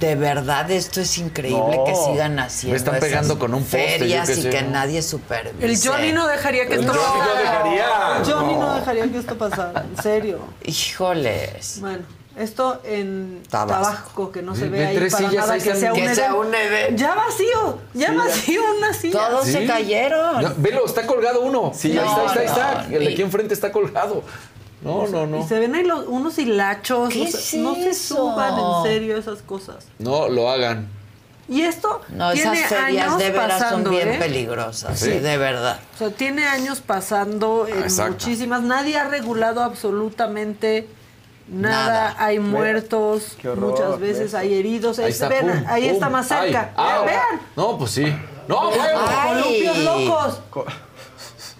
[0.00, 1.84] De verdad, esto es increíble No.
[1.84, 2.72] que sigan haciendo.
[2.72, 4.70] Me están esas pegando con un poste, yo Ferias qué y sé, que ¿no?
[4.70, 5.66] nadie supervise.
[5.66, 7.40] El Johnny no dejaría que El esto Johnny no pasara.
[7.64, 7.86] dejaría.
[8.24, 8.74] Johnny no No.
[8.76, 10.40] dejaría que esto pasara, en serio.
[10.64, 11.80] Híjoles.
[11.80, 12.02] Bueno,
[12.36, 13.82] esto en Tabasco.
[13.84, 16.14] Tabasco, que no se Ve- ahí tres para sillas nada que que- sea un que
[16.14, 16.96] sea un evento.
[17.02, 19.28] Ya vacío, ya Sí, vacío una silla.
[19.28, 20.42] Todos se cayeron.
[20.42, 21.72] No, velo, está colgado uno.
[21.74, 22.74] Sí, ahí no, está, ahí está, ahí está.
[22.88, 24.22] no, El de y- aquí enfrente está colgado.
[24.82, 25.46] No, no, Y no.
[25.48, 27.12] se ven ahí los- unos hilachos.
[27.12, 29.84] ¿Qué o sea, es no se suban en serio esas cosas.
[29.98, 30.88] No lo hagan.
[31.48, 34.18] Y esto No, tiene esas ferias años de veras pasando, son bien ¿eh?
[34.20, 34.98] peligrosas.
[34.98, 35.06] Sí.
[35.06, 35.80] Sí, de verdad.
[35.96, 38.12] O sea, tiene años pasando en Exacto.
[38.12, 38.62] muchísimas.
[38.62, 40.88] Nadie ha regulado absolutamente
[41.50, 41.86] nada.
[42.10, 42.16] Nada.
[42.18, 44.38] Hay muertos, Qué horror, muchas veces ve.
[44.38, 44.98] hay heridos.
[44.98, 45.92] Ahí Ahí está, pum, ahí pum.
[45.94, 46.72] está más cerca.
[46.76, 47.40] ah, vean.
[47.56, 48.04] No, pues sí.
[48.48, 48.70] No,
[49.84, 50.40] locos.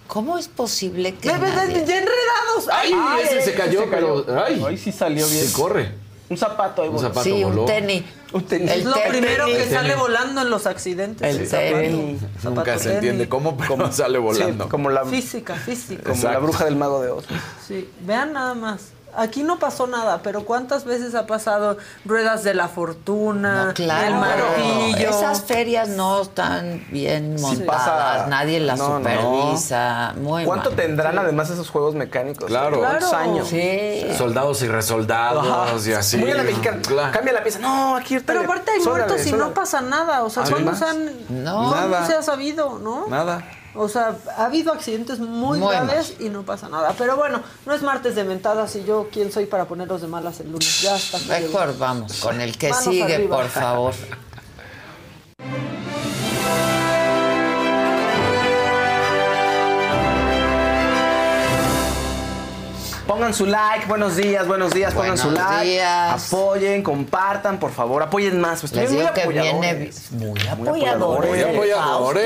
[0.07, 2.67] ¿Cómo es posible que ve, nadie- ya enredados.
[2.71, 2.93] Ay,
[3.23, 4.25] ese se cayó, pero.
[4.45, 5.45] Ay, sí salió bien.
[5.47, 5.91] Se corre.
[6.29, 7.61] Un zapato ahí Un zapato Sí, voló.
[7.61, 8.03] un tenis.
[8.31, 8.71] Un tenis.
[8.71, 9.73] Es lo primero que tenis.
[9.73, 11.29] sale volando en los accidentes.
[11.35, 11.75] El el zapato.
[11.75, 12.21] tenis.
[12.43, 14.63] Nunca se entiende cómo, pero sale volando.
[14.65, 16.09] Sí, como la, Física, física.
[16.09, 17.25] como la bruja del mago de Oz.
[17.67, 18.91] Sí, vean nada más.
[19.15, 24.07] Aquí no pasó nada, pero ¿cuántas veces ha pasado ruedas de la fortuna, No, claro.
[24.07, 25.09] el martillo?
[25.09, 27.65] Esas ferias no están bien Sí montadas,
[28.21, 29.09] pasa- nadie las No, no.
[29.09, 30.13] supervisa.
[30.17, 30.75] Muy ¿Cuánto mal.
[30.77, 32.45] tendrán además esos juegos mecánicos?
[32.47, 32.79] Claro.
[32.79, 33.31] ¿Cuántos Claro.
[33.31, 33.47] años?
[33.47, 34.05] Sí.
[34.17, 35.89] Soldados y resoldados Ajá.
[35.89, 36.17] y así.
[36.17, 36.81] Muy a la mexicana.
[36.81, 37.11] Claro.
[37.11, 37.59] Cambia la pieza.
[37.59, 40.23] No, aquí ahorita Pero aparte hay muertos y no pasa nada.
[40.23, 41.05] O sea, ¿cuándo se han...
[41.43, 41.69] no.
[41.69, 42.07] ¿cuándo Nada.
[42.07, 43.07] se ha sabido, no?
[43.07, 43.43] Nada.
[43.75, 46.93] O sea, ha habido accidentes muy, Muy graves y no pasa nada.
[46.97, 50.39] Pero bueno, no es martes de mentadas y yo quién soy para ponerlos de malas
[50.41, 50.81] el lunes.
[50.81, 51.19] Ya está.
[51.27, 53.37] Mejor vamos con el que Manos sigue, arriba.
[53.37, 53.93] por favor.
[63.11, 65.65] Pongan su like, buenos días, buenos días, pongan su Buenos like.
[65.69, 66.27] días.
[66.33, 68.61] Apoyen, compartan, por favor, apoyen más.
[68.61, 70.63] Pues, Les digo que viene muy apoyadores.
[70.69, 71.29] apoyadores.
[71.29, 72.25] Muy apoyadores.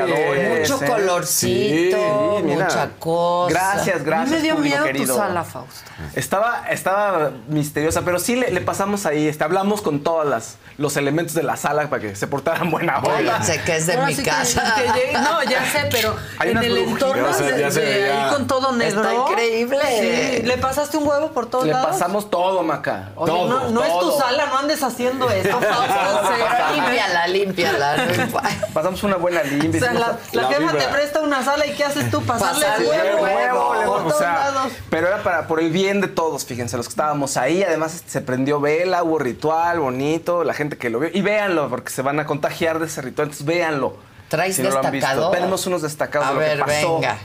[0.00, 0.88] Apoyadores, Mucho eh.
[0.88, 2.64] colorcito, Sí, mira.
[2.64, 3.50] mucha cosa.
[3.52, 4.30] Gracias, gracias.
[4.30, 5.06] me dio miedo querido.
[5.14, 5.82] tu sala, Fausto.
[6.14, 10.96] Estaba, estaba misteriosa, pero sí le, le pasamos ahí, este, hablamos con todos las, los
[10.96, 13.12] elementos de la sala para que se portaran buena onda.
[13.12, 14.74] Váyanse, que es de Ahora mi que- casa.
[14.76, 18.46] que llegue- no, ya sé, pero Hay en el entorno Ya se- de, ahí con
[18.46, 19.02] todo negro.
[19.02, 19.78] Está increíble.
[20.00, 20.05] Sí,
[20.44, 21.88] le pasaste un huevo por todos Le lados.
[21.90, 23.10] pasamos todo, Maca.
[23.16, 25.58] Oye, todo, no, no es tu sala, no andes haciendo serio.
[26.74, 27.96] límpiala, límpiala.
[28.72, 29.80] Pasamos una buena limpia.
[29.80, 30.78] O sea, la, la La jefa vibra.
[30.78, 32.22] te presta una sala y ¿qué haces tú?
[32.22, 34.72] Pasarle Pasarle huevo, huevo, le- por o todos sea, lados.
[34.90, 37.62] pero era para por el bien de todos, fíjense, los que estábamos ahí.
[37.62, 41.10] Además, este, se prendió vela, hubo ritual bonito, la gente que lo vio.
[41.12, 43.26] Y véanlo, porque se van a contagiar de ese ritual.
[43.28, 43.96] Entonces, véanlo.
[44.28, 45.06] ¿Traes si no lo han visto.
[45.06, 45.30] destacado?
[45.30, 46.94] Tenemos unos destacados A de lo ver, que pasó.
[46.96, 47.16] venga.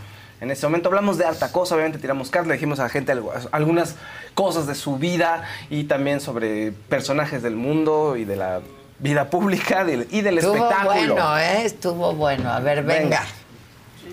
[0.42, 3.12] En ese momento hablamos de harta cosa, obviamente tiramos cartas, le dijimos a la gente
[3.12, 3.96] algo- algunas
[4.34, 8.60] cosas de su vida y también sobre personajes del mundo y de la
[9.00, 11.14] vida pública y del- y del Estuvo espectáculo.
[11.16, 11.66] bueno, ¿eh?
[11.66, 12.50] Estuvo bueno.
[12.52, 13.22] A ver, venga.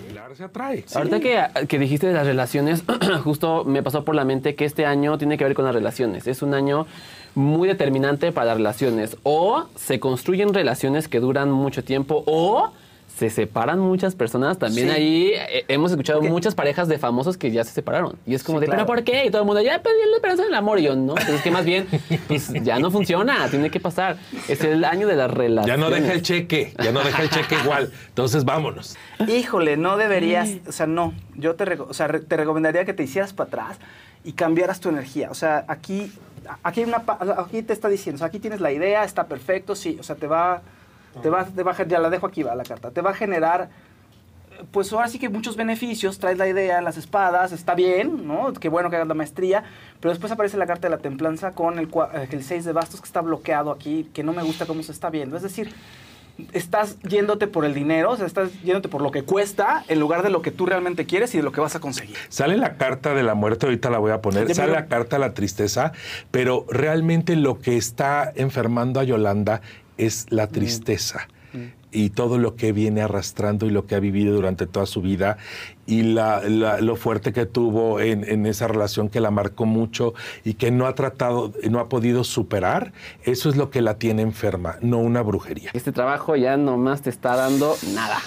[0.07, 0.85] Pilar se atrae.
[0.93, 2.83] Ahorita que, que dijiste de las relaciones,
[3.23, 6.27] justo me pasó por la mente que este año tiene que ver con las relaciones.
[6.27, 6.85] Es un año
[7.33, 9.17] muy determinante para las relaciones.
[9.23, 12.71] O se construyen relaciones que duran mucho tiempo o
[13.19, 14.57] se separan muchas personas.
[14.57, 14.93] También Sí.
[14.95, 18.15] ahí eh, hemos escuchado muchas parejas de famosos que ya se separaron.
[18.25, 18.85] Y es como Sí, de, claro.
[18.85, 19.25] ¿pero por qué?
[19.25, 20.79] Y todo el mundo, ya perdí la esperanza en el amor.
[20.79, 21.85] Y yo, no, pues es que más bien,
[22.29, 24.15] pues ya no funciona, tiene que pasar.
[24.47, 25.67] Es el año de las relaciones.
[25.67, 27.91] Ya no deja el cheque, ya no deja el cheque igual.
[28.07, 28.95] Entonces vámonos.
[29.27, 31.13] Híjole, no deberías, o sea, no.
[31.35, 33.77] Yo te, o sea, te recomendaría que te hicieras para atrás
[34.23, 35.29] y cambiaras tu energía.
[35.29, 36.11] O sea, aquí,
[36.63, 39.25] aquí, hay una, pa- aquí te está diciendo, o sea, aquí tienes la idea, está
[39.27, 39.97] perfecto, sí.
[39.99, 40.61] O sea, te va,
[41.21, 42.91] te va, te va ya la dejo aquí, va la carta.
[42.91, 43.69] Te va a generar,
[44.71, 46.19] pues ahora sí que muchos beneficios.
[46.19, 48.53] Traes la idea, las espadas, está bien, ¿no?
[48.53, 49.63] Qué bueno que hagas la maestría.
[49.99, 53.01] Pero después aparece la carta de la templanza con el, eh, el 6 de bastos
[53.01, 55.35] que está bloqueado aquí, que no me gusta cómo se está viendo.
[55.35, 55.73] Es decir,
[56.53, 60.23] estás yéndote por el dinero, o sea, estás yéndote por lo que cuesta en lugar
[60.23, 62.15] de lo que tú realmente quieres y de lo que vas a conseguir.
[62.29, 65.19] Sale la carta de la muerte, ahorita la voy a poner, sale la carta de
[65.21, 65.91] la tristeza,
[66.31, 69.61] pero realmente lo que está enfermando a Yolanda
[69.99, 71.27] es la tristeza.
[71.91, 75.37] Y todo lo que viene arrastrando y lo que ha vivido durante toda su vida
[75.87, 80.13] y la- la- lo fuerte que tuvo en, en esa relación que la marcó mucho
[80.43, 82.93] y que no ha tratado, no ha podido superar,
[83.23, 85.71] eso es lo que la tiene enferma, no una brujería.
[85.73, 88.19] Este trabajo ya nomás te está dando nada.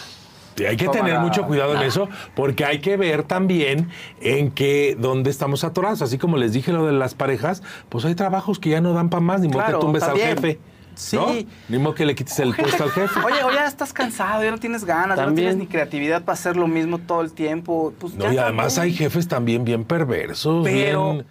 [0.69, 3.89] Hay que Toma tener mucho cuidado en eso, porque hay que ver también
[4.21, 6.03] en que dónde estamos atorados.
[6.03, 9.09] Así como les dije lo de las parejas, pues hay trabajos que ya no dan
[9.09, 10.29] para más, ni modo Claro, que tumbes también.
[10.31, 10.59] al jefe.
[10.95, 11.17] Sí.
[11.17, 11.27] ¿no?
[11.69, 13.21] Ni modo que le quites el puesto al jefe.
[13.25, 16.35] Oye, o ya estás cansado, ya no tienes ganas, ya no tienes ni creatividad para
[16.35, 17.93] hacer lo mismo todo el tiempo.
[17.99, 21.27] Pues No, ya y además hay jefes también bien perversos, Pero- bien...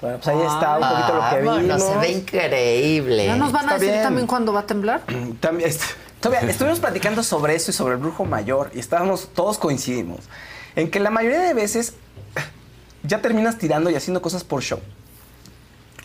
[0.00, 1.82] Bueno, pues ahí está un poquito lo que vimos.
[1.82, 3.26] se ve increíble.
[3.26, 4.02] ¿Ya nos van a decir bien.
[4.02, 5.00] también cuándo va a temblar?
[5.40, 5.82] También, est-
[6.20, 10.20] todavía estuvimos platicando sobre eso y sobre el brujo mayor y estábamos, todos coincidimos
[10.76, 11.94] en que la mayoría de veces
[13.04, 14.80] ya terminas tirando y haciendo cosas por show.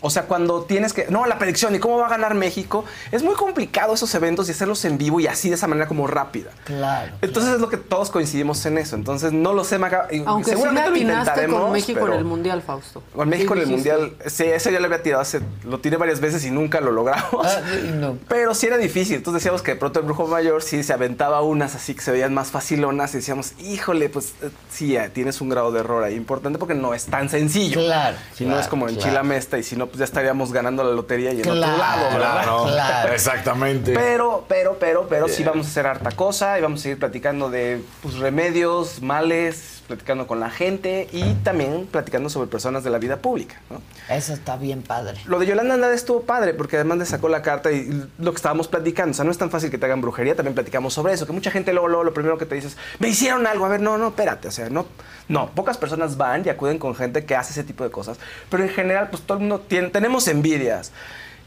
[0.02, 1.06] O sea, cuando tienes que.
[1.08, 2.84] No, la predicción y cómo va a ganar México.
[3.12, 6.06] Es muy complicado esos eventos y hacerlos en vivo y así de esa manera como
[6.06, 6.50] rápida.
[6.64, 7.12] Claro.
[7.22, 8.96] Entonces es lo que todos coincidimos en eso.
[8.96, 10.08] Entonces no lo sé, Maca.
[10.10, 11.60] y Aunque sí le seguramente lo intentaremos.
[11.62, 13.02] con México pero- en el Mundial, Fausto.
[13.14, 13.72] Con México Sí, en el.
[13.74, 14.12] Mundial.
[14.26, 15.40] Sí, ese ya lo había tirado hace.
[15.64, 17.46] Lo tiré varias veces y nunca lo logramos.
[17.46, 17.60] Ah,
[17.94, 18.18] no.
[18.28, 19.16] Pero sí era difícil.
[19.16, 22.10] Entonces decíamos que de pronto el brujo mayor sí se aventaba unas así que se
[22.10, 26.02] veían más facilonas y decíamos, híjole, pues eh, sí, eh, tienes un grado de error
[26.02, 27.80] ahí importante porque no es tan sencillo.
[27.80, 29.10] Claro, Si no es como en claro.
[29.10, 32.42] Chilamesta y si no, pues ya estaríamos ganando la lotería y en otro lado, ¿verdad?
[32.42, 33.12] claro, claro.
[33.12, 33.92] Exactamente.
[33.92, 37.50] Pero, pero, pero, pero sí vamos a hacer harta cosa y vamos a seguir platicando
[37.50, 42.98] de pues, remedios, males, platicando con la gente y también platicando sobre personas de la
[42.98, 43.60] vida pública.
[43.70, 43.80] ¿no?
[44.14, 45.18] Eso está bien padre.
[45.26, 48.36] Lo de Yolanda Andrade estuvo padre porque además le sacó la carta y lo que
[48.36, 51.12] estábamos platicando, o sea, no es tan fácil que te hagan brujería, también platicamos sobre
[51.12, 53.68] eso, que mucha gente luego, luego lo primero que te dices, me hicieron algo, a
[53.68, 54.86] ver, no, no, espérate, o sea, no,
[55.28, 58.18] no, pocas personas van y acuden con gente que hace ese tipo de cosas,
[58.50, 60.92] pero en general, pues todo el mundo tiene, tenemos envidias.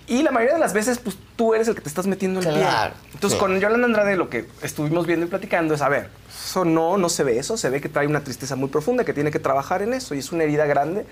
[0.08, 2.46] Y la mayoría de las veces, pues tú eres el que te estás metiendo el
[2.46, 3.12] Claro, pie.
[3.16, 3.44] Entonces, sí.
[3.44, 7.10] con Yolanda Andrade lo que estuvimos viendo y platicando es, a ver, eso no, no
[7.10, 9.82] se ve eso, se ve que trae una tristeza muy profunda, que tiene que trabajar
[9.82, 11.06] en eso y es una herida grande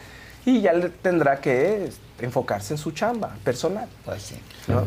[0.45, 1.89] y ya le tendrá que
[2.19, 3.87] enfocarse en su chamba personal.
[4.05, 4.35] Pues sí.
[4.67, 4.85] ¿no?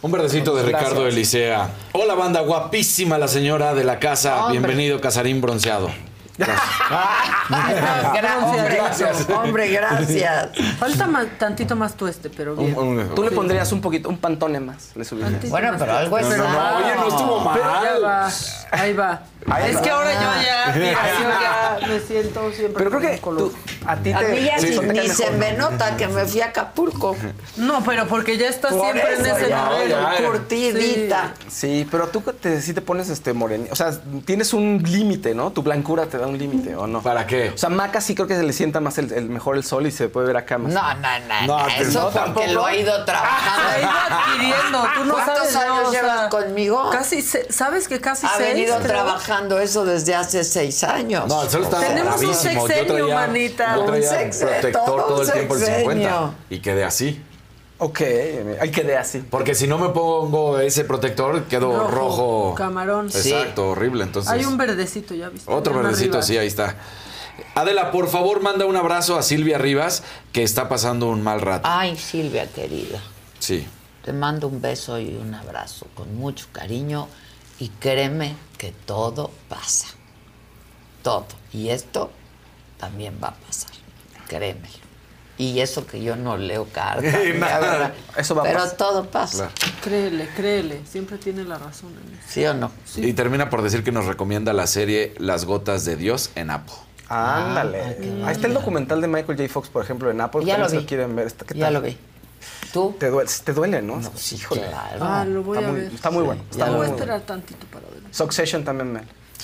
[0.00, 0.90] Un verdecito de Gracias.
[0.90, 1.70] Ricardo Elisea.
[1.92, 4.46] Hola, banda guapísima, la señora de la casa.
[4.46, 4.58] Hombre.
[4.60, 5.90] Bienvenido, Casarín Bronceado.
[6.38, 7.74] Hombre,
[8.78, 9.28] Gracias.
[9.30, 10.48] Hombre, gracias.
[10.78, 12.74] Falta ma- tantito más tueste, pero bien.
[13.14, 15.32] Tú le pondrías un poquito, un pantone más, le subirías.
[15.32, 16.28] Tantito Bueno, más pero algo es.
[16.28, 17.58] No, no, no, oye, no estuvo mal.
[17.60, 18.30] Pero ya va,
[18.72, 19.22] ahí va.
[19.50, 19.82] Ahí es va.
[19.82, 23.42] que ahora yo ya, mira, Ahí yo ya me siento siempre Pero creo con que
[23.42, 23.52] tú-
[23.86, 24.28] a ti A te...
[24.28, 25.70] mí ya sí, ni, se me ¿no?
[25.70, 27.14] nota que me fui a Acapulco.
[27.58, 29.88] No, pero porque ya estás Por siempre en ese ya, nivel.
[29.90, 31.34] ya, curtidita.
[31.50, 33.70] Sí, pero tú te, sí te pones este morenito.
[33.70, 33.90] O sea,
[34.24, 35.50] tienes un límite, ¿no?
[35.52, 37.02] Tu blancura te da un límite, ¿o no?
[37.02, 37.50] ¿Para qué?
[37.50, 39.86] O sea, Maca sí creo que se le sienta más el, el mejor el sol
[39.86, 40.72] y se puede ver acá más.
[40.72, 42.46] No, no, no, No, no, eso no, porque tampoco.
[42.52, 43.68] lo ha ido trabajando.
[43.68, 45.56] Ha ido adquiriendo, tú no ¿Cuántos sabes.
[45.56, 46.90] años no, o sea, llevas conmigo?
[46.90, 48.54] Casi, se- ¿sabes que casi Ha seis?
[48.54, 48.88] venido creo?
[48.88, 51.26] trabajando eso desde hace seis años.
[51.28, 52.26] No, el sol estaba Tenemos un.
[52.26, 53.74] Yo sexenio, traía, manita.
[53.76, 55.86] yo Un sexenio, protector todo todo un el tiempo el sexenio.
[56.08, 57.22] 50 y quedé así.
[57.78, 58.00] Ok,
[58.60, 59.18] ahí quedé así.
[59.28, 62.54] Porque si no me pongo ese protector, quedo Rojo, rojo.
[62.54, 63.06] camarón.
[63.06, 64.04] Exacto, horrible.
[64.04, 65.50] Entonces, Hay un verdecito, ya viste.
[65.52, 66.22] otro verdecito, arriba.
[66.22, 66.76] sí, ahí está.
[67.56, 71.68] Adela, por favor, manda un abrazo a Silvia Rivas, que está pasando un mal rato.
[71.68, 73.00] Ay, Silvia, querida.
[73.40, 73.66] Sí.
[74.04, 77.08] Te mando un beso y un abrazo con mucho cariño
[77.58, 79.88] y créeme que todo pasa.
[81.02, 81.26] Todo.
[81.52, 82.10] Y esto
[82.78, 83.70] también va a pasar.
[84.28, 84.83] Créemelo.
[85.36, 87.12] Y eso que yo no leo cartas.
[88.16, 88.76] Eso va a Pero pasar.
[88.76, 89.50] todo pasa.
[89.82, 90.80] Créele, créele.
[90.86, 92.22] Siempre tiene la razón en eso.
[92.28, 92.70] ¿Sí o no?
[92.96, 96.74] Y termina por decir que nos recomienda la serie Las Gotas de Dios en Apple.
[97.08, 97.80] Ándale.
[97.82, 99.48] Ah, qué Ahí está el documental de Michael J.
[99.52, 100.44] Fox, por ejemplo, en Apple.
[100.44, 100.84] Ya lo vi.
[100.84, 101.26] quieren ver.
[101.26, 101.74] Está- ¿qué Ya tal?
[101.74, 101.98] lo vi.
[102.72, 102.94] ¿Tú?
[102.98, 104.00] Te duele, te duele ¿no?
[104.16, 104.62] sí, Híjole.
[104.68, 104.98] claro.
[105.00, 105.92] Ah, lo voy Está a muy, ver.
[105.94, 106.42] está muy bueno.
[106.50, 107.22] Está Ya muy voy a bueno.
[107.22, 108.08] tantito para verlo.
[108.10, 109.00] Succession también me.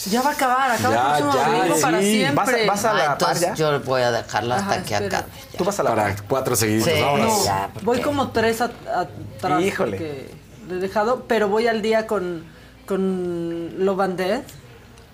[0.07, 1.83] Ya va a acabar, acaba Ya, el próximo ya, domingo sí.
[1.83, 2.67] para siempre.
[2.67, 3.55] vas a Ah, la par ya.
[3.55, 5.19] yo voy a dejarla hasta Ajá, que espera.
[5.19, 5.33] acabe.
[5.53, 5.59] ya.
[5.59, 6.23] Tú vas a la Para par.
[6.27, 6.85] cuatro seguidos.
[6.89, 7.45] Sí, vámonos.
[7.45, 9.91] ya, porque- Voy como tres at- atrás Híjole.
[9.99, 10.31] porque
[10.69, 12.45] lo he dejado, pero voy al día con,
[12.87, 14.45] con Love and Death.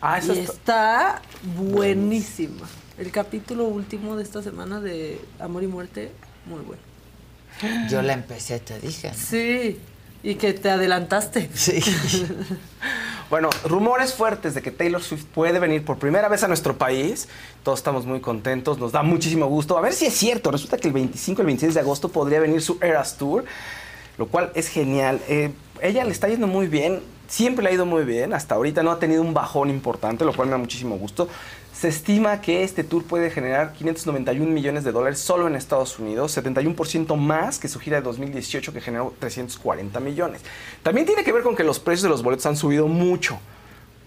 [0.01, 1.23] Ah, eso y está- está
[1.57, 2.67] buenísima.
[2.99, 6.13] El capítulo último de esta semana de Amor y Muerte,
[6.47, 6.83] muy bueno.
[7.89, 9.09] Yo la empecé, te dije.
[9.09, 9.15] ¿no?
[9.15, 9.81] Sí,
[10.27, 11.49] y que te adelantaste.
[11.55, 11.81] Sí.
[13.29, 17.27] Bueno, rumores fuertes de que Taylor Swift puede venir por primera vez a nuestro país.
[17.65, 19.77] Todos estamos muy contentos, nos da muchísimo gusto.
[19.77, 20.53] A ver si es cierto.
[20.53, 23.45] Resulta que el 25 y el 26 de agosto podría venir su Eras Tour,
[24.17, 25.21] lo cual es genial.
[25.27, 25.51] Eh,
[25.83, 28.33] ella le está yendo muy bien, siempre le ha ido muy bien.
[28.33, 31.29] Hasta ahorita no ha tenido un bajón importante, lo cual me da muchísimo gusto.
[31.79, 36.35] Se estima que este tour puede generar 591 millones de dólares solo en Estados Unidos,
[36.35, 40.41] 71% más que su gira de 2018 que generó 340 millones.
[40.83, 43.39] También tiene que ver con que los precios de los boletos han subido mucho.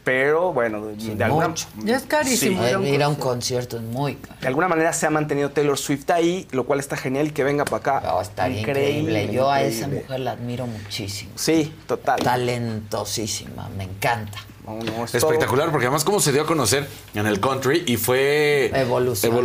[0.04, 1.68] Pero bueno, de, alguna, mucho.
[1.84, 2.66] Ya es carísimo.
[2.66, 3.78] Ir a un Ir a un concierto.
[3.78, 4.40] es muy caro.
[4.42, 7.44] de alguna manera se ha mantenido Taylor Swift ahí, lo cual está genial y que
[7.44, 8.02] venga para acá.
[8.04, 9.32] No, estaría increíble.
[9.32, 11.34] Yo a esa mujer la admiro muchísimo.
[11.36, 12.20] Sí, total.
[12.24, 14.40] Talentosísima, me encanta.
[14.70, 17.98] No, no, es Espectacular, porque además cómo se dio a conocer en el country y
[17.98, 19.38] fue Evolucionando,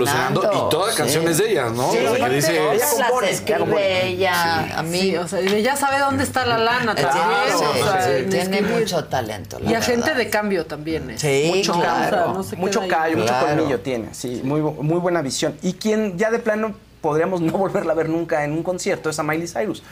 [0.42, 0.98] evolucionando y toda sí.
[0.98, 1.90] canción es de ellas, ¿no?
[1.92, 5.00] Sí, O sea, que dice, ella Ella las compone, ella ella, a mí.
[5.00, 7.58] Sí, o sea, ya sabe dónde está la lana Tiene- también.
[7.58, 8.78] sí, o sea, sí, en tiene escribir.
[8.80, 9.58] mucho talento.
[9.60, 10.16] la Y agente verdad.
[10.18, 11.20] de cambio también es.
[11.22, 12.34] Sí, mucho claro.
[12.34, 13.46] no se mucho callo, mucho Claro.
[13.56, 15.56] colmillo tiene, sí, muy, muy buena visión.
[15.62, 19.18] Y quien ya de plano podríamos no volverla a ver nunca en un concierto es
[19.18, 19.82] a Miley Cyrus,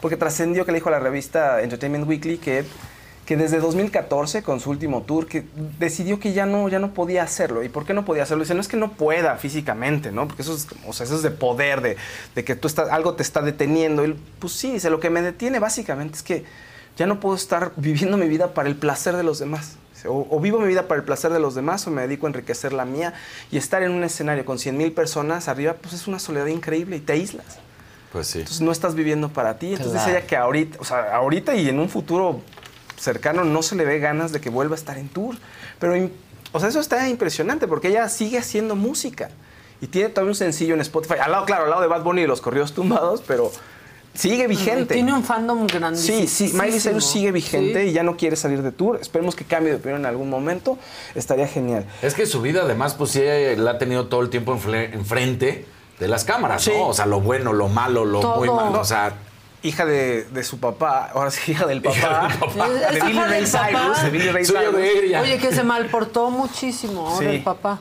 [0.00, 2.64] porque trascendió que le dijo a la revista Entertainment Weekly que,
[3.30, 5.44] que desde 2014, con su último tour, que
[5.78, 7.62] decidió que ya no, ya no podía hacerlo.
[7.62, 8.42] ¿Y por qué no podía hacerlo?
[8.42, 10.26] Dice, no es que no pueda físicamente, ¿no?
[10.26, 11.96] Porque eso es, o sea, eso es de poder, de,
[12.34, 14.04] de que tú estás, algo te está deteniendo.
[14.04, 16.44] Y, pues sí, dice, lo que me detiene básicamente es que
[16.96, 19.76] ya no puedo estar viviendo mi vida para el placer de los demás.
[20.08, 22.30] O, o vivo mi vida para el placer de los demás o me dedico a
[22.30, 23.14] enriquecer la mía.
[23.52, 26.96] Y estar en un escenario con 100 mil personas arriba, pues es una soledad increíble
[26.96, 27.60] y te aíslas.
[28.10, 28.40] pues sí.
[28.40, 29.68] Entonces no estás viviendo para ti.
[29.68, 30.10] Entonces Claro.
[30.18, 32.40] ella que ahorita, o sea, ahorita y en un futuro
[33.00, 35.36] cercano no se le ve ganas de que vuelva a estar en tour.
[35.78, 35.94] Pero,
[36.52, 39.30] o sea, eso está impresionante porque ella sigue haciendo música.
[39.80, 41.14] Y tiene todavía un sencillo en Spotify.
[41.22, 43.50] Al lado, claro, al lado de Bad Bunny y los corridos tumbados, pero,
[44.12, 44.92] sigue vigente.
[44.94, 46.18] Tiene un fandom grandísimo.
[46.20, 48.98] Sí, sí, Miley Cyrus sigue vigente y ya no quiere salir de tour.
[49.00, 50.76] Esperemos que cambie de opinión en algún momento.
[51.14, 51.86] Estaría genial.
[52.02, 53.22] Es que su vida, además, pues sí,
[53.56, 55.64] la ha tenido todo el tiempo enfrente
[55.98, 56.72] de las cámaras, Sí.
[56.74, 56.88] ¿no?
[56.88, 58.36] O sea, lo bueno, lo malo, lo Todo.
[58.36, 58.80] muy malo.
[58.80, 59.14] O sea,
[59.62, 61.96] hija de, de su papá, ahora sí, hija del papá,
[62.28, 62.68] Hija del papá.
[62.68, 63.68] Es de hija Billy del Ray papá.
[63.68, 65.22] Cyrus, de Billy Ray Cyrus.
[65.22, 67.36] Oye, que se malportó muchísimo ahora Sí.
[67.36, 67.80] el papá.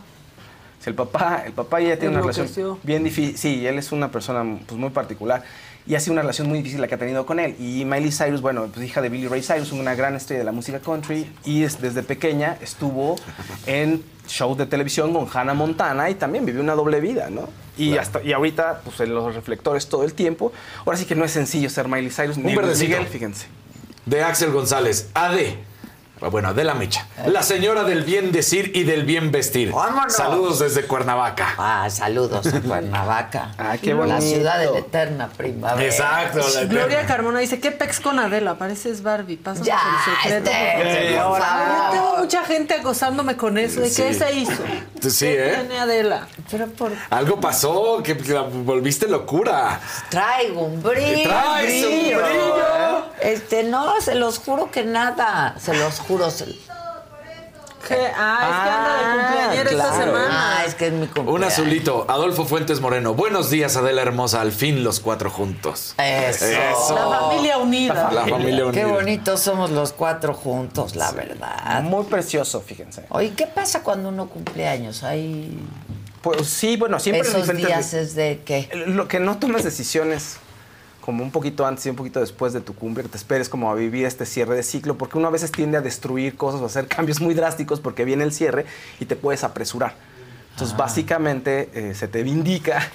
[0.80, 3.38] Sí, el papá, el papá ya tiene una relación bien difícil.
[3.38, 5.44] Sí, él es una persona pues, muy particular
[5.86, 7.56] y ha sido una relación muy difícil la que ha tenido con él.
[7.60, 10.52] Y Miley Cyrus, bueno, pues hija de Billy Ray Cyrus, una gran estrella de la
[10.54, 13.18] música country y es- desde pequeña estuvo
[13.66, 17.50] en shows de televisión con Hannah Montana y también vivió una doble vida, ¿no?
[17.80, 20.52] Y, hasta, y ahorita, pues en los reflectores todo el tiempo.
[20.86, 22.66] Ahora sí que no es sencillo ser Miley Cyrus ni Un.
[22.80, 23.48] Miguel, fíjense.
[24.06, 25.38] de Axel González, AD.
[26.20, 27.06] Bueno, de la mecha.
[27.28, 29.72] La señora del bien decir y del bien vestir.
[29.72, 30.14] Vámonos.
[30.14, 31.56] Saludos desde Cuernavaca.
[31.58, 33.52] Ah, saludos a Cuernavaca.
[33.58, 34.22] Ah, qué La bonito.
[34.22, 35.86] ciudad de la eterna primavera.
[35.88, 36.40] Exacto.
[36.56, 37.08] la Gloria eterna.
[37.08, 38.56] Carmona dice, ¿qué pex con Adela?
[38.58, 39.38] Pareces Barbie.
[39.38, 39.80] Pásame Ya,
[40.26, 40.50] el secreto.
[40.50, 41.40] este, por favor.
[41.40, 41.92] por Ahora, favor.
[41.92, 43.82] Tengo mucha gente acosándome con eso.
[43.82, 44.02] ¿De Sí.
[44.04, 44.64] qué se hizo?
[45.02, 45.56] Sí, ¿Qué ¿eh?
[45.60, 46.28] tiene Adela?
[46.50, 49.80] Pero por Algo pasó, que que la volviste locura.
[50.10, 51.30] Traigo un brillo.
[51.30, 52.99] Traes un brillo.
[53.22, 55.56] Este, no, se los juro que nada.
[55.60, 56.30] Se los juro.
[56.32, 56.46] se-
[57.88, 57.96] ¿Qué?
[58.14, 60.06] Ah, es que anda de cumpleañera esta claro.
[60.06, 60.58] semana.
[60.60, 61.34] Ah, es que es mi cumpleaños.
[61.34, 62.06] Un azulito.
[62.10, 63.14] Adolfo Fuentes Moreno.
[63.14, 64.42] Buenos días, Adela Hermosa.
[64.42, 65.96] Al fin los cuatro juntos.
[65.98, 66.96] Eso.
[67.10, 68.12] La familia unida.
[68.12, 68.88] La familia Qué unida.
[68.98, 71.82] bonitos somos los cuatro juntos, la verdad.
[71.84, 73.06] Muy precioso, fíjense.
[73.10, 75.04] Oye, ¿qué pasa cuando uno cumple años?
[75.04, 75.58] Hay
[76.22, 78.70] Pues sí, bueno, siempre en esos días es de qué?
[78.88, 80.36] Lo que no tomes decisiones
[81.10, 83.72] como un poquito antes y un poquito después de tu cumple, que te esperes como
[83.72, 86.66] a vivir este cierre de ciclo, porque uno a veces tiende a destruir cosas o
[86.66, 88.68] a hacer cambios muy drásticos porque viene el cierre
[89.00, 89.96] y te puedes apresurar.
[90.52, 92.92] Entonces, básicamente, eh, se te indica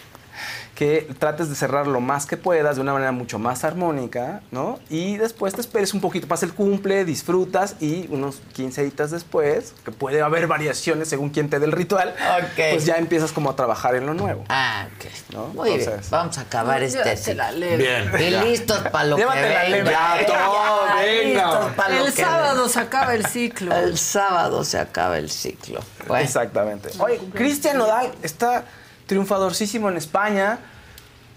[0.74, 4.80] que trates de cerrar lo más que puedas de una manera mucho más armónica, ¿no?
[4.90, 9.72] Y después te esperes un poquito, pasa el cumple, disfrutas y unos 15 días después,
[9.84, 12.14] que puede haber variaciones según quien te dé el ritual,
[12.56, 14.44] pues ya empiezas como a trabajar en lo nuevo.
[14.48, 15.34] Ah, ok.
[15.34, 15.46] ¿no?
[15.48, 15.80] Muy bien.
[15.82, 17.52] Entonces- Vamos a acabar No, este la.
[17.52, 18.10] Bien.
[18.18, 19.68] Y listos para lo que Llévatela, venga.
[19.76, 19.90] leve.
[19.90, 21.44] Ya, todo, Ya, venga.
[21.50, 23.70] listos pa' lo El que sábado se acaba el ciclo.
[23.70, 23.82] venga.
[23.84, 25.80] El sábado se acaba el ciclo.
[26.08, 26.90] Bueno, Exactamente.
[26.98, 28.64] Oye, Cristian Nodal está
[29.06, 30.58] triunfadorcísimo en España.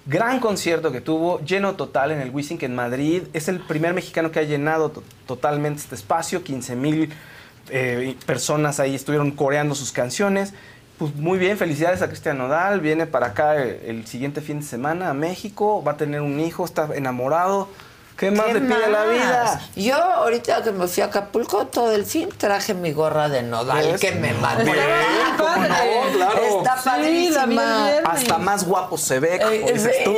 [0.06, 3.24] Gran concierto que tuvo, lleno total en el Wizzing en Madrid.
[3.34, 6.44] Es el primer mexicano que ha llenado to- totalmente este espacio.
[6.44, 7.10] 15 mil
[8.26, 10.54] personas ahí estuvieron coreando sus canciones.
[10.98, 12.80] Pues muy bien, felicidades a Cristian Nodal.
[12.80, 15.84] Viene para acá el siguiente fin de semana a México.
[15.84, 17.68] Va a tener un hijo, está enamorado.
[18.18, 19.10] ¿Qué más ¿qué le pide a la más?
[19.14, 19.62] vida?
[19.76, 23.92] Yo ahorita que me fui a Acapulco todo el fin traje mi gorra de nodal
[23.92, 24.02] ¿Ves?
[24.02, 24.64] que me mandó.
[24.66, 26.18] Muy bien, ¿cómo no?
[26.18, 26.58] Claro.
[26.58, 27.88] Está padrísima.
[28.06, 30.16] Hasta más guapo se ve, como Eh, dices tú.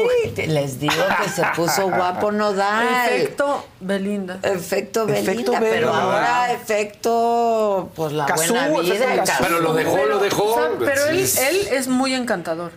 [0.48, 2.88] les digo que se puso guapo nodal.
[3.06, 4.40] Efecto Belinda.
[4.44, 6.02] Efecto Belinda, Efecto pero Belinda.
[6.02, 9.16] ahora efecto, pues la Cazú, buena vida.
[9.26, 9.44] Cazú.
[9.44, 10.44] Pero lo dejó, lo dejó.
[10.44, 12.72] O sea, pero él, él es muy encantador.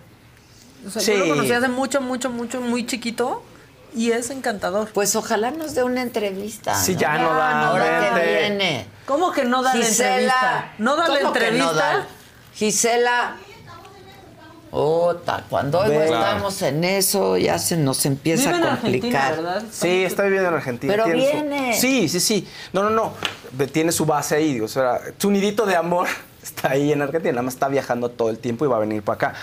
[0.85, 1.16] O sea, yo Sí.
[1.16, 3.44] lo conocí hace mucho, mucho, mucho, muy chiquito
[3.94, 4.89] y es encantador.
[4.93, 6.74] Pues ojalá nos dé una entrevista.
[6.74, 7.01] Sí, ¿no?
[7.01, 8.86] ya no da, Ahora que viene.
[9.06, 10.73] ¿Cómo que no da la entrevista?
[10.78, 11.73] ¿No da la ¿cómo que entrevista?
[11.74, 12.06] da?
[12.55, 13.36] Gisela.
[14.74, 19.36] Ota, cuando hoy estamos en eso, ya se nos empieza Vive en a Argentina, complicar.
[19.36, 19.62] ¿verdad?
[19.70, 20.93] Sí, está viviendo en Argentina.
[20.94, 21.74] Pero tiene su- viene.
[21.78, 22.48] Sí, sí, sí.
[22.73, 23.12] No, no, no.
[23.70, 24.62] Tiene su base ahí.
[24.62, 26.09] O sea, su nidito de amor
[26.43, 27.32] está ahí en Argentina.
[27.32, 29.35] Nada más está viajando todo el tiempo y va a venir para acá.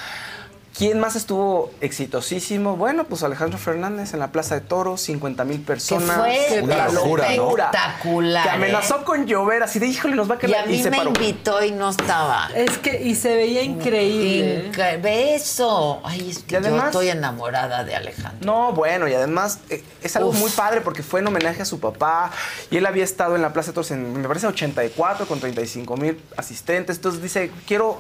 [0.80, 2.77] ¿Quién más estuvo exitosísimo?
[2.77, 6.15] Bueno, pues Alejandro Fernández en la Plaza de Toros, 50 mil personas.
[6.18, 7.49] fue Una locura, ¿no?
[7.49, 8.43] espectacular.
[8.43, 8.51] Que ¿eh?
[8.53, 10.64] amenazó con llover, así de híjole, nos va a Y quedar.
[10.64, 11.10] a mí se me paró.
[11.10, 12.49] invitó y no estaba.
[12.56, 14.68] Es que, y se veía increíble.
[14.72, 15.99] Inca- Beso.
[16.06, 18.39] Ay, es que Y además- yo estoy enamorada de Alejandro.
[18.45, 20.39] No, bueno, y además eh, es algo Uf.
[20.39, 22.31] muy padre porque fue en homenaje a su papá
[22.72, 25.97] y él había estado en la Plaza de Toros en, me parece, 84 con 35
[25.97, 26.95] mil asistentes.
[26.95, 27.99] Entonces dice, quiero,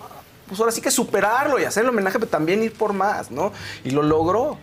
[0.49, 3.53] pues ahora sí que superarlo y hacer el homenaje, pero también ir por más, ¿no?
[3.85, 4.57] Y lo logró.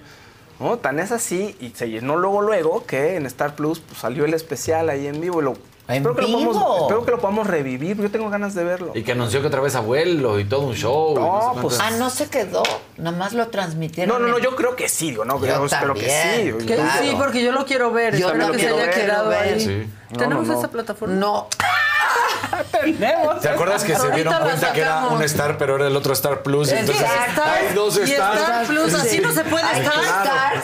[0.60, 0.78] ¿no?
[0.78, 4.34] Tan es así y se llenó luego, luego que en Star Plus pues, salió el
[4.34, 5.40] especial ahí en vivo.
[5.40, 8.54] Y lo, ¿En espero, que lo podamos, espero que lo podamos revivir, yo tengo ganas
[8.54, 8.92] de verlo.
[8.94, 11.12] Y que anunció que otra vez abuelo y todo un show.
[11.12, 12.62] y No, sé pues- Ah, no se quedó.
[12.96, 14.20] Nada más lo transmitieron.
[14.20, 16.66] No, no, no, yo creo que sí, digo, no, Yo espero que sí.
[16.66, 16.90] Que Claro.
[17.02, 18.16] Sí, porque yo lo quiero ver.
[18.16, 19.42] Yo Espero que se haya quedado ver.
[19.42, 19.60] ahí.
[19.60, 19.86] Sí.
[20.10, 20.58] No, ¿Tenemos no, no.
[20.58, 21.14] esa plataforma?
[21.14, 21.48] No.
[22.80, 23.40] Tenemos.
[23.40, 26.42] ¿Te acuerdas que se dieron cuenta que era un Star, pero era el otro Star
[26.42, 26.70] Plus?
[26.70, 27.42] Entonces, Exacto.
[27.44, 28.40] hay dos Y Stars.
[28.40, 29.20] Star Plus, así Sí.
[29.20, 30.62] no se puede estar.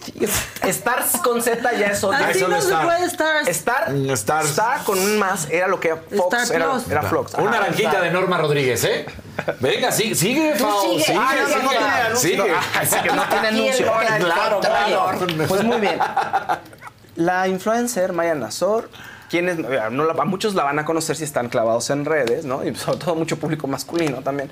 [0.62, 1.16] Stars.
[1.22, 2.28] Con Z ya es otra.
[2.28, 3.48] Así no se puede Stars.
[3.48, 4.50] Star, Stars.
[4.50, 6.88] Star con un más era lo que Fox Star era, Plus.
[6.90, 7.34] era Fox.
[7.34, 9.06] Una naranjita de Norma Rodríguez, ¿eh?
[9.60, 11.04] Venga, sigue, sigue, sigue.
[11.04, 12.44] sigue, Ah, no, no, tiene sigue, anuncio.
[12.44, 12.54] sigue.
[12.54, 13.92] Ah, que no tiene anuncio.
[14.20, 15.10] Claro, claro.
[15.48, 15.98] Pues muy bien.
[17.16, 18.88] La influencer Maya Nazor,
[19.28, 22.64] quienes no la- muchos la van a conocer si están clavados en redes, ¿no?
[22.64, 24.50] Y sobre todo mucho público masculino también.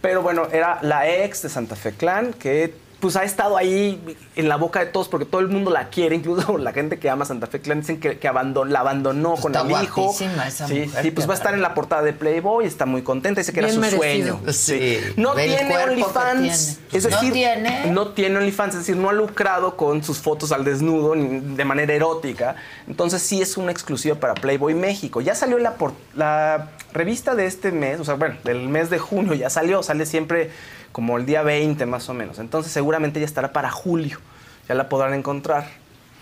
[0.00, 4.00] Pero bueno, era la ex de Santa Fe Clan que pues ha estado ahí
[4.36, 7.10] en la boca de todos porque todo el mundo la quiere, incluso la gente que
[7.10, 10.02] ama Santa Fe Clan dicen que, que abandon- la abandonó con Está el hijo.
[10.04, 12.86] guapísima esa sí, mujer, sí, pues va a estar en la portada de Playboy, está
[12.86, 14.38] muy contenta, dice que era su merecido.
[14.38, 14.52] sueño.
[14.52, 14.98] Sí.
[15.16, 16.78] No tiene OnlyFans.
[16.88, 16.92] tiene.
[16.92, 17.90] Es ¿No decir, tiene?
[17.90, 21.64] no tiene OnlyFans, es decir, no ha lucrado con sus fotos al desnudo ni de
[21.64, 22.56] manera erótica.
[22.86, 25.20] Entonces sí es una exclusiva para Playboy México.
[25.20, 28.98] Ya salió la, por- la revista de este mes, o sea, bueno, del mes de
[28.98, 30.50] junio ya salió, sale siempre
[30.94, 32.38] como el día 20 más o menos.
[32.38, 34.20] Entonces seguramente ya estará para julio,
[34.68, 35.66] ya la podrán encontrar.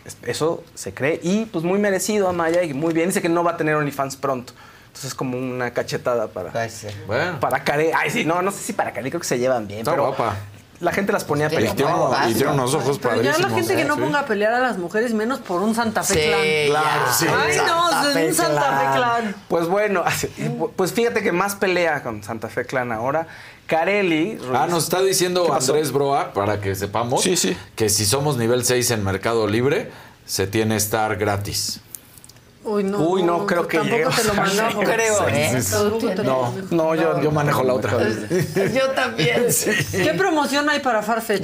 [0.06, 3.08] Es- Eso se cree y pues muy merecido a Maya y muy bien.
[3.10, 4.54] Dice que no va a tener OnlyFans pronto.
[4.86, 6.50] Entonces es como una cachetada para,
[7.06, 7.38] Bueno.
[7.38, 7.92] para Care.
[7.94, 9.80] Ay, sí, no, no sé si para Care, creo que se llevan bien.
[9.80, 10.36] Está pero guapa.
[10.82, 11.76] La gente las ponía a Y pelear.
[11.76, 14.00] tiene unos- y tiene unos ojos Pero ya la gente que no Sí.
[14.00, 16.82] ponga a pelear a las mujeres, menos por un Santa Fe Sí, Clan.
[16.82, 17.26] claro, sí.
[17.28, 19.36] Ay, no, un Santa Fe Clan.
[19.48, 20.02] Pues bueno,
[20.76, 23.26] pues fíjate que más pelea con Santa Fe Clan ahora.
[23.66, 24.36] Carelli.
[24.38, 24.50] Ruiz.
[24.54, 25.54] Ah, nos está diciendo.
[25.54, 27.24] Andrés Broa, para que sepamos,
[27.76, 29.90] que si somos nivel 6 en Mercado Libre,
[30.26, 31.80] se tiene estar gratis.
[32.64, 32.98] Uy, no.
[32.98, 34.84] Uy, no, creo que Tampoco lleguemos te lo mandamos.
[34.84, 35.28] creo.
[35.28, 35.62] ¿eh?
[36.24, 37.92] No, no, yo, yo manejo la otra.
[38.72, 39.46] Yo también.
[39.90, 41.42] ¿Qué promoción hay para Farfetch?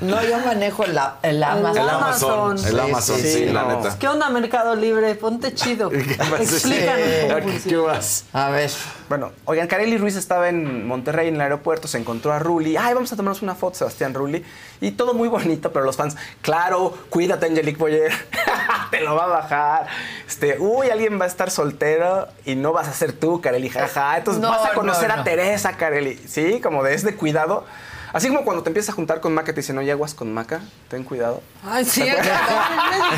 [0.00, 1.76] No, yo manejo el, a- el Amazon.
[1.78, 3.98] El Amazon, el Amazon, sí, la neta.
[3.98, 5.14] ¿Qué onda, Mercado Libre?
[5.14, 5.90] Ponte chido.
[5.92, 7.92] Explícanos cómo funciona.
[7.92, 8.24] vas?
[8.32, 8.70] A ver.
[9.08, 12.76] Bueno, oigan, Carelli Ruiz estaba en Monterrey, en el aeropuerto, se encontró a Rulli.
[12.76, 14.42] Ay, vamos a tomarnos una foto, Sebastián Rulli.
[14.80, 18.12] Y todo muy bonito, pero los fans, claro, cuídate, Angelique Boyer.
[18.90, 19.86] Te lo va a bajar.
[20.26, 24.16] Este, uy, alguien va a estar soltero y no vas a ser tú, Carelli, jaja.
[24.16, 25.20] Entonces No, vas a conocer no, no.
[25.20, 26.16] a Teresa, Carelli.
[26.26, 27.66] Sí, como de es de cuidado.
[28.14, 30.60] Así como cuando te empiezas a juntar con Maca, te dicen, oye, aguas con Maca,
[30.88, 31.42] ten cuidado.
[31.68, 32.40] Ay, sí, ¿Te acuerdas?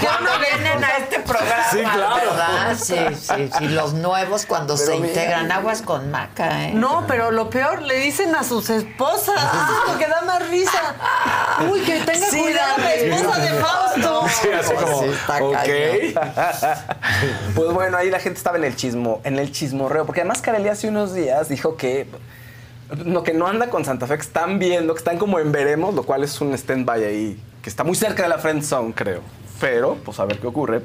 [0.00, 2.16] Cuando vienen a este programa, Sí, claro.
[2.16, 2.76] ¿verdad?
[2.78, 3.68] Sí, sí, sí.
[3.68, 5.08] Los nuevos cuando Pero se mira.
[5.08, 6.72] integran aguas con maca, ¿eh?
[6.72, 9.36] No, pero lo peor, le dicen a sus esposas.
[9.36, 10.80] Eso es lo que da más risa.
[11.70, 14.26] Uy, que tenga Sí, cuidado la esposa de Fausto.
[14.42, 15.38] Sí, así como, Sí, está
[17.54, 20.68] pues bueno, ahí la gente estaba en el chismo, en el chismorreo, porque además Carelli
[20.68, 22.06] hace unos días dijo que
[23.04, 25.94] lo que no anda con Santa Fe, que están viendo, que están como en veremos,
[25.94, 29.20] lo cual es un stand-by ahí, que está muy cerca de la friend zone, creo.
[29.60, 30.82] Pero, pues a ver qué ocurre.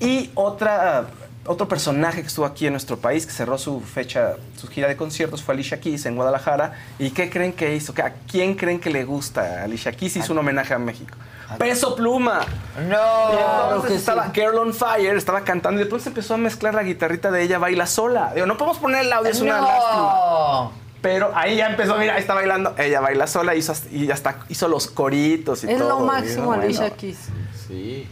[0.00, 1.06] Y otra,
[1.46, 4.96] otro personaje que estuvo aquí en nuestro país, que cerró su fecha, su gira de
[4.96, 6.72] conciertos, fue Alicia Keys en Guadalajara.
[6.98, 7.92] ¿Y qué creen que hizo?
[8.02, 9.62] ¿A quién creen que le gusta?
[9.64, 11.16] Alicia Keys hizo un homenaje a México.
[11.58, 12.40] Peso Pluma.
[12.88, 13.32] No.
[13.32, 13.36] Y
[13.66, 16.74] entonces que estaba Girl on Fire, estaba cantando y de pronto se empezó a mezclar
[16.74, 18.32] la guitarrita de ella, baila sola.
[18.34, 19.66] Digo, no podemos poner el audio, es una No.
[19.66, 20.70] lástima.
[21.02, 24.68] Pero ahí ya empezó, mira, ahí está bailando, ella baila sola hizo, y hasta hizo
[24.68, 25.98] los coritos y Es todo.
[25.98, 26.62] lo y máximo, bueno.
[26.62, 27.18] Alicia Keys.
[27.66, 28.06] Sí.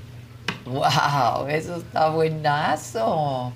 [0.64, 3.52] Wow, eso está buenazo.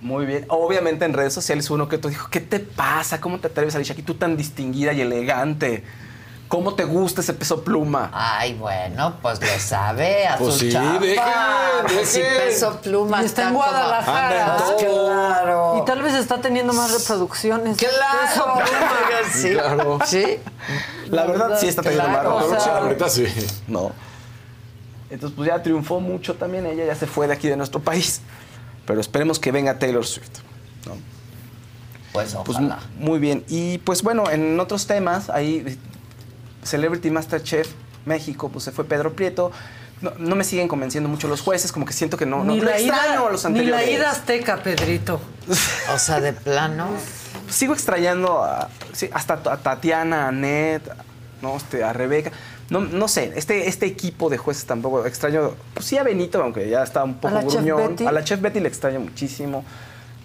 [0.00, 0.44] Muy bien.
[0.48, 3.20] Obviamente en redes sociales uno que otro dijo, ¿qué te pasa?
[3.20, 3.92] ¿Cómo te atreves, Alicia?
[3.92, 5.84] Aquí tú tan distinguida y elegante.
[6.52, 8.10] ¿Cómo te gusta ese peso pluma?
[8.12, 10.98] Ay, bueno, pues lo sabe a Pues su sí, chapa.
[10.98, 11.24] dejen,
[11.94, 14.56] Pues peso pluma Y está en Guadalajara.
[14.58, 14.76] Todo.
[14.76, 15.78] Claro.
[15.80, 17.78] Y tal vez está teniendo más reproducciones.
[17.78, 18.56] Claro.
[19.32, 19.52] Sí.
[19.54, 19.98] Claro.
[20.04, 20.24] Sí.
[21.08, 22.76] La verdad sí está teniendo más sea, reproducción.
[22.76, 23.26] Ahorita sí.
[23.66, 23.92] No.
[25.08, 26.66] Entonces, pues ya triunfó mucho también.
[26.66, 28.20] Ella ya se fue de aquí de nuestro país.
[28.84, 30.40] Pero esperemos que venga Taylor Swift.
[30.86, 30.96] ¿no?
[32.12, 32.78] Pues Pues ojalá.
[32.98, 33.42] muy bien.
[33.48, 35.78] Y pues bueno, en otros temas, ahí
[36.62, 37.68] Celebrity Masterchef
[38.04, 39.52] México, pues se fue Pedro Prieto.
[40.00, 42.42] No, no me siguen convenciendo mucho los jueces, como que siento que no.
[42.42, 45.20] no ni, lo la ida, a los ni la ida azteca, Pedrito.
[45.94, 46.88] O sea, de plano.
[47.48, 50.90] Sigo extrañando a, sí, hasta a Tatiana, a Annette,
[51.40, 51.56] ¿no?
[51.56, 52.32] Este, a Rebeca.
[52.70, 55.52] No, no sé, este, este equipo de jueces tampoco extraño.
[55.74, 57.96] Pues sí a Benito, aunque ya está un poco gruñón.
[58.06, 59.64] A la chef Betty le extraño muchísimo.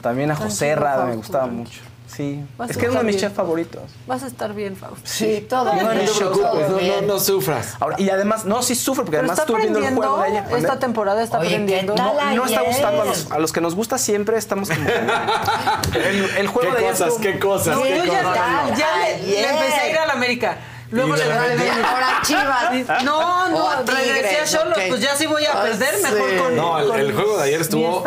[0.01, 1.81] También a José Rada me gustaba mucho.
[2.07, 2.43] Sí.
[2.57, 3.25] Vas Es a que es uno de estar mis bien.
[3.27, 3.81] chefs favoritos.
[4.07, 5.01] Vas a estar bien, Fausto.
[5.03, 5.83] Sí, todo No, bien.
[5.85, 7.75] no te preocupes, no, no, no sufras.
[7.79, 10.15] Ahora, y además, no, sí sufre, porque Pero además está estuve viendo el aprendiendo.
[10.17, 10.57] juego de ella.
[10.57, 11.95] Esta temporada está Oye, ¿qué aprendiendo.
[11.95, 14.79] No, no está gustando a los, a los que nos gusta siempre, estamos como.
[15.95, 19.27] el, el juego ¿Qué de ella cosas, estuvo- qué cosas, qué yo ya, ya le,
[19.27, 20.57] le empecé a ir a la América.
[20.89, 23.03] Luego le repente- Ahora Chivas.
[23.03, 24.77] No, no, a regresé a Cholos.
[24.87, 26.03] Pues ya sí voy a perder sí.
[26.03, 26.55] mejor con.
[26.55, 28.01] No, el- el juego de ayer estuvo-.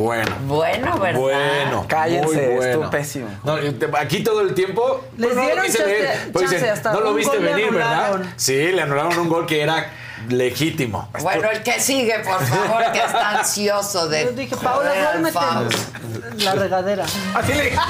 [0.00, 0.34] Bueno.
[0.46, 1.20] Bueno, ¿verdad?
[1.20, 1.84] Bueno.
[1.86, 2.62] Cállense, muy bueno.
[2.62, 3.28] estuvo pésimo.
[3.44, 3.58] No,
[3.98, 5.04] aquí todo el tiempo.
[5.16, 6.32] Les no lo dieron quise chance- leer.
[6.32, 8.20] Pues chance dicen, hasta no lo viste venir, ¿verdad?
[8.36, 9.90] Sí, le anularon un gol que era
[10.28, 11.08] legítimo.
[11.20, 14.24] Bueno, el que sigue, por favor, que está ansioso de.
[14.24, 15.38] Yo dije, Paola, duérmete
[16.44, 17.04] la regadera.
[17.34, 17.72] Así le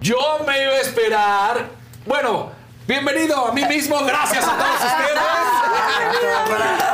[0.00, 1.66] Yo me iba a esperar.
[2.06, 2.50] Bueno,
[2.92, 4.04] bienvenido a mí mismo.
[4.04, 4.70] Gracias a todos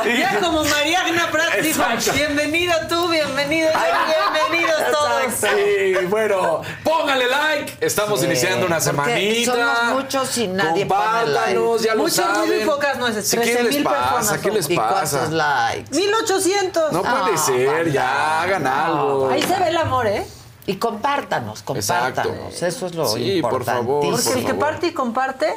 [0.03, 0.19] ustedes.
[0.19, 5.09] Ya como Mariagna Prats dijo, bienvenido tú, bienvenido yo, bienvenidos todos.
[5.33, 7.77] Sí, bueno, póngale like.
[7.81, 9.51] Estamos Sí, iniciando una semanita.
[9.53, 11.33] somos muchos y nadie pone Compártanos,
[11.75, 11.85] like.
[11.87, 12.61] ya lo Muchos saben.
[12.61, 13.99] y pocas nueces, ¿Qué 13 les mil pasa?
[14.15, 15.17] personas ¿Qué les ¿Y pasa?
[15.17, 15.95] cuántos likes?
[15.95, 16.91] 1800.
[16.93, 19.29] No puede ser, ya hagan algo.
[19.31, 20.25] Ahí se ve el amor, ¿eh?
[20.69, 22.61] Y compártanos, compártanos.
[22.61, 23.81] Eso es lo Sí, por importante.
[23.81, 25.47] favor, Porque el que parte y comparte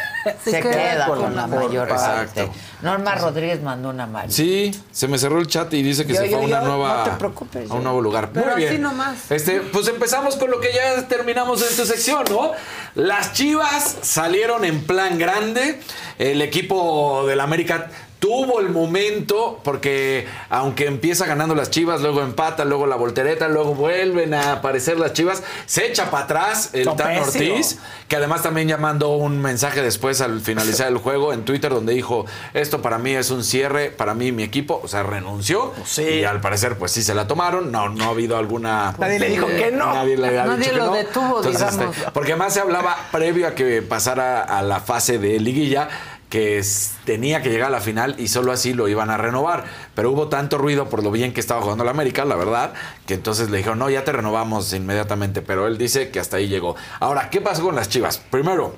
[0.44, 2.48] se, queda con la mayor parte.
[2.80, 4.32] Norma Rodríguez mandó una mal.
[4.32, 6.60] Sí, se me cerró el chat y dice que Yo, se yo, fue a una
[6.62, 8.30] yo, nueva no te preocupes, a un nuevo lugar.
[8.32, 8.70] Pero Muy bien.
[8.72, 9.30] así nomás.
[9.30, 12.52] Este, pues empezamos con lo que ya terminamos en tu sección, ¿no?
[12.94, 15.82] Las Chivas salieron en plan grande.
[16.18, 17.90] El equipo del América
[18.22, 23.74] tuvo el momento porque aunque empieza ganando las Chivas, luego empata, luego la voltereta, luego
[23.74, 27.18] vuelven a aparecer las Chivas, se echa para atrás el Tan.
[27.18, 31.74] Ortiz, que además también ya mandó un mensaje después al finalizar el juego en Twitter
[31.74, 32.24] donde dijo,
[32.54, 36.02] esto para mí es un cierre, para mí mi equipo, o sea, renunció sí.
[36.02, 38.94] y al parecer pues sí se la tomaron, no, no ha habido alguna...
[38.98, 39.92] Nadie le dijo que no.
[39.94, 40.94] Nadie le ha Nadie dicho que lo no.
[40.94, 41.72] detuvo, digamos.
[41.72, 45.88] este, porque además se hablaba previo a que pasara a la fase de liguilla
[46.32, 46.62] que
[47.04, 49.64] tenía que llegar a la final y solo así lo iban a renovar.
[49.94, 52.72] Pero hubo tanto ruido por lo bien que estaba jugando la América, la verdad,
[53.04, 55.42] que entonces le dijeron, no, ya te renovamos inmediatamente.
[55.42, 56.74] Pero él dice que hasta ahí llegó.
[57.00, 58.16] Ahora, ¿qué pasó con las Chivas?
[58.16, 58.74] Primero,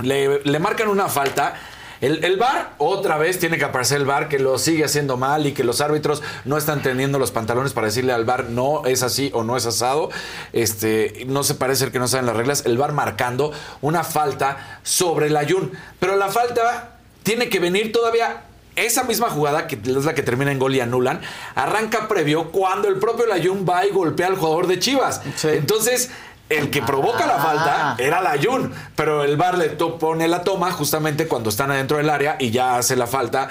[0.00, 1.56] le, le marcan una falta.
[2.00, 5.46] El, el VAR, otra vez tiene que aparecer el VAR que lo sigue haciendo mal
[5.46, 9.02] y que los árbitros no están teniendo los pantalones para decirle al VAR no es
[9.02, 10.10] así o no es asado.
[10.52, 12.66] Este, no se parece que no saben las reglas.
[12.66, 15.72] El VAR marcando una falta sobre el Ayun.
[15.98, 18.42] Pero la falta tiene que venir todavía
[18.86, 21.20] esa misma jugada, que es la que termina en gol y anulan,
[21.54, 25.20] arranca previo cuando el propio Layun va y golpea al jugador de Chivas.
[25.44, 26.10] Entonces,
[26.48, 30.72] el que provoca la falta era Layun, pero el VAR le to- pone la toma
[30.72, 33.48] justamente cuando están adentro del área y ya hace la falta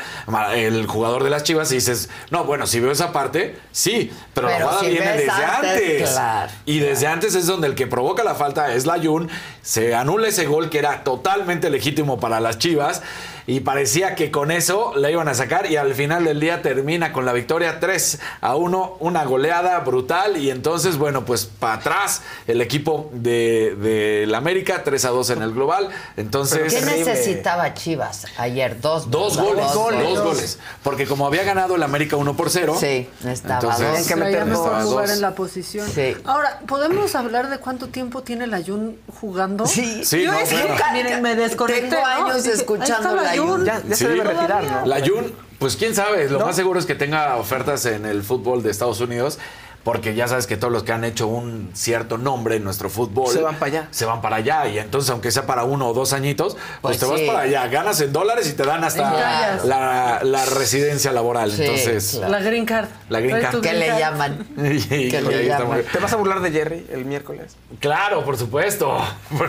[0.56, 4.48] el jugador de las Chivas y dices, no, bueno, si veo esa parte, sí, pero,
[4.48, 6.10] Pero la jugada si viene desde antes, antes.
[6.12, 9.30] claro, y desde antes es donde el que provoca la falta es Layun,
[9.62, 13.02] se anula ese gol que era totalmente legítimo para las Chivas
[13.48, 17.14] y parecía que con eso la iban a sacar y al final del día termina
[17.14, 22.22] con la victoria 3 a 1, una goleada brutal y entonces, bueno, pues para atrás
[22.46, 25.88] el equipo de, de la América 3 a 2 en el global.
[26.18, 28.82] Entonces, ¿Qué necesitaba Chivas ayer?
[28.82, 29.74] Dos, Dos ¿verdad?
[29.74, 32.76] goles, dos goles, Porque como había ganado el América 1 por 0.
[32.78, 34.18] Sí, necesitaba entonces, dos.
[34.18, 35.16] Mejor necesitaba jugar dos.
[35.16, 35.90] en la posición.
[35.90, 36.18] Sí.
[36.26, 39.66] Ahora, ¿podemos hablar de cuánto tiempo tiene la Jun jugando?
[39.66, 40.04] Sí.
[40.04, 41.88] Sí, Yo no, es que, miren, me desconecté.
[41.90, 43.66] Tengo años escuchando la Jun.
[43.66, 44.04] Ya, ya Sí.
[44.04, 44.86] se debe retirar, ¿no?
[44.86, 48.62] La Jun, pues quién sabe, lo más seguro es que tenga ofertas en el fútbol
[48.64, 49.40] de Estados Unidos.
[49.88, 53.32] Porque ya sabes que todos los que han hecho un cierto nombre en nuestro fútbol
[53.32, 53.88] Se van para allá.
[53.92, 54.68] Se van para allá.
[54.68, 57.26] Y entonces, aunque sea para uno o dos añitos, pues, Pues te vas sí.
[57.26, 57.66] para allá.
[57.68, 61.54] Ganas en dólares y te dan hasta la, la residencia laboral.
[61.54, 62.32] Sí, Entonces, claro.
[62.34, 62.90] La green card.
[63.08, 63.62] La green card.
[63.62, 64.46] ¿Qué le llaman?
[64.58, 65.68] y- ¿Qué le llaman?
[65.68, 67.56] muy- ¿Te vas a burlar de Jerry el miércoles?
[67.80, 68.92] Claro, por supuesto.
[69.32, 69.48] Vas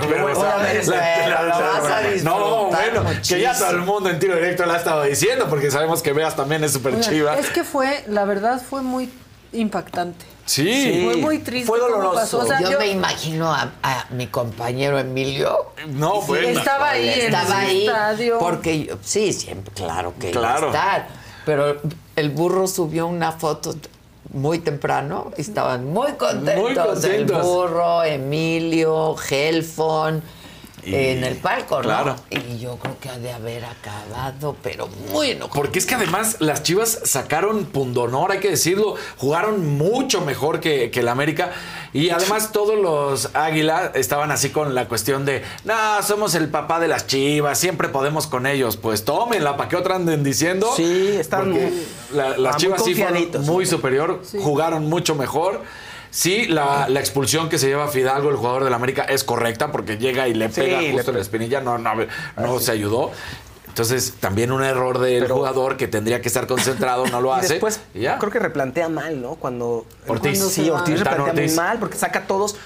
[2.23, 3.53] no, bueno, que ya muchísimo.
[3.59, 6.63] todo el mundo en tiro directo lo ha estado diciendo, porque sabemos que Veas también
[6.63, 7.37] es súper chiva.
[7.37, 9.11] Es que fue, la verdad, fue muy
[9.53, 10.25] impactante.
[10.47, 11.03] Sí.
[11.05, 11.67] Fue muy triste.
[11.67, 12.15] Fue doloroso.
[12.15, 12.39] pasó.
[12.39, 15.73] O sea, yo, yo- me imagino a, a mi compañero Emilio.
[15.89, 16.49] No, bueno.
[16.49, 18.39] estaba ahí en Estaba el ahí estadio.
[18.39, 20.67] porque yo- sí, siempre, claro que iba a Claro.
[20.69, 21.09] estar.
[21.45, 21.81] Pero
[22.17, 23.75] el burro subió una foto
[24.33, 26.57] muy temprano y estaban muy contentos.
[26.63, 27.05] Muy contentos.
[27.05, 30.23] El burro, Emilio, Gelfon.
[30.85, 31.83] Y- en el palco, ¿no?
[31.83, 32.17] claro.
[32.31, 35.55] Y yo creo que ha de haber acabado, pero muy enojado.
[35.55, 40.91] Porque es que además las Chivas sacaron pundonor, hay que decirlo, jugaron mucho mejor que,
[40.91, 41.53] que el América
[41.93, 46.81] y además todos los Águila estaban así con la cuestión de, no, somos el papá
[46.81, 50.71] de las Chivas, siempre podemos con ellos, pues tómenla, ¿para qué otra anden diciendo?
[50.77, 53.47] Sí, están muy- la- ah, las muy Chivas sí fueron confiaditos.
[53.47, 55.63] muy superior, jugaron mucho mejor.
[56.11, 59.99] Sí, la, la expulsión que se lleva Fidalgo, el jugador del América, es correcta porque
[59.99, 61.93] llega y le pega le justo en la espinilla, no, no,
[62.37, 63.11] no se ayudó.
[63.69, 67.39] Entonces, también un error del Pero- jugador que tendría que estar concentrado, no lo Y
[67.41, 67.53] hace.
[67.55, 68.19] después y ya.
[68.19, 69.37] creo que replantea mal, ¿no?
[69.37, 70.39] Cuando Ortiz.
[70.39, 70.69] Cuando sí.
[70.71, 71.47] Ortiz replantea Ortiz.
[71.53, 72.57] muy mal porque saca a todos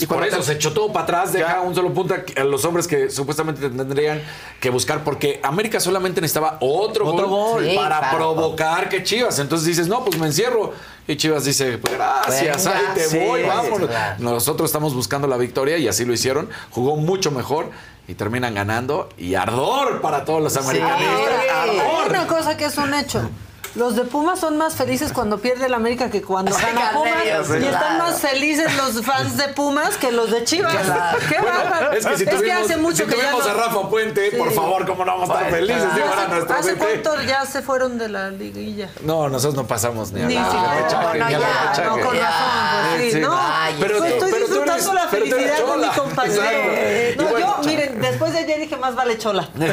[0.00, 2.86] Y por eso se echó todo para atrás, deja un solo punto a los hombres
[2.86, 4.22] que supuestamente tendrían
[4.60, 7.64] que buscar, porque América solamente necesitaba otro, Otro gol.
[7.68, 8.16] Sí, para claro.
[8.16, 9.40] provocar que Chivas.
[9.40, 10.72] Entonces dices, no, pues me encierro.
[11.10, 13.88] Y Chivas dice, pues gracias, Venga, ahí te sí, voy, vámonos.
[13.88, 14.14] claro.
[14.20, 16.48] Nosotros estamos buscando la victoria y así lo hicieron.
[16.70, 17.70] Jugó mucho mejor
[18.06, 19.08] y terminan ganando.
[19.18, 21.32] Y ardor para todos los americanistas.
[21.52, 22.10] Ardor.
[22.10, 23.28] una cosa que es un hecho.
[23.76, 27.12] Los de Pumas son más felices cuando pierde el América que cuando Sí, gana Pumas.
[27.24, 27.98] ellos, y están claro.
[27.98, 30.74] más felices los fans de Pumas que los de Chivas.
[30.74, 31.18] Claro.
[31.28, 31.92] Qué bárbaro.
[31.92, 34.48] Es que si tuvimos, hace mucho si que ya tuvimos no- a Rafa Puente, por
[34.48, 34.54] Sí.
[34.56, 35.84] favor, ¿cómo no vamos a estar Bueno, felices?
[35.94, 36.12] claro.
[36.12, 36.78] Era ¿Hace, nuestro hace DT.
[37.02, 38.90] cuánto ya se fueron de la liguilla?
[39.02, 41.38] No, nosotros no pasamos ni a Ni la repechaje, no, ni ya.
[41.84, 42.50] No, con razón,
[42.90, 43.12] pues sí.
[43.12, 43.20] Sí.
[43.20, 45.68] No, Ay, pero pero estoy tú- pero tú disfrutando eres- la tú felicidad de mi
[45.70, 45.92] chola.
[45.94, 46.42] compañero.
[47.16, 49.48] No, bueno, yo, miren, después de ayer dije más vale chola.
[49.54, 49.70] más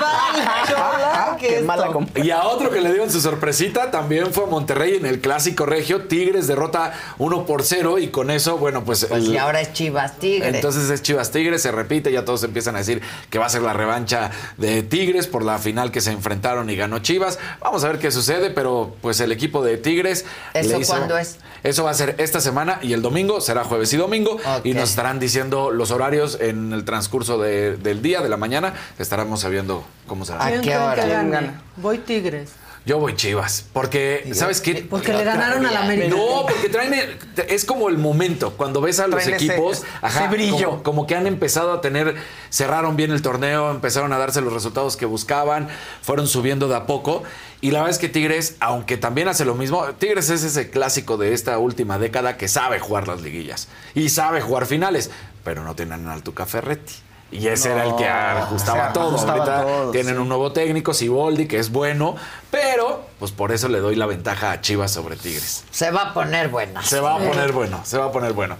[0.00, 1.66] vale chola que Qué esto.
[1.66, 5.20] mala comp- Y a otro que le dieron su sorpresita también fue Monterrey en el
[5.20, 6.02] clásico regio.
[6.02, 9.04] Tigres derrota 1 por 0 y con eso, bueno, pues.
[9.08, 10.54] Pues el- y ahora es Chivas Tigres.
[10.54, 13.00] Entonces es Chivas Tigres, se repite, ya todos empiezan a decir
[13.30, 16.76] que va a ser la revancha de Tigres por la final que se enfrentaron y
[16.76, 17.38] ganó Chivas.
[17.60, 20.24] Vamos a ver qué sucede, pero pues el equipo de Tigres.
[20.54, 21.38] ¿Eso le cuándo es?
[21.64, 24.38] Eso va a ser esta semana y el domingo será jueves y domingo.
[24.64, 28.74] Y nos estarán diciendo los horarios en el transcurso de- del día, de la mañana.
[28.98, 30.44] Estaremos sabiendo cómo será.
[30.44, 31.54] ¿A ¿Quién qué hora?
[31.76, 32.50] Voy Tigres.
[32.88, 34.86] Yo voy Chivas, porque, ¿sabes qué?
[34.88, 36.08] Porque le ganaron al América.
[36.08, 39.82] No, porque traen, el- es como el momento, cuando ves a los Traen ese- equipos,
[40.02, 40.70] ese brillo.
[40.70, 42.14] Como, como que han empezado a tener,
[42.48, 45.68] cerraron bien el torneo, empezaron a darse los resultados que buscaban,
[46.00, 47.24] fueron subiendo de a poco.
[47.60, 51.18] Y la verdad es que Tigres, aunque también hace lo mismo, Tigres es ese clásico
[51.18, 55.10] de esta última década que sabe jugar las liguillas y sabe jugar finales,
[55.44, 56.94] pero no tienen al Tuca Ferretti.
[57.30, 59.08] Y ese era el que ajustaba o sea, todo.
[59.08, 60.20] ajustaba Ahorita todo, tienen sí.
[60.20, 62.16] un nuevo técnico, Siboldi, que es bueno,
[62.50, 65.64] pero pues por eso le doy la ventaja a Chivas sobre Tigres.
[65.70, 66.82] Se va a poner buena.
[66.82, 68.56] Se va a poner bueno, se va a poner bueno.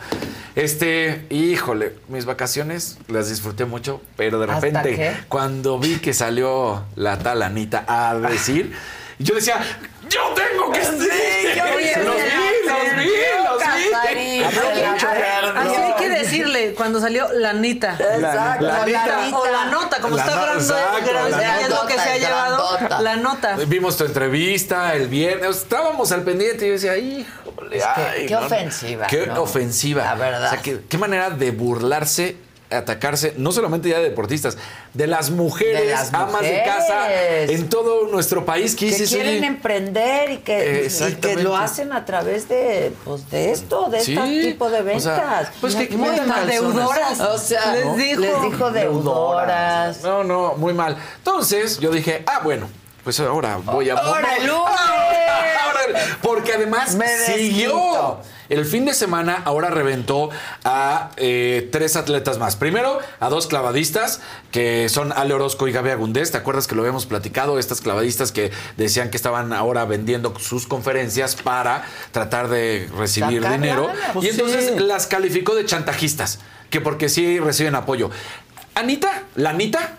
[0.55, 5.17] Este, híjole, mis vacaciones las disfruté mucho, pero de ¿Hasta repente qué?
[5.29, 8.75] cuando vi que salió la tal Anita a decir,
[9.19, 9.61] yo decía,
[10.11, 10.91] yo tengo que Sí,
[11.57, 12.23] yo vi, los vi,
[12.67, 13.11] los vi.
[13.93, 14.45] Casarín.
[15.57, 16.09] Así hay que
[16.39, 17.93] decirle cuando salió la Nita.
[17.99, 18.81] Exacto, La.
[19.33, 22.17] O la nota, como está no- hablando exacto, grande, la es lo que se ha
[22.19, 23.57] llevado la nota.
[23.67, 28.27] Vimos tu entrevista el viernes, estábamos al pendiente y yo decía, híjole, Es que, ay,
[28.27, 28.41] qué no".
[28.47, 29.43] ofensiva, Qué ¿no?
[29.43, 30.05] ofensiva.
[30.05, 30.47] La verdad.
[30.47, 32.37] O sea, qué, qué manera de burlarse,
[32.71, 34.59] atacarse, no solamente ya de deportistas,
[34.95, 37.07] de las mujeres, De las amas de casa
[37.45, 38.75] en todo nuestro país.
[38.75, 41.43] Que, que dices, quieren oye, emprender y que, y que Exactamente.
[41.43, 45.03] lo hacen a través de, pues, de esto, de Sí, este tipo de o ventas.
[45.03, 46.47] sea, pues, que- muy mal.
[46.47, 47.21] deudoras.
[47.21, 48.21] O sea, Les dijo.
[48.21, 50.03] les dijo deudoras.
[50.03, 50.97] No, no, muy mal.
[51.19, 52.69] Entonces yo dije, ah, bueno,
[53.09, 53.97] pues ahora voy a...
[56.21, 58.21] Porque además Me siguió.
[58.51, 60.29] El fin de semana ahora reventó
[60.63, 62.57] a eh, tres atletas más.
[62.57, 64.21] Primero, a dos clavadistas,
[64.53, 66.33] que son Ale Orozco y Gaby Agundés.
[66.33, 67.59] ¿Te acuerdas que lo habíamos platicado?
[67.59, 73.59] Estas clavadistas que decían que estaban ahora vendiendo sus conferencias para tratar de recibir Sacar
[73.59, 73.89] dinero.
[73.89, 74.85] lana, y pues entonces sí.
[74.85, 78.11] las calificó de chantajistas, que porque sí reciben apoyo.
[78.75, 79.98] Anita, la Anita,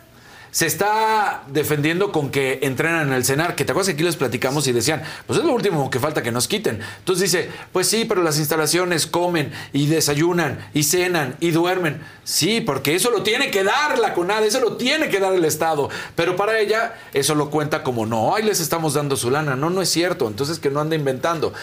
[0.52, 4.16] se está defendiendo con que entrenan en el cenar, que te acuerdas que aquí les
[4.16, 6.82] platicamos y decían, pues es lo último que falta que nos quiten.
[7.00, 12.02] Entonces dice, pues sí, pero las instalaciones comen y desayunan y cenan y duermen.
[12.24, 15.46] Sí, porque eso lo tiene que dar la CONAD, eso lo tiene que dar el
[15.46, 15.90] Estado.
[16.16, 19.56] Pero para ella eso lo cuenta como, no, ahí les estamos dando su lana.
[19.56, 20.28] No, no es cierto.
[20.28, 21.54] Entonces que no ande inventando.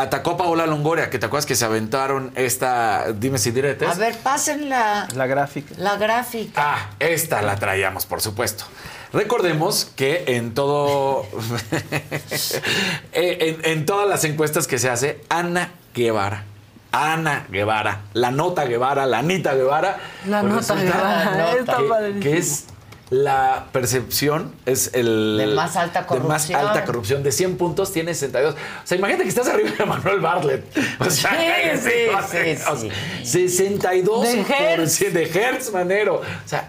[0.00, 3.88] Atacó a Paola Longoria, que te acuerdas que se aventaron esta, dime si diretes.
[3.88, 5.74] A ver, pasen la, La gráfica.
[5.76, 6.52] la gráfica.
[6.56, 8.64] Ah, esta la traíamos, por supuesto.
[9.12, 11.26] Recordemos que en todo.
[13.12, 16.44] en, en todas las encuestas que se hace, Ana Guevara.
[16.92, 19.98] Ana Guevara, la nota Guevara, la Anita Guevara.
[20.26, 22.64] La pues nota Guevara, que- que es
[23.10, 25.36] la percepción, es el.
[25.38, 26.60] De más alta de más corrupción.
[26.60, 27.22] alta corrupción.
[27.22, 28.54] De 100 puntos tiene 62.
[28.54, 30.64] O sea, imagínate que estás arriba de Manuel Bartlett.
[31.00, 31.90] O sea, Sí, sí,
[32.30, 32.90] sí, sea,
[33.24, 34.98] 62 De Hertz.
[35.12, 36.16] de Hertz, manero.
[36.16, 36.68] O sea,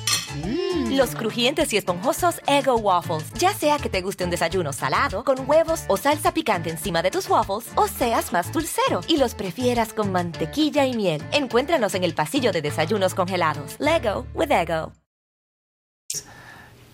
[0.89, 3.31] Los crujientes y esponjosos Ego Waffles.
[3.33, 7.11] Ya sea que te guste un desayuno salado, con huevos o salsa picante encima de
[7.11, 11.21] tus waffles, o seas más dulcero y los prefieras con mantequilla y miel.
[11.31, 13.75] Encuéntranos en el pasillo de desayunos congelados.
[13.79, 14.91] Lego with Ego.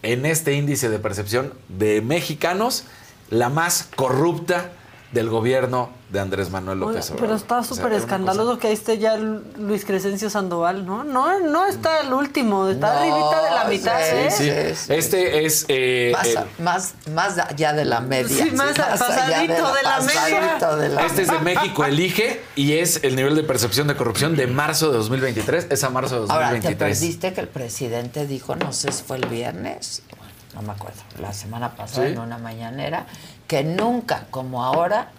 [0.03, 2.85] en este índice de percepción de mexicanos
[3.29, 4.71] la más corrupta
[5.11, 7.21] del gobierno de Andrés Manuel López Obrador.
[7.21, 11.03] Pero está súper escandaloso que ahí esté ya Luis Crescencio Sandoval, ¿no?
[11.05, 14.15] No, no está el último, está No, arribita de la mitad, sí,
[14.47, 14.75] ¿eh?
[14.75, 14.93] Sí, sí.
[14.93, 15.65] Este es...
[15.69, 18.43] eh, Más, el- más, más allá de la media.
[18.45, 20.21] Sí, más pasadito de la media.
[20.21, 23.95] pasadito de la Este es de México Elige y es el nivel de percepción de
[23.95, 25.67] corrupción de marzo de 2023.
[25.69, 26.97] Es a marzo de Ahora, te 2023.
[26.99, 31.01] perdiste que el presidente dijo, no sé si fue el viernes, bueno, no me acuerdo,
[31.21, 32.13] la semana pasada Sí.
[32.13, 33.05] en una mañanera,
[33.47, 35.09] que nunca como ahora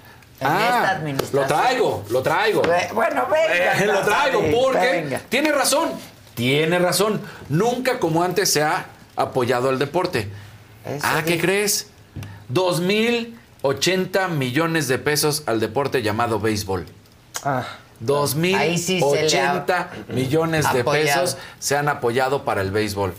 [0.41, 1.43] en Ah, esta administración.
[1.43, 2.63] lo traigo, lo traigo.
[2.95, 3.79] Bueno, venga.
[3.83, 5.21] Eh, lo traigo porque venga.
[5.29, 5.91] tiene razón,
[6.35, 7.21] tiene razón.
[7.49, 8.87] Nunca como antes se ha
[9.17, 10.31] apoyado el deporte.
[10.87, 11.43] Eso ah, ¿qué dijo.
[11.45, 11.89] crees?
[12.53, 16.87] 2.080 millones de pesos al deporte llamado béisbol.
[17.45, 17.65] Ah.
[18.57, 23.13] Ahí sí 2.080 millones de pesos se han apoyado para el béisbol.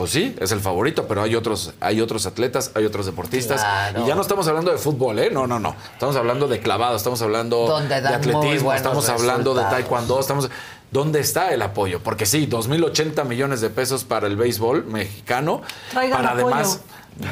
[0.00, 3.60] Pues sí, es el favorito, pero hay otros, hay otros atletas, hay otros deportistas.
[3.60, 4.02] Claro.
[4.02, 5.28] Y ya no estamos hablando de fútbol, ¿eh?
[5.30, 5.76] No, no, no.
[5.92, 10.48] Estamos hablando de clavado, estamos hablando de atletismo, estamos hablando de taekwondo, estamos...
[10.90, 12.00] ¿Dónde está el apoyo?
[12.02, 15.60] Porque sí, 2.080 millones de pesos para el béisbol mexicano.
[15.90, 16.46] Traigan para apoyo.
[16.46, 16.80] además...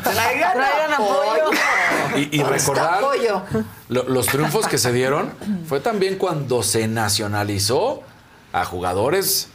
[0.04, 1.50] Traigan, Traigan apoyo.
[2.30, 3.42] Y, recordar apoyo.
[3.88, 5.30] lo- los triunfos que se dieron
[5.66, 8.02] fue también cuando se nacionalizó
[8.52, 9.48] a jugadores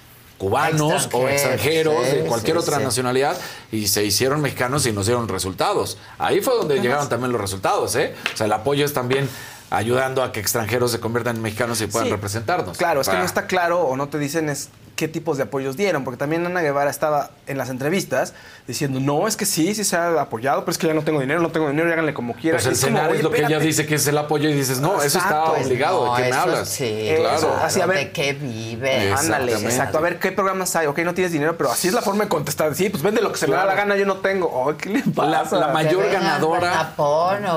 [0.43, 2.83] cubanos o Extranjeros, sí, de cualquier sí, otra sí.
[2.83, 3.37] nacionalidad
[3.71, 5.97] y se hicieron mexicanos y nos dieron resultados.
[6.17, 8.13] Ahí fue donde llegaron también los resultados, ¿eh?
[8.33, 9.29] O sea, el apoyo es también
[9.69, 12.77] ayudando a que extranjeros se conviertan en mexicanos y puedan representarnos.
[12.77, 15.75] Claro, es que no está claro o no te dicen es qué tipos de apoyos
[15.75, 18.33] dieron, porque también Ana Guevara estaba en las entrevistas
[18.67, 21.19] diciendo, no, es que sí, sí se ha apoyado, pero es que ya no tengo
[21.19, 22.57] dinero, no tengo dinero, y háganle como quieran.
[22.61, 25.01] Pues el cenar es lo que ella dice que es el apoyo y dices, no,
[25.01, 26.05] eso está obligado.
[26.05, 26.69] No, ¿De qué me hablas?
[26.69, 27.39] Sí, claro.
[27.39, 27.97] claro, Así, a ver.
[27.97, 29.13] ¿De qué vive?
[29.13, 29.97] Ándale, exacto.
[29.97, 30.87] A ver, ¿qué programas hay?
[30.87, 32.73] Ok, no tienes dinero, pero así es la forma de contestar.
[32.75, 34.47] Sí, pues vende lo que se me da la gana, yo no tengo.
[34.47, 35.57] Oh, ¿qué le La, pasa?
[35.57, 36.79] la mayor ganadora.
[36.79, 37.55] Abono,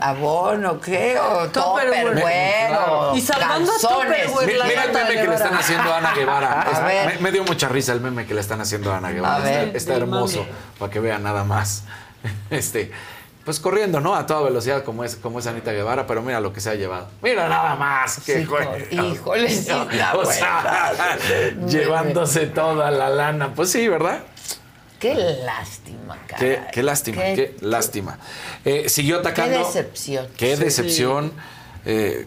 [0.00, 1.18] abono, ¿qué?
[1.18, 6.63] O Y salvando a la Mira el meme que le están haciendo a Ana Guevara.
[7.06, 9.36] Me, me dio mucha risa el meme que le están haciendo a Ana Guevara.
[9.36, 9.76] A ver.
[9.76, 10.46] Está, hermoso,
[10.78, 11.84] para que vean nada más.
[12.50, 12.90] Este,
[13.44, 14.14] pues corriendo, ¿no?
[14.14, 16.74] A toda velocidad como es, como es Anita Guevara, pero mira lo que se ha
[16.74, 17.08] llevado.
[17.20, 18.20] Mira nada más.
[18.24, 18.74] Qué juego.
[18.90, 19.70] híjole, sí
[20.14, 20.94] O sea,
[21.68, 23.52] llevándose toda la lana.
[23.54, 24.22] Pues sí, ¿verdad?
[24.98, 25.14] Qué
[25.44, 26.38] lástima, cara.
[26.40, 28.18] Qué, qué lástima, qué, lástima.
[28.64, 29.58] Eh, siguió Qué atacando.
[29.58, 30.26] decepción.
[30.38, 30.64] Qué Sí.
[30.64, 31.32] decepción.
[31.84, 32.26] Eh,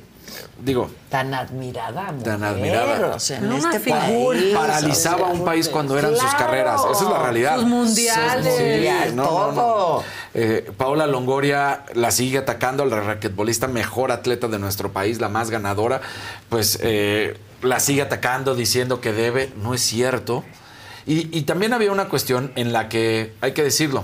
[0.59, 2.23] digo, Tan admirada mujer.
[2.23, 3.15] Tan admirada.
[3.15, 4.01] o sea, en Una este figura.
[4.07, 4.55] país.
[4.55, 6.81] paralizaba a un país cuando eran sus carreras.
[6.91, 7.55] Esa es la realidad.
[7.55, 8.55] Sus mundiales.
[8.55, 9.53] Sí, Mundial, no, no, no.
[9.53, 10.03] todo.
[10.33, 15.49] Eh, Paola Longoria la sigue atacando, la raquetbolista mejor atleta de nuestro país, la más
[15.49, 16.01] ganadora,
[16.49, 20.43] pues eh, la sigue atacando diciendo que debe, no es cierto.
[21.05, 24.03] Y, y también había una cuestión en la que, hay que decirlo,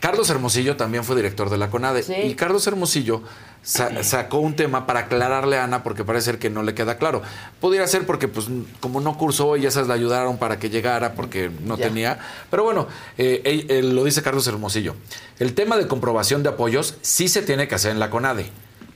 [0.00, 2.14] Carlos Hermosillo también fue director de la CONADE Sí.
[2.14, 3.22] y Carlos Hermosillo
[3.68, 6.96] sa- sacó un tema para aclararle a Ana porque parece ser que no le queda
[6.96, 7.20] claro.
[7.60, 8.46] Pudiera ser porque pues
[8.80, 11.88] como no cursó y esas le ayudaron para que llegara porque no Ya.
[11.88, 12.18] tenía.
[12.50, 12.88] Pero bueno,
[13.18, 14.94] eh, él- él lo dice Carlos Hermosillo.
[15.38, 18.50] El tema de comprobación de apoyos sí se tiene que hacer en la CONADE.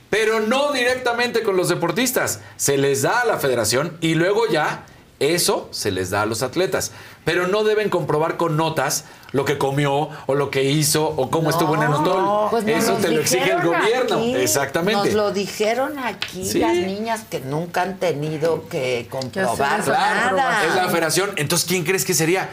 [0.09, 2.39] Pero no directamente con los deportistas.
[2.57, 4.85] Se les da a la federación y luego ya
[5.23, 6.91] eso se les da a los atletas.
[7.23, 11.49] Pero no deben comprobar con notas lo que comió o lo que hizo o cómo
[11.49, 12.13] estuvo en el hotel.
[12.51, 14.17] Pues eso te lo exige el gobierno.
[14.17, 15.05] aquí, Exactamente.
[15.05, 16.59] Nos lo dijeron aquí Sí.
[16.59, 20.65] las niñas que nunca han tenido que comprobar Claro, nada.
[20.65, 21.31] es la federación.
[21.37, 22.49] Entonces, ¿quién crees que sería?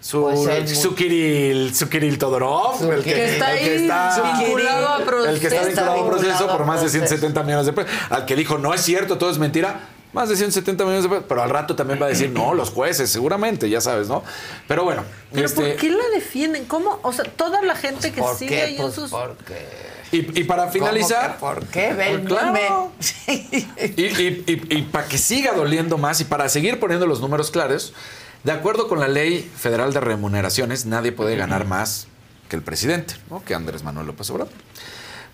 [0.00, 4.38] Su, Pues su Kirill, su Kirill Todorov, el que, Que está el que ahí está-
[4.38, 5.30] vinculado a proceso.
[5.34, 7.06] el que está vinculado a proceso por más de proceso.
[7.06, 7.90] 170 millones de pesos.
[8.10, 9.80] Al que dijo, no es cierto, todo es mentira,
[10.16, 11.24] más de 170 millones de pesos.
[11.28, 14.24] Pero al rato también va a decir, no, los jueces, seguramente, ya sabes, ¿no?
[14.66, 16.64] Pero bueno, ¿Pero este, por qué la defienden?
[16.64, 16.98] ¿Cómo?
[17.04, 18.62] O sea, toda la gente que ¿Por sigue qué?
[18.62, 19.10] ahí en Pues sus...
[19.10, 19.68] porque...
[20.10, 21.92] y, y para finalizar, ¿Cómo que ¿Por qué?
[21.94, 22.92] Ve el Pues claro.
[23.28, 27.50] Y, y- y- y para que siga doliendo más y para seguir poniendo los números
[27.52, 27.92] claros,
[28.42, 32.06] de acuerdo con la ley federal de remuneraciones, nadie puede ganar más
[32.48, 33.44] que el presidente, ¿no?
[33.44, 34.52] que Andrés Manuel López Obrador.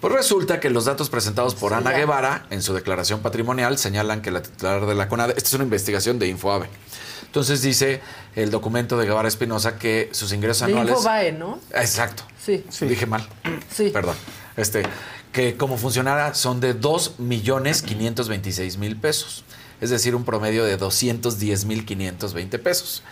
[0.03, 4.33] Pues resulta que los datos presentados por Ana Guevara en su declaración patrimonial señalan que
[4.33, 6.69] la titular de la CONADE, esta es una investigación de Infoave.
[7.25, 8.01] Entonces dice
[8.35, 10.97] el documento de Guevara Espinosa que sus ingresos De anuales.
[10.97, 11.61] Infobae, ¿no?
[11.71, 12.25] Exacto.
[12.45, 12.65] Sí.
[12.81, 13.25] Dije mal.
[13.73, 13.91] Sí.
[13.91, 14.17] Perdón.
[14.57, 14.83] Este,
[15.31, 19.45] que como funcionara son de 2 millones 526 mil pesos.
[19.81, 23.05] Es decir, un promedio de 210 mil 520 pesos.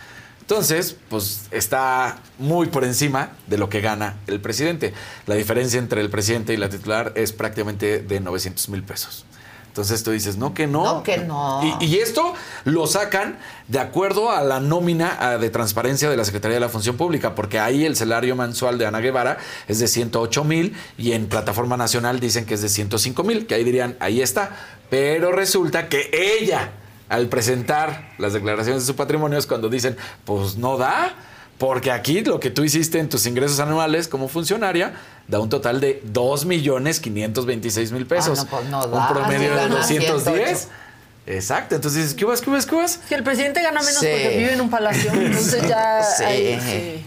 [0.51, 4.93] Entonces, pues está muy por encima de lo que gana el presidente.
[5.25, 9.23] La diferencia entre el presidente y la titular es prácticamente de 900 mil pesos.
[9.67, 10.83] Entonces tú dices, no que no.
[10.83, 11.77] No que no.
[11.79, 12.33] Y, y esto
[12.65, 16.97] lo sacan de acuerdo a la nómina de transparencia de la Secretaría de la Función
[16.97, 19.37] Pública, porque ahí el salario mensual de Ana Guevara
[19.69, 23.55] es de 108 mil y en Plataforma Nacional dicen que es de 105 mil, que
[23.55, 24.57] ahí dirían, ahí está.
[24.89, 26.71] Pero resulta que ella,
[27.11, 31.13] al presentar las declaraciones de su patrimonio, es cuando dicen, pues no da.
[31.57, 34.93] Porque aquí lo que tú hiciste en tus ingresos anuales como funcionaria
[35.27, 38.39] da un total de 2 millones 526 mil pesos.
[38.39, 40.57] Ah, no, pues no un promedio de gana 210.
[40.59, 40.69] 108.
[41.27, 41.75] Exacto.
[41.75, 42.97] Entonces dices, ¿qué vas, qué vas, qué vas?
[43.07, 44.07] Que el presidente gana menos Sí.
[44.09, 45.11] porque vive en un palacio.
[45.13, 46.23] Entonces ya Sí.
[46.23, 47.03] ahí se,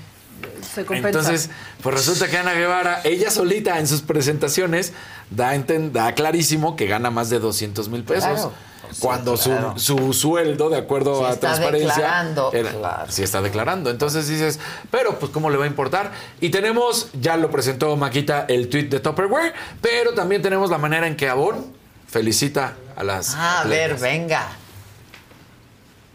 [0.74, 1.08] se compensa.
[1.18, 1.50] Entonces,
[1.82, 4.92] pues resulta que Ana Guevara, ella solita en sus presentaciones,
[5.30, 5.52] da,
[5.90, 8.24] da clarísimo que gana más de 200 mil pesos.
[8.24, 8.52] Claro.
[9.00, 9.74] Cuando su- claro.
[9.78, 13.12] su, sueldo, de acuerdo Sí a está transparencia, declarando, era- claro.
[13.12, 13.90] sí está declarando.
[13.90, 14.58] Entonces dices,
[14.90, 16.12] pero pues cómo le va a importar.
[16.40, 21.06] Y tenemos, ya lo presentó Maquita, el tweet de Tupperware, pero también tenemos la manera
[21.06, 21.72] en que Avon
[22.08, 23.34] felicita a las.
[23.34, 24.46] Ah, a ver, venga.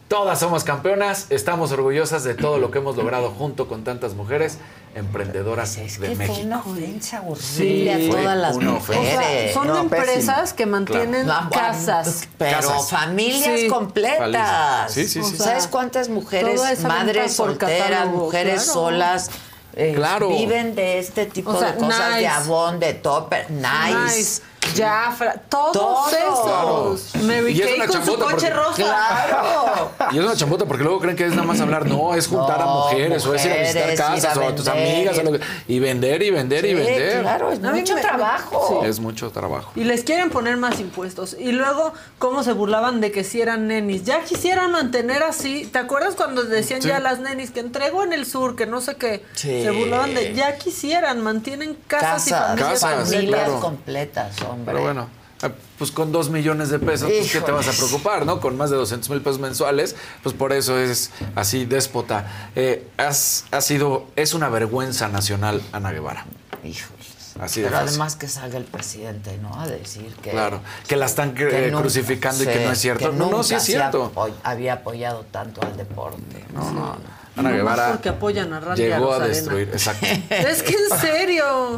[0.09, 4.57] Todas somos campeonas, estamos orgullosas de todo lo que hemos logrado junto con tantas mujeres
[4.95, 6.39] emprendedoras de Que fue México.
[6.47, 9.17] una ofensa horrible Sí, a fue todas las una mujeres.
[9.17, 10.55] O sea, son No, empresas pésimo.
[10.57, 11.49] que mantienen Claro.
[11.51, 12.27] casas.
[12.39, 12.89] Pero Casas.
[12.89, 13.67] familias Sí.
[13.67, 14.91] completas.
[14.91, 15.19] Sí, sí, sí.
[15.19, 18.73] O sea, ¿Sabes cuántas mujeres, madres solteras, catálogo, mujeres claro.
[18.73, 19.29] solas,
[19.75, 20.29] eh, Claro.
[20.29, 22.27] viven de este tipo O sea, de cosas, de.
[22.27, 23.93] Avon, de Topper, nice.
[24.17, 24.41] Nice.
[24.75, 27.03] Jafra, todos, Todos.
[27.13, 27.23] esos.
[27.23, 28.75] Mary Y es Kay una con su coche porque- rosa.
[28.75, 29.91] Claro.
[30.11, 31.85] Y es una chambota porque luego creen que es nada más hablar.
[31.85, 34.55] No, es juntar a No, mujeres, o es ir a visitar a casas, o a
[34.55, 37.21] tus amigas, o lo que- y vender, y vender, y vender.
[37.21, 38.81] claro, es mí mucho me- trabajo.
[38.85, 39.71] Es mucho trabajo.
[39.75, 41.35] Y les quieren poner más impuestos.
[41.39, 44.03] Y luego, ¿cómo se burlaban de que si eran nenis?
[44.03, 45.65] Ya quisieran mantener así.
[45.65, 46.87] ¿Te acuerdas cuando decían Sí.
[46.87, 49.23] ya las nenis que entregó en el sur, que no sé qué?
[49.33, 49.63] Sí.
[49.63, 52.79] Se burlaban de ya quisieran, mantienen casas, y Casas, familias.
[52.81, 53.59] Casas, familias claro.
[53.59, 54.73] completas, hombre.
[54.73, 55.07] Pero bueno,
[55.43, 58.39] eh, pues con dos millones de pesos, pues, ¿qué te vas a preocupar, no?
[58.39, 62.51] Con más de 200 mil pesos mensuales, pues por eso es así déspota.
[62.55, 66.25] Eh, has, ha sido, es una vergüenza nacional Ana Guevara.
[66.63, 67.07] Híjoles.
[67.39, 69.57] Así de Pero además que salga el presidente, ¿no?
[69.57, 70.31] A decir que.
[70.31, 73.11] Claro, que la están que nunca- crucificando y que sí, no es cierto.
[73.11, 74.11] que no, no, sí es cierto.
[74.43, 76.43] había apoyado tanto al deporte.
[76.53, 76.97] No, no.
[77.35, 80.05] Ana Guevara porque apoyan a Randy llegó a destruir, exacto.
[80.29, 81.77] Es que en serio.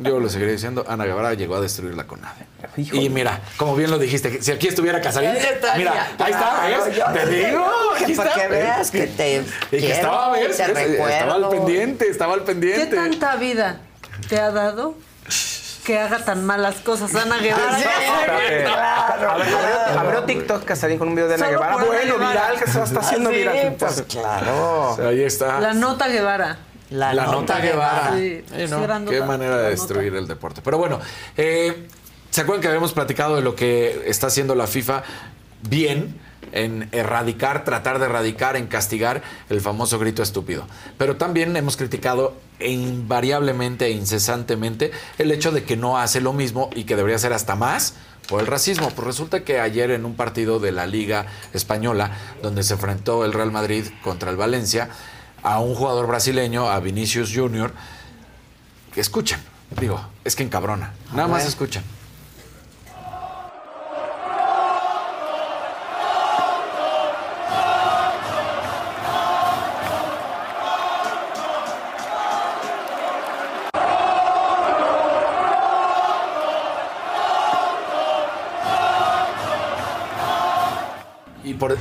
[0.00, 2.46] Yo lo seguiré diciendo, Ana Guevara llegó a destruir la CONADE.
[2.76, 3.02] Híjole.
[3.02, 5.30] Y mira, como bien lo dijiste, si aquí estuviera Casarín,
[5.76, 7.64] mira, ahí está, yo Te digo,
[7.98, 8.42] que aquí para está.
[8.42, 10.56] que veas que te Y que estaba, ¿ves?
[10.56, 11.00] te ¿Ves?
[11.00, 12.96] Estaba al pendiente, estaba al ¿Qué pendiente.
[12.96, 13.80] tanta vida
[14.28, 14.94] te ha dado
[15.88, 17.78] que haga tan malas cosas Ana Guevara?
[17.78, 18.64] Sí, claro, A ver,
[19.86, 20.00] claro.
[20.00, 21.76] abrió TikTok Casarín con un video de Ana Solo Guevara.
[21.86, 22.28] Bueno, Guevara.
[22.30, 23.76] viral, que se va está haciendo Ah, sí, viral.
[23.78, 24.96] pues claro.
[25.08, 25.60] Ahí está.
[25.60, 26.58] La nota Guevara.
[26.90, 28.12] La, La nota Guevara.
[28.16, 30.60] Sí, Eh, sí, no, Qué nota, manera de destruir el deporte.
[30.62, 31.00] Pero bueno,
[31.38, 31.88] eh,
[32.28, 35.02] ¿se acuerdan que habíamos platicado de lo que está haciendo la FIFA
[35.62, 36.20] bien?
[36.52, 40.66] En erradicar, tratar de erradicar, en castigar el famoso grito estúpido.
[40.96, 46.70] Pero también hemos criticado invariablemente e incesantemente el hecho de que no hace lo mismo
[46.74, 47.94] y que debería ser hasta más
[48.28, 48.90] por el racismo.
[48.90, 52.12] Pues resulta que ayer en un partido de la Liga Española,
[52.42, 54.90] donde se enfrentó el Real Madrid contra el Valencia,
[55.42, 57.72] a un jugador brasileño, a Vinicius Junior,
[58.92, 59.40] que escuchan,
[59.80, 61.82] digo, es que encabrona, nada más ver.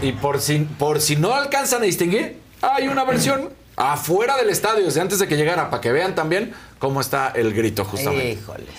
[0.02, 4.86] Y por si, por si no alcanzan a distinguir, hay una versión afuera del estadio,
[4.86, 8.32] desde antes de que llegara, para que vean también cómo está el grito justamente.
[8.34, 8.70] Híjoles.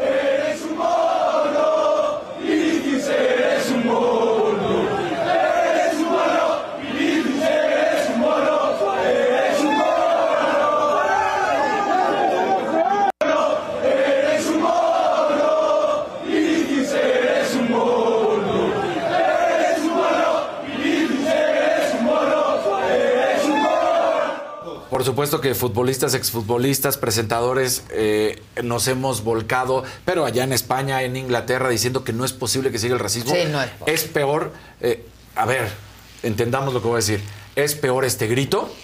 [0.00, 4.88] Eres un mono, Vinicius, eres un mono.
[5.22, 8.72] Eres un mono, Vinicius, eres un mono.
[9.04, 10.70] Eres un mono.
[13.84, 18.72] Eres un mono, Vinicius, eres un mono.
[19.08, 20.30] Eres un mono,
[20.66, 22.80] Vinicius, eres un mono.
[22.88, 24.86] Eres un mono.
[24.90, 31.14] Por supuesto que futbolistas, exfutbolistas, presentadores eh, nos hemos volcado, pero allá en España, en
[31.14, 33.34] Inglaterra, diciendo que no es posible que siga el racismo.
[33.34, 33.94] Sí, no es posible.
[33.94, 35.04] Es peor, eh,
[35.36, 35.68] a ver,
[36.22, 37.20] entendamos lo que voy a decir,
[37.54, 38.74] es peor este grito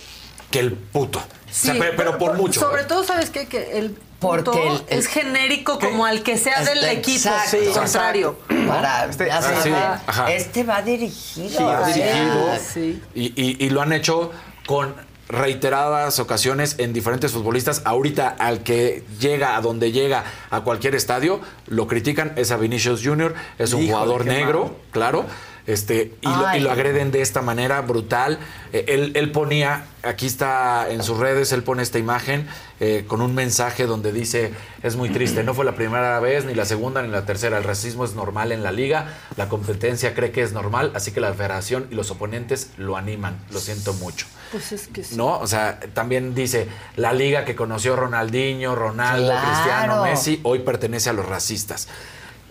[0.50, 1.20] que el puto.
[1.20, 2.60] O sea, Sí, pe- pero, por mucho.
[2.60, 2.86] Sobre ¿eh?
[2.86, 3.46] todo, ¿sabes qué?
[3.46, 7.16] Que el Porque puto el- el- es genérico como al que sea del Este, equipo.
[7.30, 7.56] exacto.
[7.58, 8.38] Sí, contrario.
[8.68, 11.48] Para, Este- ya ah, sí, este va dirigido.
[11.48, 12.58] Sí, va dirigido.
[12.74, 13.02] Sí.
[13.14, 14.32] Y, y- y lo han hecho
[14.66, 14.94] con
[15.28, 17.82] reiteradas ocasiones en diferentes futbolistas.
[17.84, 23.02] Ahorita al que llega a donde llega a cualquier estadio, lo critican, es a Vinicius
[23.04, 25.24] Junior, es un Híjole, jugador negro, claro.
[25.66, 28.38] Este, y, lo, y lo agreden de esta manera brutal.
[28.72, 32.46] Eh, él, él ponía, aquí está en sus redes, él pone esta imagen
[32.78, 34.52] eh, con un mensaje donde dice,
[34.82, 37.64] es muy triste, no fue la primera vez, ni la segunda, ni la tercera, el
[37.64, 41.32] racismo es normal en la liga, la competencia cree que es normal, así que la
[41.34, 44.26] federación y los oponentes lo animan, lo siento mucho.
[44.52, 45.16] Pues es que sí.
[45.16, 45.38] ¿No?
[45.38, 49.48] O sea, también dice, la liga que conoció Ronaldinho, Ronaldo, Claro.
[49.50, 51.88] Cristiano, Messi, hoy pertenece a los racistas.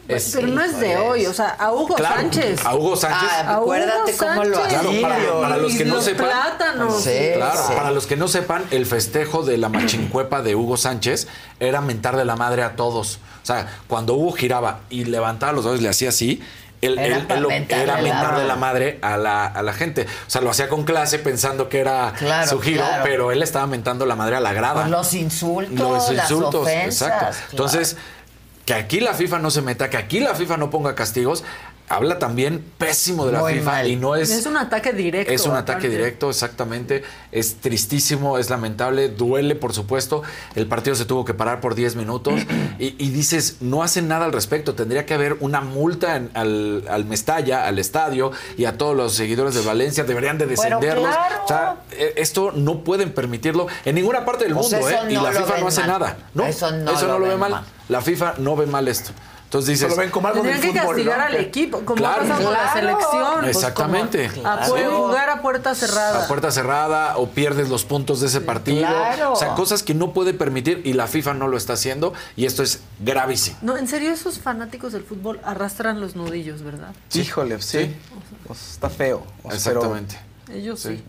[0.08, 2.64] Es- Pero no es de hoy, o sea, a Hugo Claro, Sánchez.
[2.66, 3.30] a Hugo Sánchez.
[3.44, 4.80] Hugo acuérdate cómo lo Sánchez.
[4.80, 6.28] Claro, para, para los que no sepan.
[6.28, 7.04] plátanos.
[7.36, 11.28] Claro, para los que no sepan, el festejo de la machincuepa de Hugo Sánchez
[11.60, 13.20] era mentar de la madre a todos.
[13.42, 16.42] O sea, cuando Hugo giraba y levantaba los dedos y le hacía así,
[16.82, 19.64] él, Era él- para él lo- mentarle era mentar de la madre a la, a
[19.64, 20.04] la gente.
[20.04, 23.04] O sea, lo hacía con clase pensando que era Claro, su giro, claro.
[23.04, 24.82] pero él estaba mentando la madre a la grada.
[24.82, 27.26] Pues los insultos, Los las insultos, ofensas, exacto.
[27.32, 27.36] claro.
[27.52, 27.98] Entonces,
[28.66, 31.44] que aquí la FIFA no se meta, que aquí la FIFA no ponga castigos,
[31.90, 33.88] habla también pésimo de la Muy FIFA mal.
[33.88, 34.32] y no es...
[34.32, 35.32] Es un ataque directo.
[35.32, 37.04] Es un ataque directo, exactamente.
[37.32, 40.24] Es tristísimo, es lamentable, duele, por supuesto.
[40.56, 42.40] El partido se tuvo que parar por 10 minutos
[42.80, 44.74] y, y dices, no hacen nada al respecto.
[44.74, 49.14] Tendría que haber una multa en- al, al Mestalla, al estadio y a todos los
[49.14, 50.04] seguidores de Valencia.
[50.04, 51.08] Deberían de descenderlos.
[51.08, 51.44] claro.
[51.44, 54.98] O sea, eh, esto no pueden permitirlo en ninguna parte del Pues mundo, ¿eh?
[55.10, 55.90] Y no la FIFA no hace mal.
[55.90, 56.18] nada.
[56.34, 57.52] No, Eso no lo, lo ve mal.
[57.52, 57.64] mal.
[57.90, 59.12] La FIFA no ve mal esto.
[59.46, 59.90] Entonces dices.
[59.90, 61.24] Solo ven como algo del que fútbol, castigar ¿no?
[61.26, 62.28] al equipo, como Claro.
[62.28, 63.42] pasa con la selección.
[63.42, 64.30] pues, Exactamente.
[64.34, 66.26] como a jugar a puerta cerrada.
[66.26, 68.80] a puerta cerrada o pierdes los puntos de ese partido.
[68.80, 69.34] Claro.
[69.34, 72.46] O sea, cosas que no puede permitir y la FIFA no lo está haciendo y
[72.46, 73.58] esto es gravísimo.
[73.62, 76.94] No, en serio, esos fanáticos del fútbol arrastran los nudillos, ¿verdad?
[77.14, 77.96] Híjole, sí.
[78.48, 79.24] Pues está feo.
[79.44, 80.20] O sea, pero- Exactamente.
[80.52, 81.02] Ellos sí.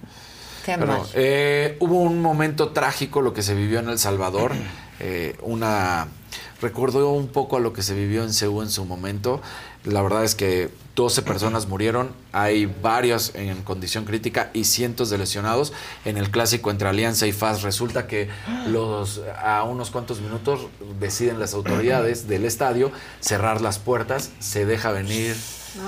[0.65, 4.53] Qué Pero, eh, hubo un momento trágico lo que se vivió en El Salvador.
[5.01, 6.09] eh, una
[6.61, 9.41] recordó un poco a lo que se vivió en Ceú en su momento.
[9.85, 15.19] La verdad es que 12 personas murieron, hay varios en condición crítica y cientos de
[15.19, 15.73] lesionados.
[16.05, 18.29] En el clásico entre Alianza y FAS resulta que
[18.69, 20.67] los a unos cuantos minutos
[20.99, 25.37] deciden las autoridades del estadio cerrar las puertas, se deja venir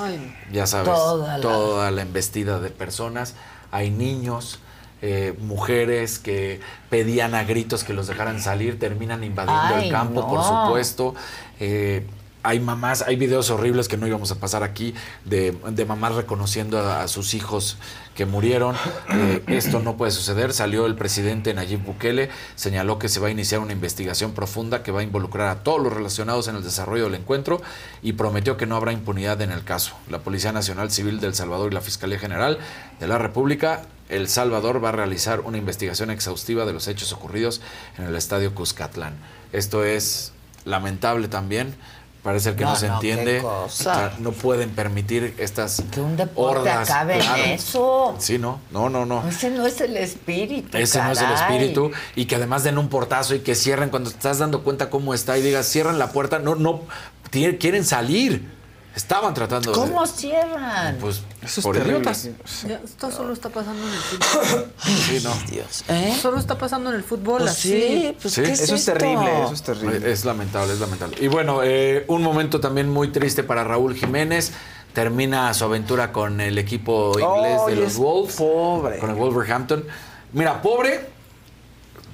[0.03, 0.93] Ay, ya sabes,
[1.41, 3.35] Toda la, embestida de personas.
[3.71, 4.59] Hay niños,
[5.03, 6.61] eh, mujeres que
[6.91, 11.15] pedían a gritos que los dejaran salir, terminan invadiendo Ay, el campo, por supuesto.
[11.61, 12.07] Eh,
[12.43, 14.95] hay mamás, hay videos horribles que no íbamos a pasar aquí
[15.25, 17.79] de, de mamás reconociendo a, a sus hijos
[18.19, 18.75] que murieron.
[19.11, 20.53] Eh, esto no puede suceder.
[20.53, 24.91] Salió el presidente Nayib Bukele, señaló que se va a iniciar una investigación profunda que
[24.91, 27.63] va a involucrar a todos los relacionados en el desarrollo del encuentro
[28.03, 29.95] y prometió que no habrá impunidad en el caso.
[30.11, 32.59] La Policía Nacional Civil del Salvador y la Fiscalía General
[32.99, 37.61] de la República, El Salvador, va a realizar una investigación exhaustiva de los hechos ocurridos
[37.99, 39.15] en el estadio Cuscatlán.
[39.53, 40.33] Esto es
[40.65, 41.77] lamentable también.
[42.23, 43.41] Parece que no, No, se entiende.
[43.41, 43.65] cosa.
[43.65, 46.91] O sea, no pueden permitir estas Que un deporte hordas.
[46.91, 47.43] acabe claro.
[47.45, 48.15] en eso.
[48.19, 49.27] Sí, no, no, no, no.
[49.27, 50.77] Ese no es el espíritu.
[50.77, 54.11] Ese no es el espíritu y que además den un portazo y que cierren cuando
[54.11, 56.83] te estás dando cuenta cómo está y digas cierran la puerta, no, no
[57.31, 58.58] quieren salir.
[58.97, 60.97] Estaban tratando de- ¿Cómo cierran?
[61.01, 61.99] pues Eso es por terrible.
[61.99, 62.29] idiotas.
[62.67, 64.73] ya, esto solo está pasando en el fútbol.
[64.85, 65.35] Sí, no.
[65.51, 65.85] Dios.
[65.89, 66.19] ¿Eh?
[66.21, 67.71] Solo está pasando en el fútbol, Pues así.
[67.71, 68.43] sí, pues Sí.
[68.43, 68.93] ¿qué es Eso es esto?
[68.95, 70.11] terrible, eso es terrible.
[70.13, 71.17] Es lamentable, es lamentable.
[71.21, 74.53] Y bueno, eh, un momento también muy triste para Raúl Jiménez.
[74.95, 78.35] Termina su aventura con el equipo inglés de los es Wolves.
[78.35, 78.99] pobre.
[78.99, 79.85] Con el Wolverhampton.
[80.33, 81.09] Mira, pobre,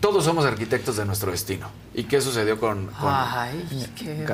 [0.04, 1.66] todos somos arquitectos de nuestro destino.
[1.94, 4.26] ¿Y qué sucedió con, con- Ay, qué...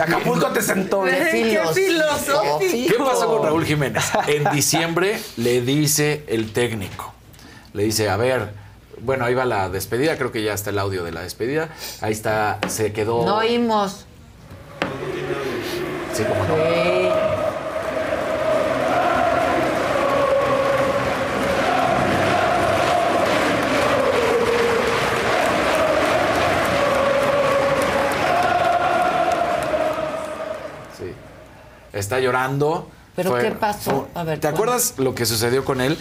[0.00, 1.02] Acapulco te sentó.
[1.02, 2.60] Qué filosófico.
[2.60, 4.04] ¿Qué pasó con Raúl Jiménez?
[4.28, 7.12] En diciembre le dice el técnico,
[7.72, 8.52] le dice, a ver,
[9.00, 11.70] bueno, ahí va la despedida, creo que ya está el audio de la despedida.
[12.00, 13.24] Ahí está, se quedó...
[13.24, 14.06] No oímos.
[16.14, 16.54] Sí, como no.
[16.54, 17.09] Sí.
[31.92, 32.88] Está llorando.
[33.16, 34.08] ¿Pero qué pasó?
[34.14, 35.98] A ver, ¿Te acuerdas lo que sucedió con él?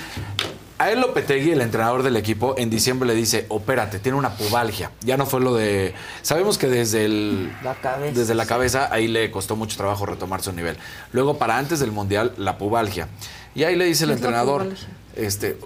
[0.78, 4.92] A él Lopetegui, el entrenador del equipo, en diciembre le dice, opérate, tiene una pubalgia.
[5.02, 5.94] Ya no fue lo de...
[6.22, 7.52] Sabemos que desde el...
[7.64, 8.18] La cabeza.
[8.18, 10.78] Desde la cabeza ahí le costó mucho trabajo retomar su nivel.
[11.12, 13.10] Luego, para antes del Mundial, la pubalgia.
[13.56, 14.88] Y ahí le dice el ¿Qué es la entrenador, pubalgia?
[15.18, 15.58] este,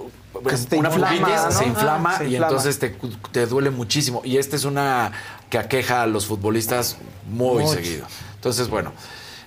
[0.49, 2.47] Que te una inflama, se inflama Ah, se y inflama.
[2.47, 2.95] entonces te,
[3.31, 4.21] te duele muchísimo.
[4.25, 5.11] Y esta es una
[5.51, 6.97] que aqueja a los futbolistas
[7.29, 7.75] muy Mucho.
[7.75, 8.07] seguido.
[8.33, 8.93] Entonces, bueno,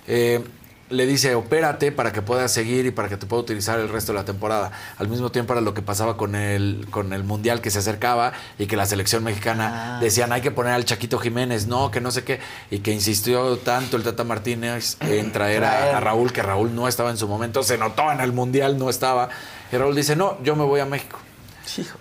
[0.07, 0.41] eh,
[0.89, 4.13] le dice, opérate para que puedas seguir y para que te pueda utilizar el resto
[4.13, 4.71] de la temporada.
[4.97, 8.31] Al mismo tiempo era lo que pasaba con el, con el Mundial que se acercaba
[8.57, 9.99] y que la selección mexicana Ah.
[9.99, 12.39] decían, hay que poner al Chaquito Jiménez, no, que no sé qué,
[12.71, 17.09] y que insistió tanto el Tata Martínez en traer a Raúl, que Raúl no estaba
[17.09, 19.29] en su momento, se notó en el Mundial, no estaba.
[19.71, 21.19] Y Raúl dice, no, yo me voy a México.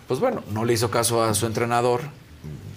[0.07, 2.03] Pues bueno, no le hizo caso a su entrenador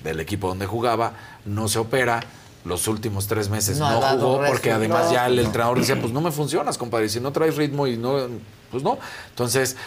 [0.04, 1.14] del equipo donde jugaba,
[1.46, 2.22] no se opera.
[2.66, 3.88] Los últimos tres meses No
[4.20, 7.56] jugó porque además ya el entrenador decía, pues no me funcionas, compadre, si no traes
[7.56, 8.28] ritmo y no,
[8.72, 8.98] pues no.
[9.30, 9.78] Entonces,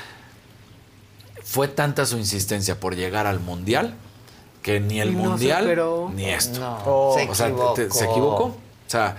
[1.44, 3.94] fue tanta su insistencia por llegar al Mundial
[4.62, 5.66] que ni el no Mundial
[6.15, 6.61] ni esto.
[6.61, 7.94] No, se o sea, te- te- equivocó.
[7.94, 8.44] se equivocó.
[8.44, 9.16] O sea,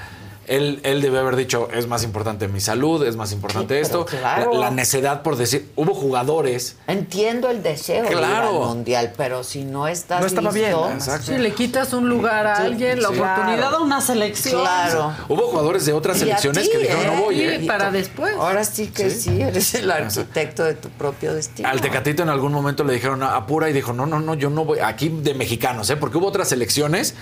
[0.47, 4.05] él, él debe haber dicho, es más importante mi salud, es más importante Sí, esto.
[4.05, 4.53] claro.
[4.53, 8.63] La, la necedad por decir, hubo jugadores Entiendo el deseo de ir Claro.
[8.63, 11.27] al mundial, pero si no estás No estaba bien, exacto.
[11.31, 13.15] Si le quitas un lugar a Sí, alguien, la sí.
[13.19, 14.61] oportunidad a una selección.
[14.61, 15.13] Claro.
[15.29, 17.15] Hubo jugadores de otras selecciones ti, que dijeron, ¿eh?
[17.15, 17.35] no voy.
[17.35, 17.63] Sí, ¿eh?
[17.67, 18.35] para después.
[18.35, 19.41] Ahora sí que sí, Sí.
[19.41, 21.67] eres el arquitecto de tu propio destino.
[21.69, 24.65] Al Tecatito en algún momento le dijeron apura y dijo, no, no, no, yo no
[24.65, 24.79] voy.
[24.79, 25.95] Aquí de mexicanos, ¿eh?
[25.97, 27.15] Porque hubo otras selecciones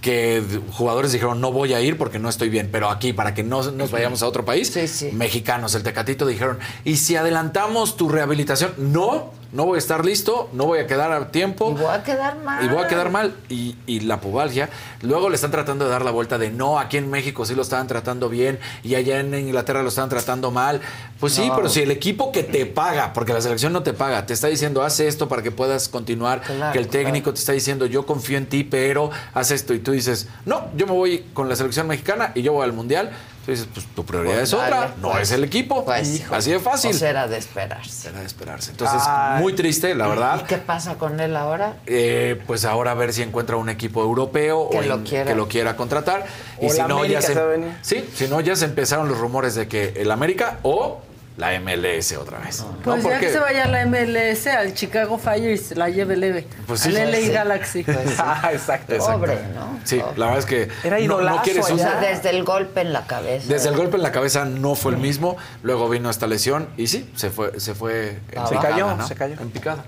[0.00, 2.68] que jugadores dijeron, no voy a ir porque no estoy bien.
[2.72, 4.76] Pero aquí, para que no nos vayamos a otro país,
[5.12, 10.48] mexicanos, el Tecatito dijeron, y si adelantamos tu rehabilitación, no, no voy a estar listo,
[10.52, 11.70] no voy a quedar a tiempo.
[11.70, 12.64] Y voy a quedar mal.
[12.64, 13.34] Y voy a quedar mal.
[13.48, 14.68] Y, y la pubalgia,
[15.02, 17.62] luego le están tratando de dar la vuelta de no, aquí en México sí lo
[17.62, 20.80] estaban tratando bien y allá en Inglaterra lo estaban tratando mal.
[21.18, 24.24] Pues sí, pero si el equipo que te paga, porque la selección no te paga,
[24.26, 27.52] te está diciendo, haz esto para que puedas continuar, Claro, que el técnico te está
[27.52, 31.26] diciendo, yo confío en ti, pero haz esto, y tú dices, no, yo me voy
[31.34, 33.10] con la selección mexicana y yo voy al mundial.
[33.44, 35.22] Tú dices, pues tu prioridad Pues es otra, no pues.
[35.22, 35.82] es el equipo.
[35.84, 36.90] Pues, hijo, Así de fácil.
[36.90, 38.08] pues era de esperarse.
[38.10, 38.70] Era de esperarse.
[38.72, 39.40] Entonces, Ay.
[39.42, 40.42] muy triste, la verdad.
[40.42, 41.76] ¿Y qué pasa con él ahora?
[41.86, 45.24] Eh, pues ahora a ver si encuentra un equipo europeo Que o lo en- quiera.
[45.30, 46.26] que lo quiera contratar.
[46.60, 47.34] O y si no, América ya se,
[47.80, 51.00] sí, si no, ya se empezaron los rumores de que el América o
[51.40, 52.60] la MLS otra vez.
[52.60, 52.76] ¿no?
[52.84, 55.88] Pues ya Porque- que se vaya a la MLS, al Chicago Fire y se la
[55.88, 56.46] lleve leve.
[56.66, 56.90] Pues sí.
[56.90, 57.28] al LA Sí.
[57.30, 57.86] Galaxy.
[58.18, 58.96] Ah, exacto.
[58.98, 59.80] Pobre, ¿no?
[59.84, 63.06] Sí, la verdad es que Era no, quieres O sea, desde el golpe en la
[63.06, 63.46] cabeza.
[63.48, 66.86] Desde el golpe en la cabeza no fue el mismo, luego vino esta lesión y
[66.88, 69.06] sí, se fue, se fue en Se picada, cayó, ¿no?
[69.08, 69.34] se cayó.
[69.40, 69.84] En picada.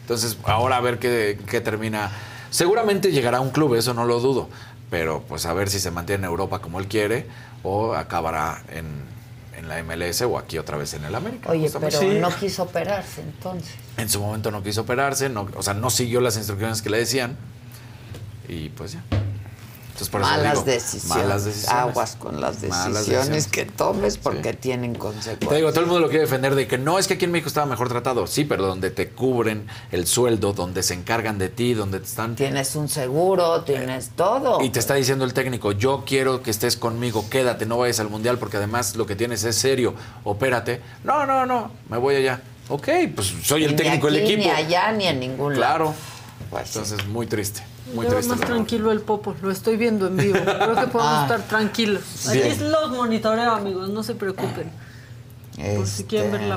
[0.00, 2.10] Entonces, ahora a ver qué, qué termina.
[2.50, 4.48] Seguramente llegará a un club, eso no lo dudo,
[4.90, 7.26] pero pues a ver si se mantiene en Europa como él quiere
[7.62, 8.86] o acabará en,
[9.70, 11.50] en la MLS o aquí otra vez en el América.
[11.50, 11.96] Oye, justamente.
[11.98, 12.18] pero Sí.
[12.18, 13.74] no quiso operarse entonces.
[13.96, 16.98] En su momento no quiso operarse, no, o sea, no siguió las instrucciones que le
[16.98, 17.36] decían
[18.48, 19.02] y pues ya.
[19.98, 21.08] Entonces, por eso malas, digo, decisiones.
[21.08, 21.76] malas decisiones.
[21.82, 23.46] Aguas con las decisiones decisiones.
[23.48, 25.48] que tomes porque tienen consecuencias.
[25.50, 27.32] Te digo, todo el mundo lo quiere defender de que no, es que aquí en
[27.32, 28.28] México estaba mejor tratado.
[28.28, 32.36] Sí, pero donde te cubren el sueldo, donde se encargan de ti, donde te están...
[32.36, 34.62] Tienes un seguro, tienes todo.
[34.62, 38.08] Y te está diciendo el técnico, yo quiero que estés conmigo, quédate, no vayas al
[38.08, 40.80] mundial porque además lo que tienes es serio, opérate.
[41.02, 42.40] No, no, no, me voy allá.
[42.68, 44.44] Ok, pues soy el Ni técnico del equipo.
[44.44, 45.86] Ni allá, ni en ningún Claro.
[45.86, 45.94] lado.
[46.50, 46.78] Pues sí.
[46.78, 47.62] Entonces, muy triste,
[47.94, 48.28] muy Lleva triste.
[48.28, 48.46] más la verdad.
[48.56, 50.38] tranquilo el Popo, lo estoy viendo en vivo.
[50.44, 51.22] Creo que podemos Ah.
[51.22, 52.28] estar tranquilos.
[52.28, 54.70] Aquí los monitoreo, amigos, no se preocupen.
[55.76, 56.48] Por si quieren ver Este,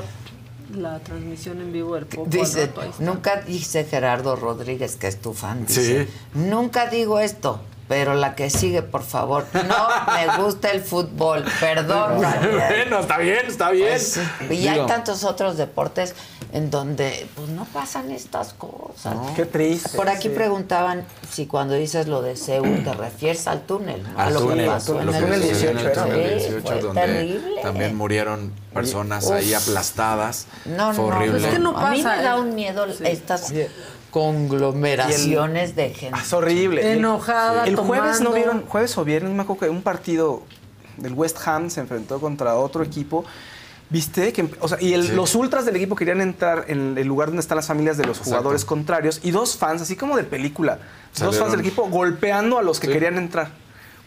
[0.76, 2.30] la, la transmisión en vivo del Popo.
[2.30, 5.80] Dice, rato, nunca dice Gerardo Rodríguez, que es tu fan, Sí.
[5.80, 11.44] dice, nunca digo esto, pero la que sigue, por favor, no me gusta el fútbol,
[11.60, 12.22] perdón.
[12.72, 13.88] Bueno, está bien, está bien.
[13.88, 14.18] Pues
[14.50, 16.14] y hay tantos otros deportes
[16.52, 19.16] en donde pues no pasan estas cosas.
[19.34, 19.96] Qué triste.
[19.96, 20.34] Por aquí sí.
[20.34, 24.18] preguntaban si cuando dices lo de Seúl te refieres al túnel, ¿no?
[24.18, 26.02] a Al lo que túnel, pasó a lo en que el sucedió en el 18,
[26.02, 27.62] túnel sí, 18, fue donde terrible.
[27.62, 29.32] también murieron personas Uf.
[29.32, 30.46] ahí aplastadas.
[30.66, 31.46] No, Fue no, horrible.
[31.48, 32.40] Es que no a mí pasa, me da ¿eh?
[32.40, 33.52] un miedo estas
[34.12, 36.18] conglomeraciones de gente.
[36.20, 36.92] Es horrible.
[36.92, 40.42] Enojada, El jueves no vieron, jueves o viernes, me acuerdo que un partido
[40.98, 43.24] del West Ham se enfrentó contra otro equipo.
[43.90, 44.32] ¿Viste?
[44.32, 45.12] Que, o sea, y el- Sí.
[45.12, 48.16] los ultras del equipo querían entrar en el lugar donde están las familias de los
[48.16, 48.30] Exacto.
[48.30, 50.78] jugadores contrarios y dos fans, así como de película,
[51.18, 52.92] dos fans del equipo golpeando a los que Sí.
[52.94, 53.50] querían entrar.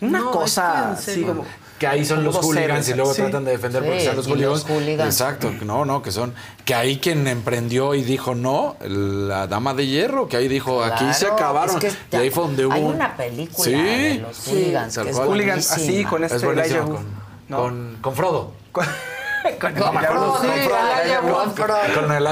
[0.01, 1.45] Una No, cosa es que en así como...
[1.79, 3.21] Que ahí son los hooligans y luego Sí.
[3.21, 4.63] tratan de defender porque Sí, sean los y los hooligans.
[4.65, 5.13] hooligans.
[5.21, 6.33] Exacto, no, no, que son.
[6.63, 11.03] Que ahí quien emprendió y dijo no, la dama de hierro, que ahí dijo aquí
[11.13, 11.75] se acabaron.
[11.83, 12.73] es que y ahí fue donde hubo.
[12.73, 13.71] Hay un- una película Sí.
[13.73, 15.17] de los hooligans que es.
[15.17, 17.05] Hooligans así, con este Es con,
[17.49, 17.57] No.
[17.57, 18.51] con, con Frodo.
[18.71, 18.85] con
[19.59, 20.47] Con Elijah Frodo, sí.
[21.93, 22.25] Con el.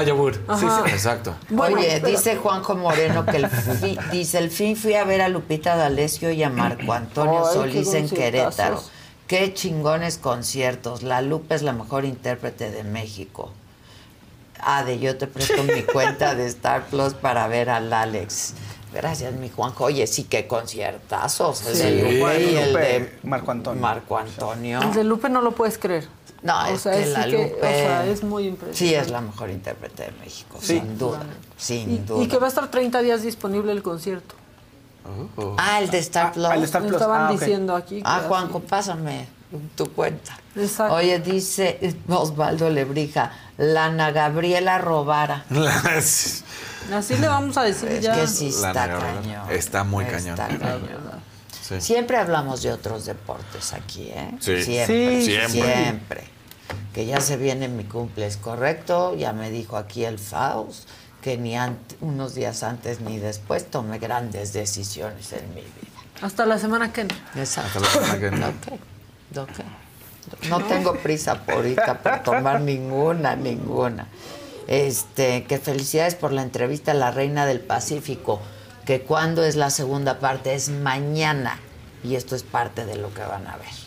[0.58, 0.90] Sí, sí.
[0.92, 1.34] Exacto.
[1.50, 5.20] Bueno, Oye, pero- dice Juanjo Moreno que el fin, dice, el fin fui a ver
[5.22, 8.08] a Lupita D'Alessio y a Marco Antonio Ay, Solís en.
[8.08, 8.82] Querétaro.
[9.26, 11.02] Qué chingones conciertos.
[11.02, 13.50] La Lupe es la mejor intérprete de México.
[14.60, 18.54] Ah, de yo te presto mi cuenta de Star Plus para ver al Alex.
[18.92, 19.84] Gracias, mi Juanjo.
[19.84, 21.66] Oye, sí, qué conciertazos.
[21.66, 21.82] El Sí.
[21.82, 23.80] de Lupe y el de Marco Antonio.
[23.82, 24.80] Marco Antonio.
[24.82, 26.06] El de Lupe no lo puedes creer.
[26.42, 27.56] No, O es sea, que es la que- Lupe...
[27.56, 28.78] o sea, es muy impresionante.
[28.78, 30.74] Sí, es la mejor intérprete de México, Sí.
[30.78, 31.22] sin duda.
[31.56, 32.22] Sin Y, duda.
[32.22, 34.34] y que va a estar 30 días disponible el concierto.
[35.58, 36.46] Ah, el de Star Plus.
[36.50, 37.00] el de Star Me Plus.
[37.00, 38.28] estaban Ah, diciendo aquí Ah, así.
[38.28, 39.26] Juanjo, pásame
[39.76, 40.36] tu cuenta.
[40.56, 40.94] Exacto.
[40.94, 41.78] Oye, dice
[42.08, 45.44] Osvaldo Lebrija, Lana Gabriela Robara.
[46.92, 48.14] Así le vamos a decir Es ya.
[48.14, 49.50] que sí está cañón.
[49.50, 50.36] Está muy Está cañón.
[50.36, 51.34] cañón.
[51.62, 51.80] Sí.
[51.80, 54.30] Siempre hablamos de otros deportes aquí, ¿eh?
[54.38, 54.62] Sí.
[54.62, 55.74] Siempre, Sí, siempre.
[55.76, 56.24] siempre.
[56.92, 59.16] Que ya se viene mi cumple, ¿es correcto?
[59.16, 60.88] Ya me dijo aquí el Faust
[61.24, 61.56] que ni
[62.02, 66.20] unos días antes ni después tomé grandes decisiones en mi vida.
[66.20, 67.16] Hasta la semana que entra.
[67.34, 67.78] Exacto.
[67.78, 68.48] Hasta la semana que entra.
[68.50, 70.44] Ok, ok.
[70.50, 74.06] No tengo prisa por ahorita por tomar ninguna, ninguna.
[74.68, 78.42] Este, que felicidades por la entrevista a la Reina del Pacífico,
[78.84, 81.58] que cuando es la segunda parte es mañana
[82.02, 83.83] y esto es parte de lo que van a ver.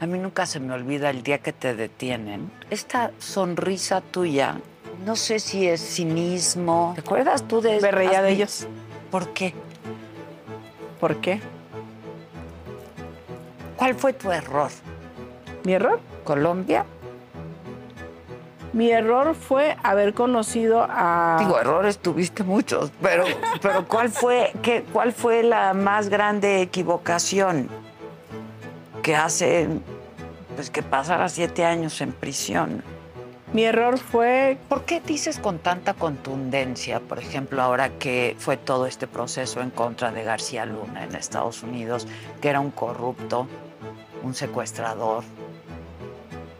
[0.00, 2.50] A mí nunca se me olvida el día que te detienen.
[2.70, 4.56] Esta sonrisa tuya,
[5.04, 6.92] no sé si es cinismo.
[6.94, 8.66] ¿Te acuerdas tú de Me reía de ellos.
[9.10, 9.52] ¿Por qué?
[10.98, 11.42] ¿Por qué?
[13.76, 14.70] ¿Cuál fue tu error?
[15.64, 16.00] ¿Mi error?
[16.24, 16.86] ¿Colombia?
[18.72, 21.36] Mi error fue haber conocido a...
[21.40, 23.24] Digo, errores tuviste muchos, pero,
[23.60, 27.68] pero ¿cuál fue, qué, cuál fue la más grande equivocación
[29.02, 29.68] que hace
[30.54, 32.82] pues que pasara siete años en prisión?
[33.52, 34.58] Mi error fue...
[34.68, 39.70] ¿Por qué dices con tanta contundencia, por ejemplo, ahora que fue todo este proceso en
[39.70, 42.06] contra de García Luna en Estados Unidos,
[42.40, 43.48] que era un corrupto,
[44.22, 45.24] un secuestrador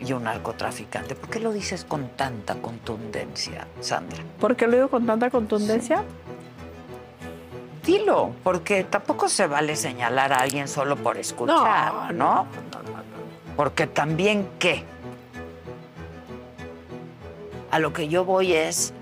[0.00, 1.14] y un narcotraficante?
[1.14, 4.18] ¿Por qué lo dices con tanta contundencia, Sandra?
[4.40, 6.02] ¿Por qué lo digo con tanta contundencia?
[7.84, 12.46] Dilo, porque tampoco se vale señalar a alguien solo por escuchar, ¿no?
[13.56, 14.84] Porque también, ¿qué?
[17.70, 18.92] A lo que yo voy es...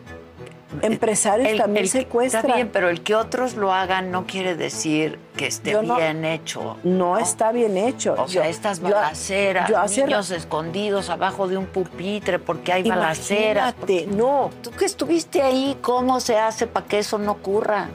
[0.83, 2.45] Empresarios también que- secuestran.
[2.45, 5.97] Está bien, pero el que otros lo hagan no quiere decir que esté Yo no-
[5.97, 6.77] bien hecho.
[6.85, 8.15] No, está bien hecho.
[8.19, 13.75] O sea, estas balaceras, yo niños escondidos abajo de un pupitre porque hay balaceras.
[13.79, 14.51] Imagínate, no.
[14.63, 17.89] Tú que estuviste ahí, ¿cómo se hace para que eso no ocurra?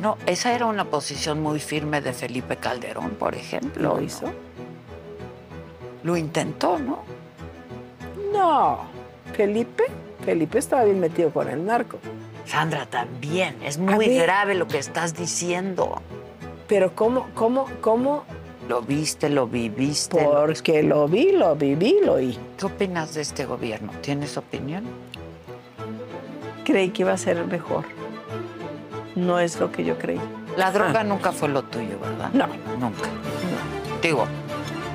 [0.00, 3.82] Bueno, esa era una posición muy firme de Felipe Calderón, por ejemplo.
[3.82, 4.00] ¿Lo ¿no?
[4.00, 4.32] hizo?
[6.04, 7.00] Lo intentó, ¿no?
[8.32, 8.78] No.
[9.34, 9.84] Felipe,
[10.24, 11.98] Felipe estaba bien metido con el narco.
[12.46, 13.56] Sandra, también.
[13.62, 16.00] Es muy grave lo que estás diciendo.
[16.66, 18.24] Pero ¿cómo, cómo, cómo?
[18.70, 20.24] Lo viste, lo viviste.
[20.24, 22.38] Porque lo vi, lo viví, lo oí.
[22.56, 23.92] ¿Qué opinas de este gobierno?
[24.00, 24.84] ¿Tienes opinión?
[26.64, 27.99] Creí que iba a ser mejor.
[29.20, 30.20] No es lo que yo creí.
[30.56, 31.04] La droga Ah.
[31.04, 32.30] nunca fue lo tuyo, ¿verdad?
[32.32, 32.46] No.
[32.78, 33.02] Nunca.
[34.02, 34.26] Digo,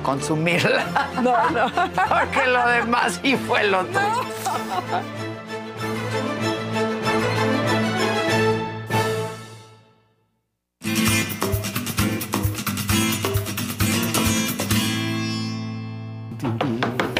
[0.02, 0.84] consumirla.
[1.22, 1.66] No, no.
[2.08, 4.24] Porque lo demás sí fue lo tuyo.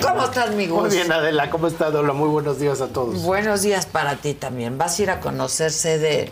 [0.03, 0.83] ¿Cómo estás, mi Gus?
[0.83, 2.13] Muy bien, Adela, ¿cómo está, Dola?
[2.13, 3.23] Muy buenos días a todos.
[3.23, 4.79] Buenos días para ti también.
[4.79, 6.31] ¿Vas a ir a conocerse de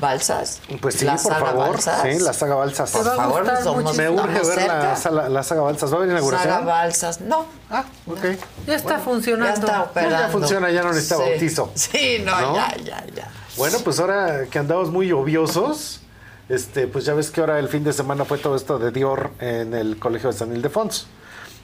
[0.00, 0.60] Balsas?
[0.80, 1.68] Pues sí, ¿La por saga favor.
[1.70, 2.02] Balsas?
[2.02, 2.90] Sí, la saga Balsas.
[2.90, 5.90] Por favor, somos Me urge ver la, sala- la saga Balsas.
[5.90, 6.52] ¿Va a haber inauguración?
[6.52, 7.46] Saga Balsas, no.
[7.70, 8.24] Ah, ok.
[8.66, 9.46] Ya está funcionando.
[9.46, 10.18] Ya está operando.
[10.18, 11.22] Ya funciona, ya no necesita Sí.
[11.30, 11.70] bautizo.
[11.74, 12.54] Sí, no, ¿No?
[12.56, 13.30] ya, ya, ya.
[13.56, 16.00] Bueno, pues ahora que andamos muy lluviosos,
[16.48, 19.30] este, pues ya ves que ahora el fin de semana fue todo esto de Dior
[19.38, 21.06] en el Colegio de San Ildefonso.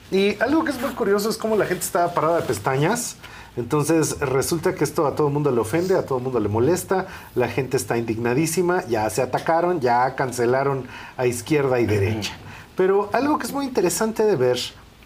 [0.09, 3.15] Y algo que es muy curioso es cómo la gente está parada de pestañas.
[3.57, 6.47] Entonces resulta que esto a todo el mundo le ofende, a todo el mundo le
[6.47, 10.85] molesta, la gente está indignadísima, ya se atacaron, ya cancelaron
[11.17, 12.33] a izquierda y derecha.
[12.77, 14.57] Pero algo que es muy interesante de ver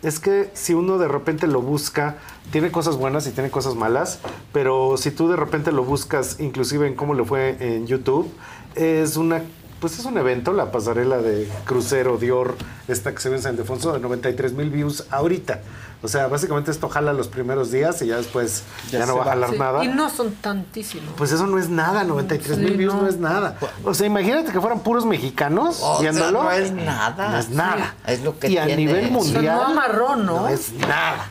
[0.03, 2.17] es que si uno de repente lo busca,
[2.51, 4.19] tiene cosas buenas y tiene cosas malas,
[4.53, 8.31] pero si tú de repente lo buscas, inclusive en cómo le fue en YouTube,
[8.75, 9.41] es una
[9.87, 12.55] pues es un evento, la pasarela de crucero Dior,
[12.87, 15.59] esta que se ve en San Ildefonso, de 93 mil views ahorita.
[16.01, 19.25] O sea, básicamente esto jala los primeros días y ya después ya, no va a
[19.25, 19.83] jalar Sí, nada.
[19.85, 21.13] Y no son tantísimos.
[21.15, 23.03] Pues eso no es nada, 93 mil Sí, views no.
[23.03, 23.07] no.
[23.07, 23.57] es nada.
[23.83, 26.43] O sea, imagínate que fueran puros mexicanos O sea, viéndolo.
[26.45, 27.29] no es nada.
[27.29, 27.93] No es nada.
[28.07, 29.55] Sí, es lo que Y a nivel O sea, mundial.
[29.57, 30.41] no amarró, ¿no?
[30.41, 31.27] No es nada.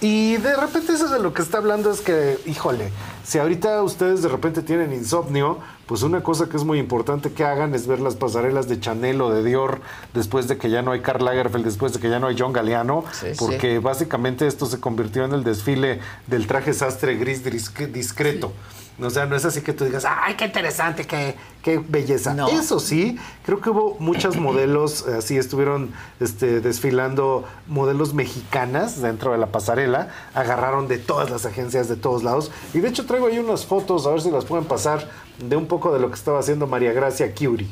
[0.00, 2.92] Y de repente eso de lo que está hablando es que, híjole,
[3.24, 7.44] si ahorita ustedes de repente tienen insomnio, pues una cosa que es muy importante que
[7.44, 9.80] hagan es ver las pasarelas de Chanel o de Dior
[10.14, 12.52] después de que ya no hay Karl Lagerfeld, después de que ya no hay John
[12.52, 17.86] Galliano, Sí, porque básicamente esto se convirtió en el desfile del traje sastre gris disc-
[17.92, 18.52] discreto.
[18.98, 22.34] O sea, no es así que tú digas, ay, qué interesante, qué, qué belleza.
[22.48, 29.38] Eso sí, creo que hubo muchos modelos, así estuvieron este, desfilando modelos mexicanas dentro de
[29.38, 32.50] la pasarela, agarraron de todas las agencias, de todos lados.
[32.72, 35.06] Y de hecho traigo ahí unas fotos, a ver si las pueden pasar,
[35.40, 37.68] de un poco de lo que estaba haciendo María Gracia Curie.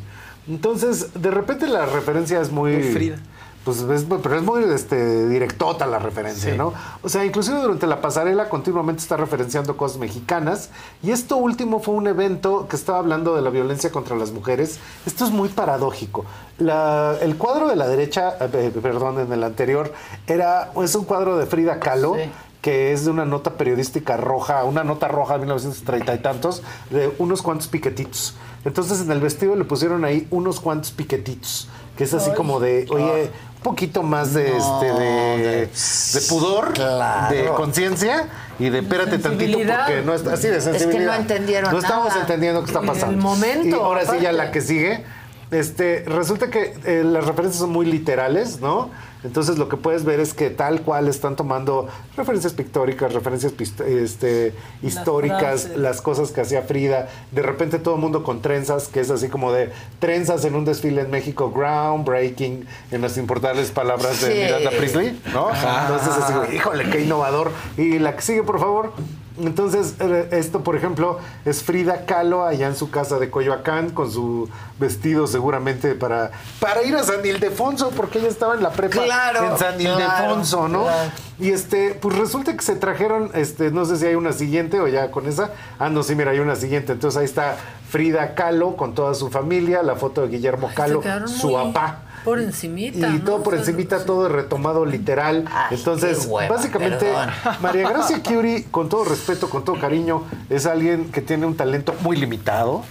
[0.48, 2.72] Entonces, de repente la referencia es muy...
[2.72, 3.16] Muy Frida.
[3.64, 6.58] Pues es, pero es muy este, directota la referencia, Sí.
[6.58, 6.74] ¿no?
[7.02, 10.68] O sea, inclusive durante la pasarela continuamente está referenciando cosas mexicanas.
[11.02, 14.78] Y esto último fue un evento que estaba hablando de la violencia contra las mujeres.
[15.06, 16.26] Esto es muy paradójico.
[16.58, 19.94] La- el cuadro de la derecha, eh, perdón, en el anterior,
[20.26, 22.16] era, es un cuadro de Frida Kahlo.
[22.64, 27.12] Que es de una nota periodística roja, una nota roja de 1930 y tantos, de
[27.18, 28.34] unos cuantos piquetitos.
[28.64, 31.68] Entonces en el vestido le pusieron ahí unos cuantos piquetitos,
[31.98, 32.36] que es así Ay.
[32.36, 33.24] como de, oye,
[33.56, 37.34] un poquito más de, No, este, de, de- pudor, Claro.
[37.36, 38.28] de conciencia
[38.58, 39.84] y de espérate tantito sensibilidad.
[39.84, 41.20] porque no está así de Es que no sensibilidad.
[41.20, 42.20] entendieron No estamos nada.
[42.22, 43.22] entendiendo qué está El pasando.
[43.22, 44.32] momento, Y ahora sí ya aparte.
[44.32, 45.04] la que sigue.
[45.50, 48.90] Este, resulta que eh, las referencias son muy literales, ¿no?
[49.24, 53.54] Entonces lo que puedes ver es que tal cual están tomando referencias pictóricas, referencias
[53.86, 57.08] este, históricas, las cosas que hacía Frida.
[57.30, 60.66] De repente todo el mundo con trenzas, que es así como de trenzas en un
[60.66, 64.38] desfile en México, groundbreaking, en las importantes palabras de Sí.
[64.44, 65.48] Miranda Priestley, ¿no?
[65.48, 65.86] Ajá.
[65.88, 67.50] Entonces así, como, híjole, qué innovador.
[67.78, 68.92] Y la que sigue, por favor.
[69.36, 74.10] Entonces, eh, esto, por ejemplo, es Frida Kahlo allá en su casa de Coyoacán con
[74.10, 74.48] su
[74.78, 76.30] vestido seguramente para,
[76.60, 80.00] para ir a San Ildefonso, porque ella estaba en la prepa Claro, en San claro,
[80.00, 80.84] Ildefonso, ¿no?
[80.84, 81.10] claro.
[81.40, 84.86] Y este, pues resulta que se trajeron, este, no sé si hay una siguiente o
[84.86, 85.50] ya con esa.
[85.80, 86.92] Ah, no, sí, mira, hay una siguiente.
[86.92, 87.56] Entonces ahí está
[87.90, 92.02] Frida Kahlo con toda su familia, la foto de Guillermo Kahlo, su papá.
[92.24, 93.08] Por encimita.
[93.08, 93.24] Y ¿no?
[93.24, 95.44] todo por encimita, todo retomado literal.
[95.70, 97.28] Entonces, hueva, básicamente, perdón.
[97.60, 101.94] María Gracia Curie, con todo respeto, con todo cariño, es alguien que tiene un talento
[102.00, 102.82] muy limitado.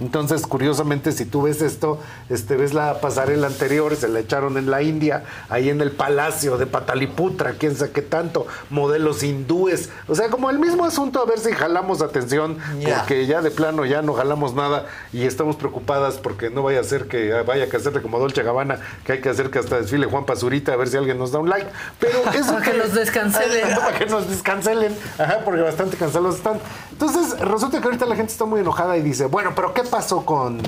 [0.00, 4.70] Entonces, curiosamente, si tú ves esto, este, ves la pasarela anterior, se la echaron en
[4.70, 9.90] la India, ahí en el palacio de Pataliputra, quién sabe qué tanto, modelos hindúes.
[10.08, 13.84] O sea, como el mismo asunto, a ver si jalamos atención, porque ya de plano
[13.84, 17.76] ya no jalamos nada y estamos preocupadas porque no vaya a ser que vaya a
[17.76, 20.88] hacerle como Dolce Gabbana, que hay que hacer que hasta desfile Juan Pazurita, a ver
[20.88, 21.68] si alguien nos da un like.
[22.00, 23.74] Pero eso Para que nos descancelen.
[23.76, 24.96] para que nos descancelen.
[25.18, 26.58] Ajá, porque bastante cansados están.
[26.90, 30.24] Entonces, resulta que ahorita la gente está muy enojada y dice, bueno, pero ¿qué pasó
[30.24, 30.60] con,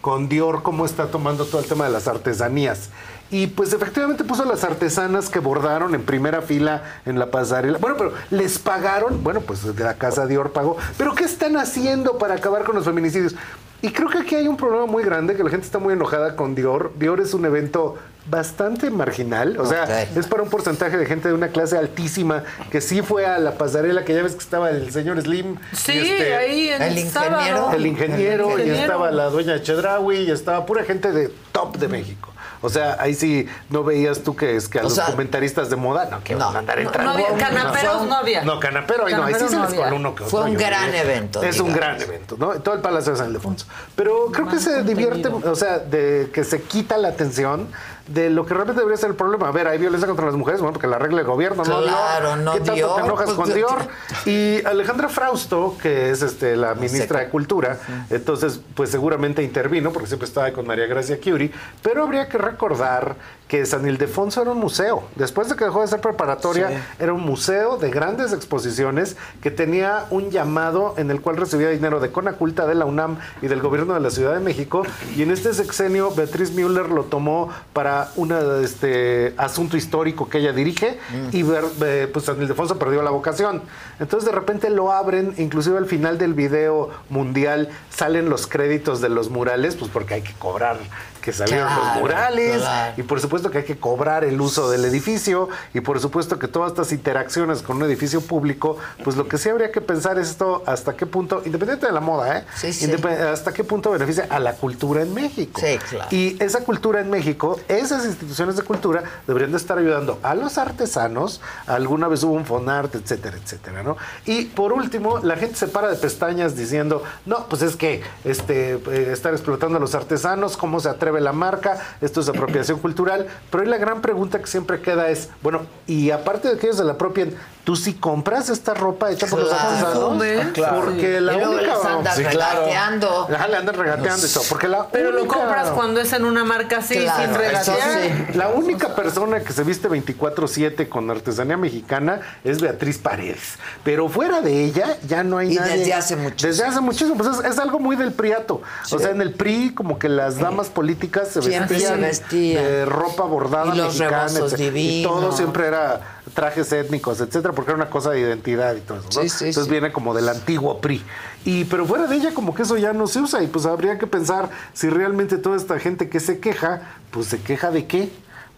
[0.00, 0.62] con Dior?
[0.62, 2.90] ¿Cómo está tomando todo el tema de las artesanías?
[3.30, 7.78] Y pues efectivamente puso a las artesanas que bordaron en primera fila en la pasarela.
[7.78, 10.76] Bueno, pero les pagaron, bueno, pues de la casa Dior pagó.
[10.98, 13.36] Pero ¿qué están haciendo para acabar con los feminicidios?
[13.82, 16.34] Y creo que aquí hay un problema muy grande, que la gente está muy enojada
[16.34, 16.92] con Dior.
[16.98, 20.16] Dior es un evento bastante marginal, o sea, Ok.
[20.16, 23.52] es para un porcentaje de gente de una clase altísima que sí fue a la
[23.52, 25.56] pasarela, que ya ves que estaba el señor Slim.
[25.72, 27.60] Sí, y este, ahí en El estaba, ingeniero.
[27.68, 27.72] ¿no?
[27.74, 28.80] el ingeniero, El y ingeniero.
[28.82, 32.28] estaba la dueña Chedraui, y estaba pura gente de top de México.
[32.62, 35.70] O sea, ahí sí no veías tú que es que a O los sea, comentaristas
[35.70, 37.12] de moda, no, que no, van a andar No, entrando.
[37.12, 38.42] no había canaperos, fue un- no había.
[38.44, 40.58] No, canapero, ahí no, ahí sí se no les coló uno que Fue otro, un
[40.58, 41.02] yo gran creo.
[41.02, 41.74] evento, Es un digamos.
[41.96, 42.48] gran evento, ¿no?
[42.60, 43.64] Todo el Palacio de San Ildefonso.
[43.96, 47.66] Pero creo que se divierte, o sea, de que se quita la atención
[48.12, 49.48] de lo que realmente debería ser el problema.
[49.48, 51.80] A ver, hay violencia contra las mujeres, bueno, porque la regla el gobierno, ¿no?
[51.82, 53.78] Claro, no ¿Qué tanto Dior, te enojas pues, con yo- Dior?
[54.26, 57.78] Y Alejandra Frausto, que es este, la ministra sé de Cultura,
[58.10, 63.14] entonces, pues seguramente intervino, porque siempre estaba con María Gracia Curie, pero habría que recordar
[63.50, 65.02] que San Ildefonso era un museo.
[65.16, 66.74] Después de que dejó de ser preparatoria, Sí.
[67.00, 71.98] era un museo de grandes exposiciones que tenía un llamado en el cual recibía dinero
[71.98, 74.84] de Conaculta, de la UNAM y del gobierno de la Ciudad de México.
[75.16, 78.30] Y en este sexenio, Beatriz Müller lo tomó para un
[78.62, 81.00] este, asunto histórico que ella dirige
[81.32, 83.62] y ver, eh, pues San Ildefonso perdió la vocación.
[83.98, 89.08] Entonces de repente lo abren, inclusive al final del video mundial salen los créditos de
[89.08, 90.78] los murales, pues porque hay que cobrar
[91.20, 92.94] que salieron los murales claro.
[92.96, 96.48] y por supuesto que hay que cobrar el uso del edificio y por supuesto que
[96.48, 100.30] todas estas interacciones con un edificio público, pues lo que sí habría que pensar es
[100.30, 102.44] esto hasta qué punto, independiente de la moda, ¿eh?
[102.56, 102.90] Sí, sí.
[102.90, 105.60] Hasta qué punto beneficia a la cultura en México.
[105.64, 106.08] Sí, claro.
[106.10, 110.58] Y esa cultura en México, esas instituciones de cultura deberían de estar ayudando a los
[110.58, 113.96] artesanos, alguna vez hubo un Fonart, etcétera, etcétera, ¿no?
[114.26, 118.74] Y por último, la gente se para de pestañas diciendo, no, pues es que este,
[118.74, 121.78] eh, estar explotando a los artesanos, ¿cómo se atreve la marca?
[122.00, 123.26] Esto es apropiación cultural.
[123.50, 126.76] Pero ahí la gran pregunta que siempre queda es, bueno, y aparte de que ellos
[126.76, 127.34] se la apropien,
[127.64, 129.68] tú sí compras esta ropa hecha por los Claro.
[129.70, 130.22] artesanos.
[130.46, 130.80] Ah, claro.
[130.84, 131.60] Porque la Y única.
[131.76, 132.60] les andan Sí, claro.
[132.60, 133.28] regateando.
[133.34, 134.44] Ajá, le andan regateando y todo.
[134.48, 138.02] Porque la Pero lo compras cuando es en una marca así, Claro, sin eso regatear.
[138.32, 138.38] sí.
[138.38, 143.58] La única persona que se viste 24-7 con artesanía mexicana es Beatriz Paredes.
[143.84, 145.78] Pero fuera de ella ya no hay Y nadie.
[145.78, 146.48] desde hace muchísimo.
[146.50, 147.16] Desde hace muchísimo.
[147.16, 148.62] Pues es, es algo muy del priato.
[148.84, 148.94] Sí.
[148.96, 152.62] O sea, en el PRI, como que las damas políticas se vestían, se vestían.
[152.64, 154.30] de ropa bordada Y los mexicana.
[154.74, 156.00] Y todo siempre era
[156.34, 159.08] trajes étnicos, etcétera, porque era una cosa de identidad y todo eso.
[159.14, 159.22] ¿no?
[159.22, 159.70] Sí, sí, Entonces sí.
[159.70, 161.02] viene como del antiguo PRI.
[161.44, 163.42] Y, pero fuera de ella, como que eso ya no se usa.
[163.42, 167.40] Y pues habría que pensar si realmente toda esta gente que se queja, pues se
[167.40, 168.10] queja de qué.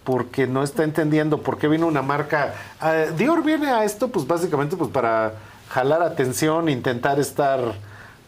[0.05, 2.55] Porque no está entendiendo por qué vino una marca.
[2.81, 5.35] Ah, Dior viene a esto, pues básicamente, pues para
[5.69, 7.61] jalar atención, intentar estar,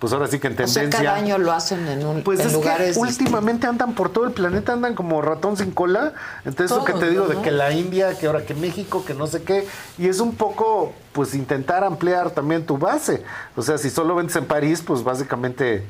[0.05, 1.03] pues ahora sí que en O sea, tendencia.
[1.03, 4.27] cada año lo hacen en, un, Pues en es lugares que últimamente andan por todo
[4.27, 6.13] el planeta, andan como ratón sin cola.
[6.45, 7.31] Entonces, eso que Todos, te digo ¿no?
[7.31, 9.67] de que la India, que ahora que México, que no sé qué.
[9.97, 13.23] Y es un poco, pues, intentar ampliar también tu base.
[13.57, 15.87] O sea, si solo vendes en París, pues básicamente,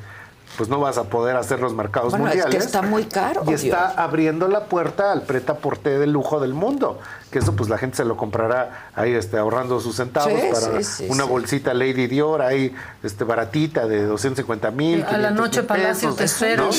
[0.56, 2.66] pues no vas a poder hacer los mercados Bueno, es que mundiales.
[2.66, 7.00] está muy caro, Y está abriendo la puerta al preta porté de lujo del mundo.
[7.34, 10.78] Que eso, pues la gente se lo comprará ahí este, ahorrando sus centavos Sí, para
[10.78, 11.28] sí, sí, una sí.
[11.28, 15.02] bolsita Lady Dior ahí este, baratita de 250 mil.
[15.04, 16.78] A la noche Palacio te esperas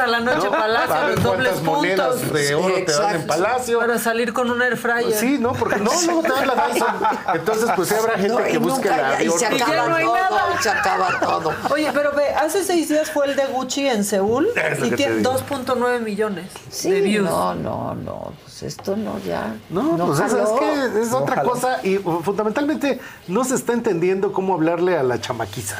[0.00, 2.32] a la noche Palacio, los dobles cuántas monedas puntos.
[2.32, 3.78] de oro te dan en Palacio.
[3.78, 5.12] Para salir con un air fryer.
[5.12, 7.34] Sí, no, porque no, luego te dan la.
[7.34, 9.38] Entonces, pues sí habrá gente No, que busque nunca la ya- y Dior.
[9.38, 10.62] se Y ya acaba no hay todo, nada.
[10.62, 11.52] se acaba todo.
[11.70, 14.48] Oye, pero ve, hace seis días fue el de Gucci en Seúl
[14.82, 15.32] y tiene digo.
[15.32, 17.28] 2.9 millones Sí, de views.
[17.28, 18.32] no, no, no.
[18.58, 19.54] Pues esto no ya.
[19.68, 21.50] No, pues es, que es No otra jaló.
[21.50, 25.76] cosa y uh, fundamentalmente no se está entendiendo cómo hablarle a la chamaquiza.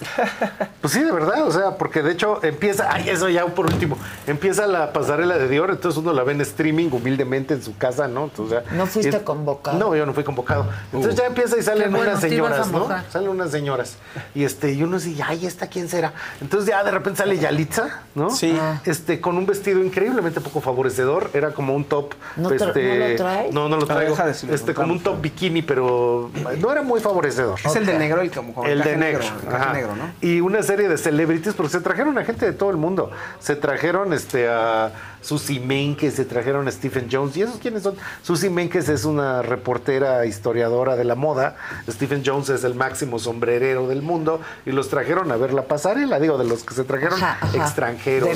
[0.80, 3.98] Pues sí, de verdad, o sea, porque de hecho empieza, ay, eso ya por último,
[4.26, 8.06] empieza la pasarela de Dior, entonces uno la ve en streaming humildemente en su casa,
[8.06, 8.24] ¿no?
[8.24, 9.78] Entonces, No fuiste es- convocado.
[9.78, 10.66] No, yo no fui convocado.
[10.92, 11.22] Entonces Uh.
[11.22, 12.88] ya empieza y salen bueno, unas señoras, ¿no?
[13.10, 13.96] Salen unas señoras.
[14.34, 16.12] Y este, y uno dice, ay, ¿esta quién será?
[16.40, 18.30] Entonces ya de repente sale Yalitza, ¿no?
[18.30, 18.56] Sí.
[18.84, 22.14] Este, con un vestido increíblemente poco favorecedor, era como un top.
[22.36, 23.50] ¿No tra- este, no lo trae?
[23.52, 24.16] No, no lo A ver, traigo.
[24.24, 27.58] decirlo, este, como un top bikini, pero no era muy favorecedor.
[27.64, 29.24] Es el de negro, el como El de negro.
[29.50, 29.72] ajá.
[29.72, 30.10] negro, ¿no?
[30.20, 33.10] Y una serie de celebrities, porque se trajeron a gente de todo el mundo.
[33.38, 34.90] Se trajeron este, a
[35.20, 37.36] Susie Menkes, se trajeron a Stephen Jones.
[37.36, 37.94] ¿Y esos quiénes son?
[38.22, 41.56] Susie Menkes es una reportera, historiadora de la moda.
[41.88, 44.40] Stephen Jones es el máximo sombrerero del mundo.
[44.64, 47.56] Y los trajeron a ver la pasarela, digo, de los que se trajeron Ajá, ajá.
[47.56, 48.28] extranjeros.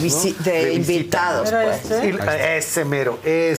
[0.44, 1.90] De invitados, ¿Era pues.
[1.90, 2.09] este?
[2.09, 2.18] Y-
[2.59, 3.60] ese mero, ese.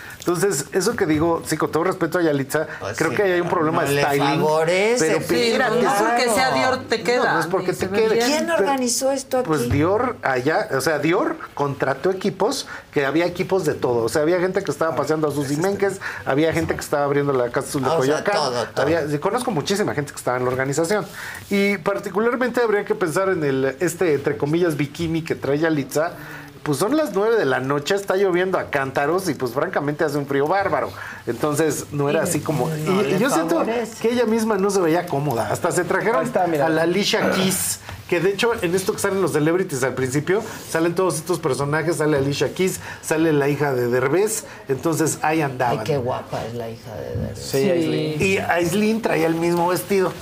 [0.21, 3.31] Entonces, eso que digo, sí, con todo respeto a Yalitza, Pues creo sí, que ahí
[3.31, 4.23] hay un problema no de le styling.
[4.39, 6.51] favorece, pero sí, espérate, no eso- porque sea.
[6.51, 7.25] Dior te queda.
[7.25, 8.19] No, no es porque te quede.
[8.19, 9.47] ¿Quién organizó esto aquí?
[9.47, 14.03] Pues Dior allá, o sea, Dior contrató equipos, que había equipos de todo.
[14.03, 17.33] O sea, había gente que estaba paseando a sus Menkes, había gente que estaba abriendo
[17.33, 18.35] la casa de Ah, Coyoacán.
[18.35, 18.81] todo, todo.
[18.85, 21.05] Había- conozco muchísima gente que estaba en la organización.
[21.49, 26.11] Y particularmente habría que pensar en el, este, entre comillas, bikini que trae Yalitza.
[26.63, 30.17] Pues son las nueve de la noche, está lloviendo a cántaros y pues francamente hace
[30.17, 30.91] un frío bárbaro.
[31.25, 32.69] Entonces no era así como...
[32.69, 33.65] no y, yo siento
[33.99, 35.49] que ella misma no se veía cómoda.
[35.51, 39.23] Hasta se trajeron está, a la Alicia Keys, que de hecho en esto que salen
[39.23, 43.87] los celebrities al principio, salen todos estos personajes, sale Alicia Keys, sale la hija de
[43.87, 45.79] Derbez, entonces ahí andaban.
[45.79, 47.39] Ay, qué guapa es la hija de Derbez.
[47.39, 48.21] Sí, Aislinn.
[48.21, 50.13] Y Aislinn traía el mismo vestido.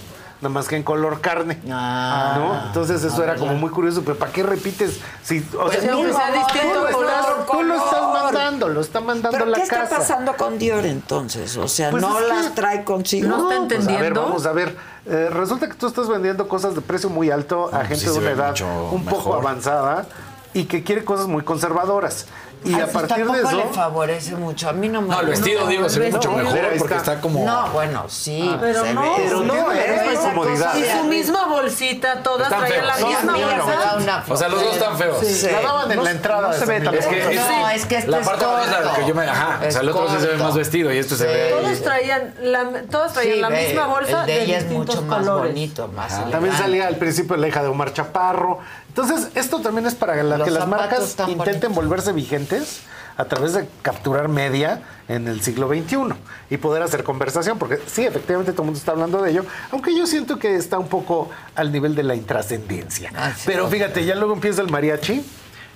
[0.42, 1.60] Nada más que en color carne.
[1.70, 2.68] Ah, ¿no?
[2.68, 5.02] Entonces eso era como muy curioso, pero ¿para qué repites?
[5.22, 8.24] Si, o Pues sea, tú, sea tú distinto lo color, estás, tú lo estás color.
[8.24, 9.98] mandando, lo está mandando ¿Pero la qué está casa.
[9.98, 11.58] pasando con Dior entonces?
[11.58, 13.28] O sea, Pues no que- las trae consigo.
[13.28, 14.22] No está pues, a ver, entendiendo.
[14.24, 14.78] vamos a ver.
[15.06, 18.12] Eh, resulta que tú estás vendiendo cosas de precio muy alto a pues gente sí
[18.14, 18.56] de una edad
[18.94, 20.06] un poco avanzada
[20.54, 22.28] y que quiere cosas muy conservadoras.
[22.64, 23.58] Y a pues partir de tampoco eso.
[23.58, 24.70] le favorece mucho.
[24.70, 27.14] A mí no me No, el vestido, digo, se ve mucho mejor porque está.
[27.14, 27.46] está como.
[27.46, 28.54] No, bueno, sí.
[28.60, 29.10] Pero se no, ve.
[29.18, 30.74] pero no, pero es incomodidad.
[30.74, 34.24] cosa Y su misma bolsita, todas Están traían la misma bolsa.
[34.28, 35.26] O sea, los dos están feos.
[35.26, 35.48] Sí.
[35.52, 36.54] La daban en la entrada.
[36.54, 36.92] se ve que No,
[37.70, 39.24] es- es que este la es parte es la que yo me.
[39.24, 39.60] Ajá.
[39.68, 41.50] o sea, el otro sí se ve más vestido y esto se ve.
[41.52, 41.82] Todos
[43.14, 45.52] traían la, misma bolsa el de ella es distintos mucho más colores.
[45.54, 48.60] bonito, más También salía al principio la hija de Omar Chaparro.
[48.90, 52.49] Entonces, esto también es para que las marcas intenten volverse vigentes.
[53.18, 56.16] A través de capturar media en el siglo XXI
[56.50, 59.94] y poder hacer conversación, porque sí, efectivamente todo el mundo está hablando de ello, aunque
[59.94, 63.12] yo siento que está un poco al nivel de la intrascendencia.
[63.46, 65.26] Pero fíjate, ya luego empieza el mariachi.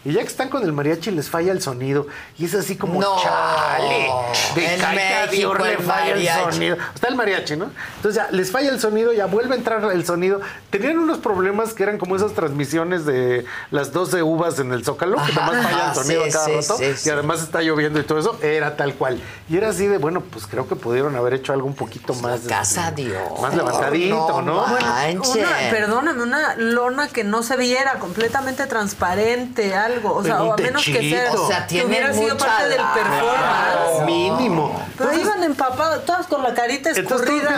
[0.06, 2.08] Y ya que están con el mariachi les falla el sonido.
[2.38, 4.10] Y es así como No, chale.
[4.56, 6.78] De México Dios le el falla el sonido.
[6.94, 7.72] Está el mariachi, ¿no?
[7.98, 10.42] Entonces ya les falla el sonido, ya vuelve a entrar el sonido.
[10.70, 15.18] Tenían unos problemas que eran como esas transmisiones de las 12 uvas en el Zócalo,
[15.18, 16.78] que además falla el sonido sí, a cada sí, rato.
[16.78, 18.38] sí, y además está lloviendo y todo eso.
[18.42, 19.22] Era tal cual.
[19.50, 22.42] Y era así de, bueno, pues creo que pudieron haber hecho algo un poquito más.
[22.42, 23.42] Pues casa este, Dios.
[23.42, 24.66] Más levantadito, ¿no?
[24.66, 29.93] Una, perdóname, una lona que no se viera completamente transparente, algo.
[30.04, 31.44] O sea, o a menos que sea, techito.
[31.44, 34.06] O sea, que hubiera sido parte del performance.
[34.06, 34.80] Mínimo.
[34.98, 37.58] Pero iban empapadas, todas con la carita escurrida.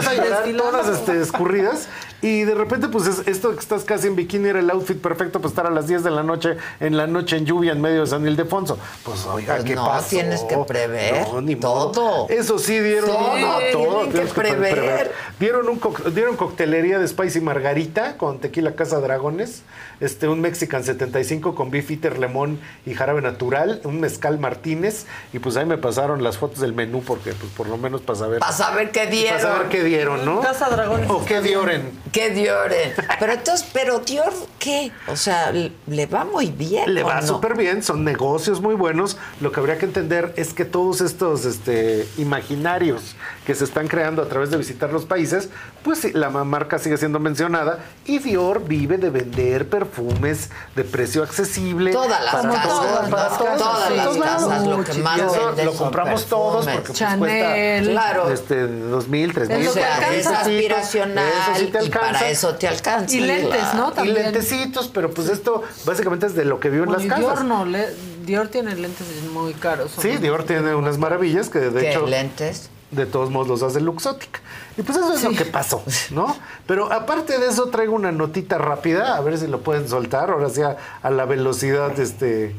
[0.58, 1.88] todas este, escurridas
[2.22, 5.40] y de repente pues es- esto que estás casi en bikini era el outfit perfecto
[5.40, 8.02] para estar a las 10 de la noche en la noche en lluvia en medio
[8.02, 8.78] de San Ildefonso.
[9.04, 10.08] Pues oiga, Pues ¿qué no, pasó?
[10.10, 11.92] tienes que prever No, ni modo.
[11.92, 12.30] todo.
[12.30, 15.12] Eso sí dieron tienen todo, que prever.
[15.40, 15.80] Dieron un
[16.14, 19.62] dieron coctelería de Spicy Margarita con tequila Casa Dragones,
[20.00, 25.40] este un Mexican 75 con beef eater lemón y jarabe natural, un mezcal Martínez y
[25.40, 28.40] pues ahí me pasaron las fotos del menú porque pues por lo menos para saber
[28.40, 29.40] Para saber qué dieron.
[29.42, 30.42] Para saber qué dieron, ¿no?
[30.42, 31.10] Casa Dragones.
[31.10, 31.92] O qué dioren.
[32.12, 32.94] ¿Qué Dioren?
[33.20, 34.90] Pero entonces, pero Dior, ¿qué?
[35.08, 36.94] O sea, le va muy bien.
[36.94, 37.28] Le ¿o va no?
[37.28, 39.18] súper bien, son negocios muy buenos.
[39.42, 44.22] Lo que habría que entender es que todos estos este, imaginarios que se están creando
[44.22, 45.50] a través de visitar los países,
[45.84, 50.84] pues sí, la ma- marca sigue siendo mencionada y Dior vive de vender perfumes de
[50.86, 51.92] precio accesible.
[52.20, 54.22] Todas las para casas, todas, para las todas, casas, sí, las claro.
[54.48, 57.20] casas, lo que más Y eso lo compramos todos porque pues, Chanel.
[57.20, 58.30] cuesta Claro.
[58.32, 59.68] este, dos mil, tres mil.
[59.68, 63.16] O sea, es aspiracional Eso sí te y para eso te alcanza.
[63.16, 63.90] Y lentes, ¿no?
[63.90, 64.16] Y También.
[64.16, 67.26] lentecitos, pero pues esto básicamente es de lo que vio en Bueno, las y casas.
[67.26, 67.94] Dior no, le-
[68.26, 69.92] Dior tiene lentes muy caros.
[70.02, 72.70] Sí, Dior tiene unas maravillas que de ¿Qué, hecho lentes?
[72.92, 74.40] De todos modos los hace Luxótica.
[74.78, 76.36] Y pues eso es lo que pasó, ¿no?
[76.68, 80.50] Pero aparte de eso traigo una notita rápida, a ver si lo pueden soltar, ahora
[80.50, 82.56] sí a, a la velocidad este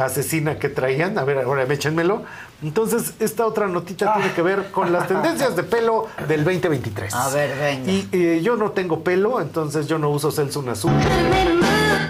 [0.00, 2.22] asesina que traían, a ver, ahora échenmelo.
[2.62, 7.14] Entonces, esta otra notita tiene que ver con las tendencias de pelo del 2023.
[7.14, 7.92] A ver, venga.
[7.92, 10.92] Y eh, yo no tengo pelo, entonces yo no uso Celsun Azul,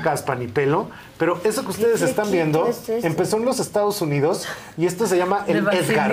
[0.03, 0.89] caspa ni pelo.
[1.17, 4.47] Pero eso que ustedes están viendo es empezó en los Estados Unidos
[4.77, 6.11] y esto se llama el De Edgar.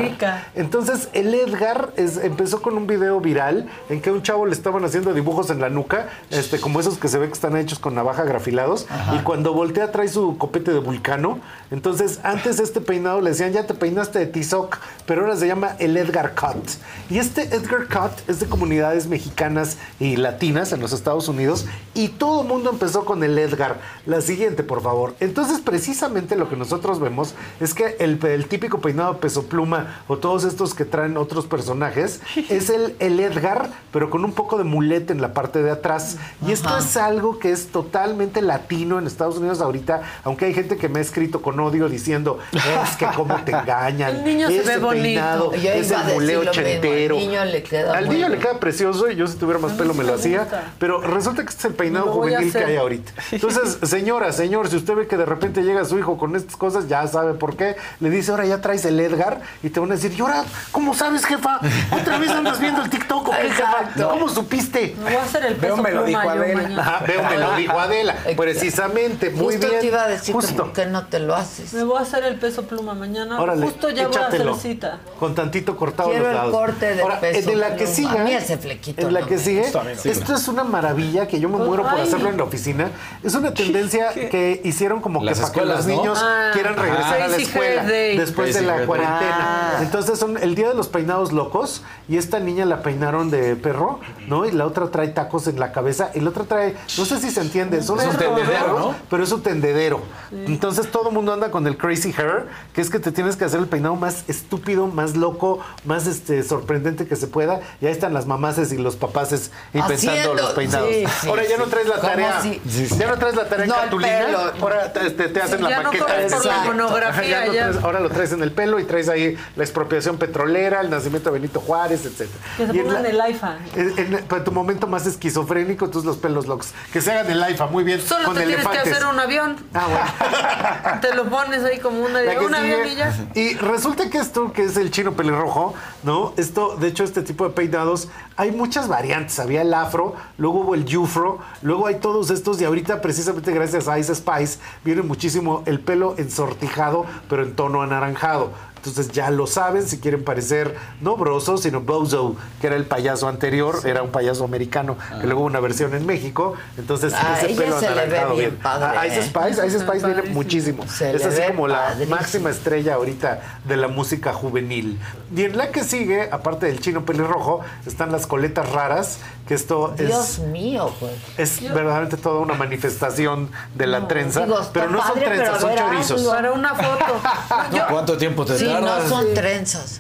[0.54, 4.54] Entonces, el Edgar es- empezó con un video viral en que a un chavo le
[4.54, 7.80] estaban haciendo dibujos en la nuca, este, como esos que se ve que están hechos
[7.80, 8.86] con navaja grafilados.
[9.16, 11.40] Y cuando voltea trae su copete de vulcano.
[11.72, 14.78] Entonces, antes este peinado le decían, ya te peinaste de Tizoc,
[15.08, 16.70] pero ahora se llama el Edgar Cut.
[17.10, 21.66] Y este Edgar Cut es de comunidades mexicanas y latinas en los Estados Unidos.
[21.96, 23.61] Y todo el mundo empezó con el Edgar.
[24.06, 25.16] La siguiente, por favor.
[25.20, 30.18] Entonces, precisamente lo que nosotros vemos es que el, el típico peinado peso pluma o
[30.18, 34.64] todos estos que traen otros personajes es el, el Edgar, pero con un poco de
[34.64, 36.18] mulete en la parte de atrás.
[36.46, 40.78] Y esto es algo que es totalmente latino en Estados Unidos ahorita, aunque hay gente
[40.78, 44.16] que me ha escrito con odio diciendo, es que cómo te engañan.
[44.18, 45.04] El niño se ese ve bonito.
[45.04, 47.16] peinado Yo es iba a el mulé ochentero.
[47.16, 49.94] al niño le queda Al niño le queda precioso y yo si tuviera más pelo
[49.94, 50.48] me lo hacía.
[50.80, 53.12] Pero resulta que este es el peinado juvenil que hay ahorita.
[53.32, 53.51] Entonces,
[53.84, 57.06] señora, señor, si usted ve que de repente llega su hijo con estas cosas, ya
[57.08, 57.76] sabe por qué.
[58.00, 60.94] Le dice, ahora ya traes el Edgar y te van a decir, ¿y ahora cómo
[60.94, 61.60] sabes, jefa?
[61.92, 64.10] ¿Otra vez andas viendo el TikTok o qué, jefa?
[64.10, 64.96] ¿Cómo supiste?
[64.98, 66.82] Me voy a hacer el Veo peso me lo pluma dijo Adela.
[66.82, 68.16] Ajá, veo, me lo dijo Adela.
[68.38, 69.80] Precisamente, muy Justo bien.
[69.82, 70.64] te iba a decir que Justo.
[70.64, 71.74] por qué no te lo haces.
[71.74, 73.40] Me voy a hacer el peso pluma mañana.
[73.42, 75.00] Órale, Justo ya voy a hacer cita.
[75.20, 76.54] Con tantito cortado Quiero los el lados.
[76.54, 77.92] corte de Ahora, peso de la que pluma.
[77.96, 78.18] sigue.
[78.20, 79.62] A mí ese flequito En la no que me sigue.
[80.06, 82.02] Esto es una maravilla que yo me Pues, muero por ay.
[82.08, 82.90] hacerlo en la oficina.
[83.24, 86.02] Es una tendencia que hicieron como Las que para que escuelas, los ¿no?
[86.04, 86.52] niños Ah.
[86.54, 89.38] quieran regresar a la escuela después de Crazy la cuarentena.
[89.40, 89.78] Ah.
[89.82, 94.00] Entonces son el día de los peinados locos y esta niña la peinaron de perro,
[94.28, 94.46] ¿no?
[94.46, 97.32] Y la otra trae tacos en la cabeza y la otra trae, no sé si
[97.32, 98.96] se entiende, son Es un tendedero, ¿no?
[99.10, 100.02] pero es un tendedero.
[100.32, 103.46] Entonces todo el mundo anda con el crazy hair, que es que te tienes que
[103.46, 107.62] hacer el peinado más estúpido, más loco, más este sorprendente que se pueda.
[107.82, 110.90] Y ahí están las mamaces y los papaces y pensando los peinados.
[110.90, 112.42] sí, sí, ahora ya no traes la tarea.
[112.42, 112.62] si-
[112.98, 114.20] Ya no traes la tarea No, en el cartulina.
[114.26, 114.40] pelo.
[114.62, 116.06] Ahora te, te- te hacen Sí, la ya maqueta.
[116.06, 116.68] corres por la Exacto.
[116.74, 117.70] monografía, Ajá, ya no ya.
[117.72, 121.30] traes- ahora lo traes en el pelo y traes ahí la expropiación petrolera, el nacimiento
[121.32, 122.30] de Benito Juárez, etc.
[122.58, 123.58] Que se Y en pongan la- el IFA.
[123.76, 126.70] en, en- para tu momento más esquizofrénico, tus los pelos locos.
[126.94, 128.02] Que se hagan el IFA, muy bien.
[128.02, 128.94] Solo con te tienes que elefantes.
[128.94, 129.56] hacer un avión.
[129.74, 131.00] Ah, bueno.
[131.02, 132.94] Te lo pones ahí como una, La que un avión sigue.
[132.94, 133.14] y ya.
[133.36, 136.34] Y resulta que esto, que es el chino pelirrojo, ¿no?
[136.38, 139.40] Esto, de hecho, este tipo de peinados, hay muchas variantes.
[139.40, 143.52] Había el afro, luego hubo el yufro, luego hay todos estos, y ahorita precisamente precisamente
[143.54, 148.50] gracias a Ice Spice viene muchísimo el pelo ensortijado, pero en tono anaranjado.
[148.78, 153.28] Entonces ya lo saben, si quieren parecer no Broso, sino Bozo, que era el payaso
[153.28, 156.56] anterior, era un payaso americano, que luego hubo una versión en México.
[156.80, 158.60] Entonces Ah, ese pelo se anaranjado bien bien.
[158.60, 159.24] padre, Ah, Ice ¿eh?
[159.24, 160.84] Spice, Ice Spice viene muchísimo.
[160.88, 162.16] Se es así como la padrísimo.
[162.16, 164.98] máxima estrella ahorita de la música juvenil.
[165.36, 169.20] Y en la que sigue, aparte del chino pelirrojo, están las coletas raras,
[169.52, 171.12] que esto Dios es mío, pues.
[171.38, 175.60] es verdaderamente toda una manifestación de la trenza, digo, pero no son padre, trenzas, a
[175.60, 176.22] son chorizos.
[176.24, 177.22] Para una foto.
[177.74, 179.04] Yo- ¿Cuánto tiempo te Sí, tardas?
[179.04, 180.00] no son trenzas.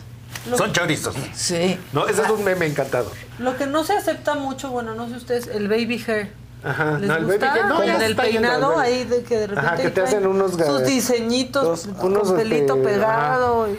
[0.55, 1.15] Son chorizos.
[1.35, 1.77] Sí.
[1.91, 3.11] No, ese es un meme encantador.
[3.39, 6.31] Lo que no se acepta mucho, bueno, no sé ustedes, el baby hair.
[6.63, 7.47] Ajá, ¿Les no, el gusta?
[7.47, 10.53] baby hair- no, el peinado ahí de que de repente Ajá, que te hacen unos
[10.53, 13.67] sus diseñitos dos- unos, con pelito este, pegado.
[13.67, 13.77] y-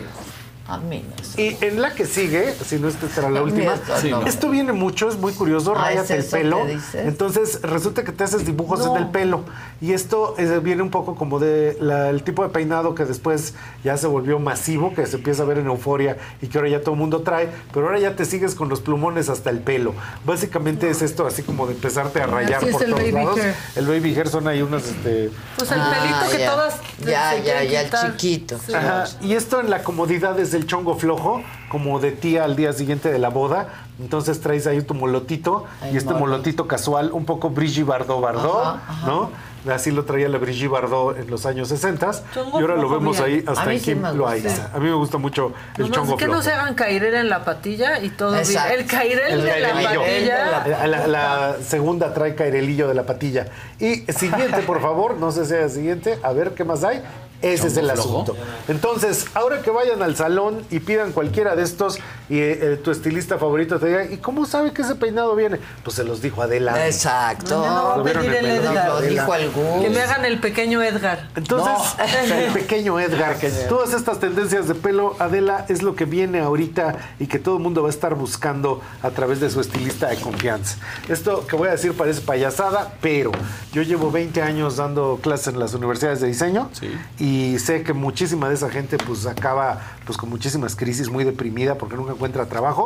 [0.69, 1.43] A mí no sé.
[1.43, 4.23] Y en la que sigue, si no esta será la última, esto Sí, no.
[4.23, 6.65] esto viene mucho, es muy curioso, Ah, ráyate ¿es el pelo.
[6.67, 6.79] que?
[7.01, 8.97] Entonces resulta que te haces dibujos No.
[8.97, 9.43] en el pelo.
[9.81, 13.55] Y esto eh, viene un poco como de la- el tipo de peinado que después
[13.83, 16.81] ya se volvió masivo, que se empieza a ver en euforia y que ahora ya
[16.81, 19.95] todo el mundo trae, pero ahora ya te sigues con los plumones hasta el pelo.
[20.25, 23.39] Básicamente es esto así como de empezarte a rayar es por el todos baby lados.
[23.41, 23.55] hair.
[23.75, 26.51] El baby hair son ahí unas este, Pues el Ah, pelito que ya.
[26.53, 26.75] todas
[27.05, 28.59] Ya, ya, ya, el chiquito.
[28.65, 28.73] Sí.
[28.75, 32.73] Ajá, Y esto en la comodidad es el chongo flojo, como de tía al día
[32.73, 33.69] siguiente de la boda.
[34.01, 36.19] Entonces traes ahí tu molotito y este molotito.
[36.19, 39.07] molotito casual, un poco Brigitte Bardot Bardot, Ajá, ajá.
[39.07, 39.31] ¿no?
[39.73, 43.15] Así lo traía la Brigitte Bardot en los años 60 Chongo y ahora lo vemos
[43.19, 43.27] mira.
[43.29, 44.49] ahí A hasta mí en sí Kim me Loaiza.
[44.49, 44.71] gusta.
[44.75, 46.39] A mí me gusta mucho el Nomás chongo que flojo.
[46.39, 48.43] no se hagan cairel en la patilla y todo bien.
[48.73, 50.65] El cairel El de la patilla.
[50.67, 53.47] La, la- la segunda trae cairelillo de la patilla.
[53.79, 57.01] Y siguiente, por favor, no sé si sea siguiente, a ver qué más hay.
[57.43, 58.37] Ese es el asunto.
[58.69, 61.99] Entonces, ahora que vayan al salón y pidan cualquiera de estos
[62.29, 65.59] y eh, tu estilista favorito te diga, ¿y cómo sabe que ese peinado viene?
[65.83, 66.87] Pues se los dijo Adela.
[66.87, 67.59] Exacto.
[67.59, 68.89] No, no, ¿Lo voy a vieron pedir el Edgar.
[68.89, 69.83] Lo dijo Gus.
[69.83, 71.29] Que me hagan el pequeño Edgar.
[71.37, 71.97] Entonces,
[72.33, 73.37] el pequeño Edgar,
[73.69, 77.63] todas estas tendencias de pelo, Adela, es lo que viene ahorita y que todo el
[77.63, 80.77] mundo va a estar buscando a través de su estilista de confianza.
[81.09, 83.33] Esto que voy a decir parece payasada, pero
[83.73, 86.71] yo llevo 20 años dando clases en las universidades de diseño
[87.19, 91.77] y sé que muchísima de esa gente pues acaba pues con muchísimas crisis, muy deprimida
[91.77, 92.85] porque nunca encuentra trabajo.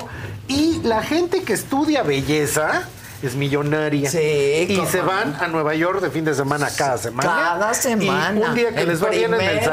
[0.49, 2.89] Y la gente que estudia belleza
[3.23, 4.11] es millonaria.
[4.11, 4.19] Sí,
[4.69, 5.07] y se no.
[5.07, 7.28] van a Nueva York de fin de semana cada semana.
[7.28, 8.39] Cada semana.
[8.39, 9.70] Y un día que En les va bien en el en primera,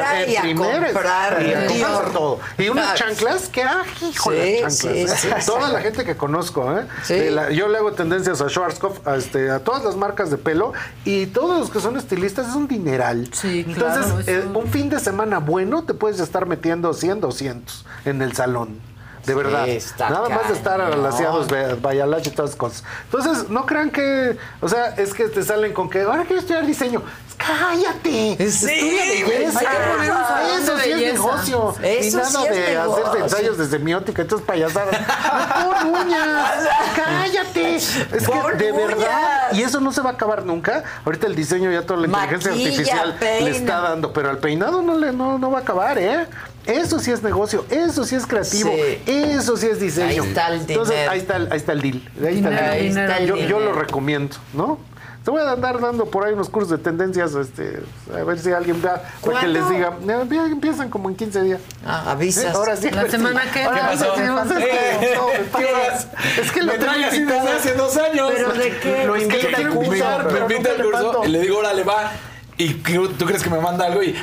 [0.94, 2.40] comprar y a comprar todo.
[2.58, 5.20] Y unas chanclas que, ah, híjole, Sí, chanclas.
[5.20, 5.38] sí, ¿eh?
[5.42, 5.46] sí.
[5.46, 6.86] Toda la gente que conozco, ¿eh?
[7.10, 10.38] De la- yo le hago tendencias a Schwarzkopf, a, este, a todas las marcas de
[10.38, 10.74] pelo
[11.06, 13.30] y todos los que son estilistas es un dineral.
[13.34, 17.20] Sí, Entonces, claro, eh, eso- un fin de semana bueno te puedes estar metiendo 100,
[17.22, 18.80] 200 en el salón.
[19.26, 19.68] De verdad.
[19.70, 21.48] está Nada más de estar alaciados,
[21.82, 22.84] bayalache y todas esas cosas.
[23.06, 26.66] Entonces, no crean que, o sea, es que te salen con que ahora quiero estudiar
[26.66, 27.02] diseño.
[27.38, 28.38] ¡Cállate!
[28.52, 29.60] Sí, Estudia belleza.
[29.60, 31.76] hay que poner un salón Eso de sí es negocio.
[31.82, 33.06] Eso y nada sí es de negocio.
[33.08, 34.96] hacer ensayos de semiótica, entonces payasadas.
[35.02, 36.68] ¡No, por uñas!
[36.96, 37.76] ¡Cállate!
[37.76, 38.88] Es que de uñas.
[38.98, 40.84] verdad, y eso no se va a acabar nunca.
[41.06, 43.50] Ahorita el diseño ya toda la inteligencia Maquilla, artificial peina.
[43.50, 46.28] le está dando, pero al peinado no le no, no va a acabar, ¿eh?
[46.66, 49.02] Eso sí es negocio, eso sí es creativo, Sí.
[49.06, 50.08] eso sí es diseño.
[50.24, 51.12] Ahí está el Entonces, dinero.
[51.12, 52.02] ahí está el, ahí está el deal.
[52.26, 52.70] Ahí está el deal.
[52.70, 54.80] Ahí está el yo, yo lo recomiendo, ¿no?
[55.26, 57.80] Te voy a andar dando por ahí unos cursos de tendencias, este,
[58.14, 61.42] a ver si alguien vea, para que les diga, "Eh, ya empiezan como en 15
[61.44, 61.62] días.
[61.86, 62.44] Ah, avisas.
[62.44, 62.52] ¿Eh?
[62.54, 62.90] Ahora sí.
[62.92, 64.18] La semana que Ahora sí, pasó?
[64.18, 66.42] no, ¿qué?
[66.42, 68.32] Es que lo tengo trae así desde hace dos años.
[68.36, 69.04] ¿Pero de qué?
[69.06, 72.12] Lo Es que invita al curso, me- invita al curso y le digo, órale, va.
[72.58, 74.14] Y tú crees que me manda algo y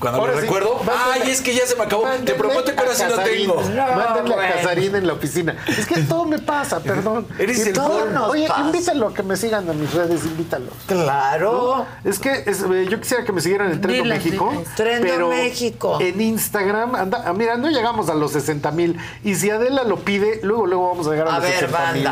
[0.00, 2.02] cuando Ahora le sí, recuerdo, mándale- ay, es que ya se me acabó.
[2.04, 3.36] Te Mándenle prometo que ahora a sí lo Casarín.
[3.48, 3.56] tengo.
[3.62, 4.54] Mándenle a bueno.
[4.54, 5.56] Casarín en la oficina.
[5.66, 7.26] Es que todo me pasa, perdón.
[7.38, 8.60] Eres Y el todo nos Oye, pasa.
[8.62, 10.70] invítalo a que me sigan a mis redes, invítalo.
[10.86, 11.86] Claro.
[12.04, 14.52] Es que es, eh, yo quisiera que me siguieran en Trendo Diles, México.
[14.76, 15.98] Trendo pero México.
[16.00, 18.98] En Instagram, anda, ah, mira, no llegamos a los 60 mil.
[19.22, 21.92] Y si Adela lo pide, luego, luego vamos a llegar a, A los ver, 60
[21.92, 22.08] mil.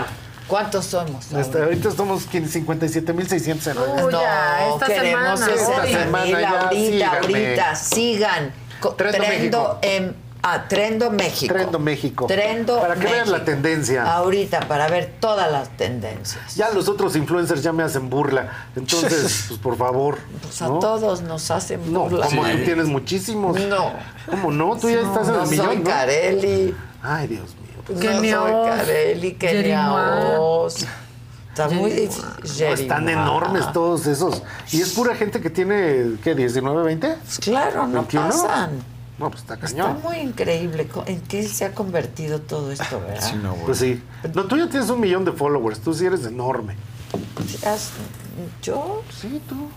[0.49, 1.33] ¿Cuántos somos?
[1.33, 4.05] Este, ahorita estamos 57 mil 600 en redes.
[4.05, 7.17] Uy, ya, esta queremos semana, esta semana ya, ahorita, síganme.
[7.47, 8.53] ahorita, sigan.
[8.97, 9.79] Trendo Trendo, México.
[9.83, 11.55] en ah, Trendo México.
[11.55, 12.27] Trendo México.
[12.27, 14.13] Trendo Para que vean la tendencia.
[14.13, 16.57] Ahorita, para ver todas las tendencias.
[16.57, 18.67] Ya los otros influencers ya me hacen burla.
[18.75, 20.19] Entonces, pues por favor.
[20.43, 20.81] Pues a ¿no?
[20.81, 22.27] todos nos hacen No, burla.
[22.27, 23.61] como tú tienes muchísimos.
[23.61, 23.93] No.
[24.29, 24.77] ¿Cómo no?
[24.77, 25.85] Tú ya estás en no el millón, soy ¿no?
[25.85, 26.75] Carelli.
[27.03, 27.62] Ay, Dios mío.
[27.87, 30.37] Pues, no Carelli, que ni Jerimois.
[30.39, 30.87] Oz.
[31.51, 32.25] Está muy difícil.
[32.67, 34.43] no, están enormes todos esos.
[34.71, 36.35] Y es pura gente que tiene, ¿qué?
[36.35, 37.17] ¿19, 20?
[37.43, 38.27] Claro, no 21.
[38.29, 38.71] pasan.
[39.19, 40.01] No, pues está Está cañón.
[40.03, 43.35] muy increíble en qué se ha convertido todo esto, ¿verdad?
[43.67, 44.03] Pues sí.
[44.35, 45.81] No, tú ya tienes un millón de followers.
[45.81, 46.75] Tú sí eres enorme.
[47.67, 47.91] Has-
[48.63, 49.03] ¿Yo?
[49.21, 49.69] Sí, tú.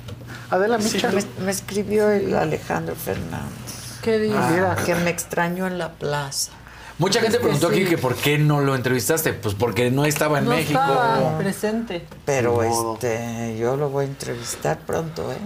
[0.50, 1.12] Adela Micha.
[1.12, 4.00] Me, me escribió el Alejandro Fernández.
[4.02, 4.38] ¿Qué dice?
[4.38, 4.78] Ah.
[4.86, 6.52] Que me extrañó en la plaza.
[6.98, 7.76] Mucha gente que preguntó sí.
[7.76, 9.34] aquí que por qué no lo entrevistaste.
[9.34, 10.80] Pues porque no estaba en no México.
[10.80, 12.06] estaba presente.
[12.26, 15.38] Pero este, yo lo voy a entrevistar pronto, ¿eh?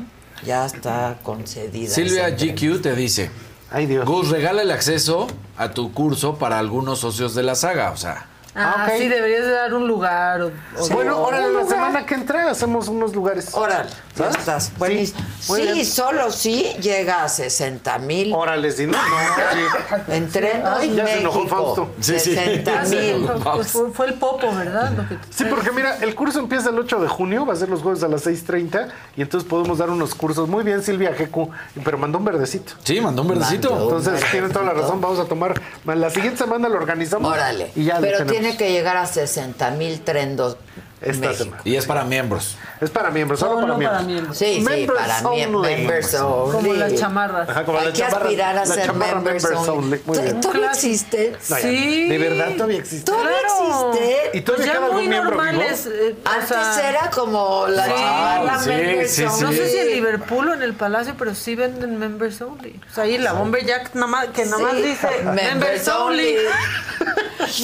[0.45, 1.90] Ya está concedida.
[1.94, 2.30] Silvia.
[2.30, 3.30] GQ te dice,
[3.72, 4.06] Ay, Dios.
[4.06, 7.92] Gus, regala el acceso a tu curso para algunos socios de la saga.
[7.92, 8.28] O sea,
[8.60, 8.94] Ah, ok.
[8.98, 10.42] sí, deberías de dar un lugar.
[10.42, 13.50] O, o- bueno, un ahora la semana que entra hacemos unos lugares.
[13.54, 14.36] Órale, ¿Sabes?
[14.38, 14.72] estás.
[14.78, 15.20] Buenísimo.
[15.40, 18.34] Sí, solo sí llega a 60 mil.
[18.34, 19.00] Órale, si no, no.
[20.08, 20.12] sí.
[20.14, 21.48] Entre dos Ay, ya se enojó.
[21.48, 21.90] Fausto.
[22.00, 22.36] Sí, sí.
[22.36, 23.30] 60 Ah, sí, mil.
[23.56, 24.92] pues fue, fue el popo, ¿verdad?
[24.92, 27.70] Lo que- Sí, porque mira, el curso empieza el 8 de junio, va a ser
[27.70, 30.48] los jueves a las 6.30 y entonces podemos dar unos cursos.
[30.50, 31.50] Muy bien, Silvia GQ,
[31.84, 32.74] pero mandó un verdecito.
[32.84, 33.70] sí, mandó un verdecito.
[33.72, 33.98] Mandó.
[33.98, 35.60] Entonces, tiene toda la razón, vamos a tomar.
[35.86, 37.32] La siguiente semana lo organizamos.
[37.32, 37.72] Órale.
[37.76, 38.49] Y ya lo Pero tenemos.
[38.58, 40.58] Que llegar a 60 mil trendos.
[41.02, 41.44] Esta México.
[41.45, 41.61] semana.
[41.64, 42.58] Y es para miembros.
[42.82, 43.98] Es para miembros, solo No, para no miembros.
[44.02, 44.38] para miembros.
[44.38, 45.76] Sí, sí, Members para mie- only.
[45.76, 46.52] members only.
[46.56, 47.50] Como las chamarras.
[47.50, 49.69] Ajá, como Hay la que chamarra- aspirar a ser members, members only.
[49.69, 50.02] only.
[50.06, 50.42] Muy ¿Tod- bien.
[50.42, 51.38] ¿Todavía existe?
[51.50, 51.56] No.
[51.58, 52.10] Sí.
[52.10, 53.11] ¿De verdad todavía existe?
[53.11, 53.92] ¿Todavía Claro.
[53.94, 54.38] existe?
[54.38, 55.86] ¿Y todavía Pues ya muy normales.
[55.88, 57.92] eh, o Antes sea, era como la Sí.
[57.95, 59.24] chamarra Sí, members sí, sí.
[59.24, 59.42] only.
[59.45, 62.80] No sé si en Liverpool o en el Palacio, pero sí venden members only.
[62.90, 64.82] O sea, ahí la bomba Jack nada más, que nada más Sí.
[64.82, 66.36] dice Members only.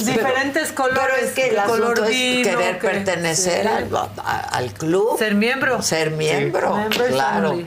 [0.04, 0.96] Diferentes colores.
[1.06, 2.86] Pero es que el color asunto es querer que-
[3.28, 3.68] pertenecer sí.
[3.68, 5.18] al, a- al club.
[5.18, 5.82] Ser miembro.
[5.82, 6.76] Ser miembro,
[7.08, 7.58] claro.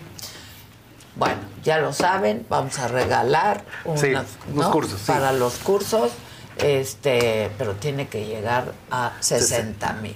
[1.15, 4.71] Bueno, ya lo saben, vamos a regalar unas, Sí, unos ¿no?
[4.71, 5.05] cursos, sí.
[5.11, 6.11] para los cursos,
[6.57, 10.15] este, pero tiene que llegar a 60 mil.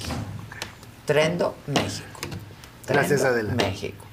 [1.06, 2.08] Trendo México.
[2.88, 3.54] Gracias, Adela.
[3.54, 4.06] México.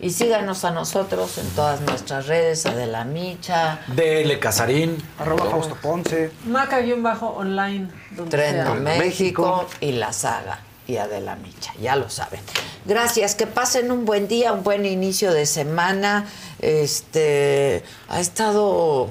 [0.00, 4.96] Y síganos a nosotros en todas nuestras redes, Adela Micha, DL Casarín.
[5.18, 6.30] Arroba Fausto Ponce.
[6.46, 7.88] Maca-online.
[8.30, 8.80] Trendo sea.
[8.98, 12.40] México y La Saga y Adela Micha, ya lo saben.
[12.86, 16.26] Gracias, que pasen un buen día, un buen inicio de semana.
[16.60, 19.10] Este ha estado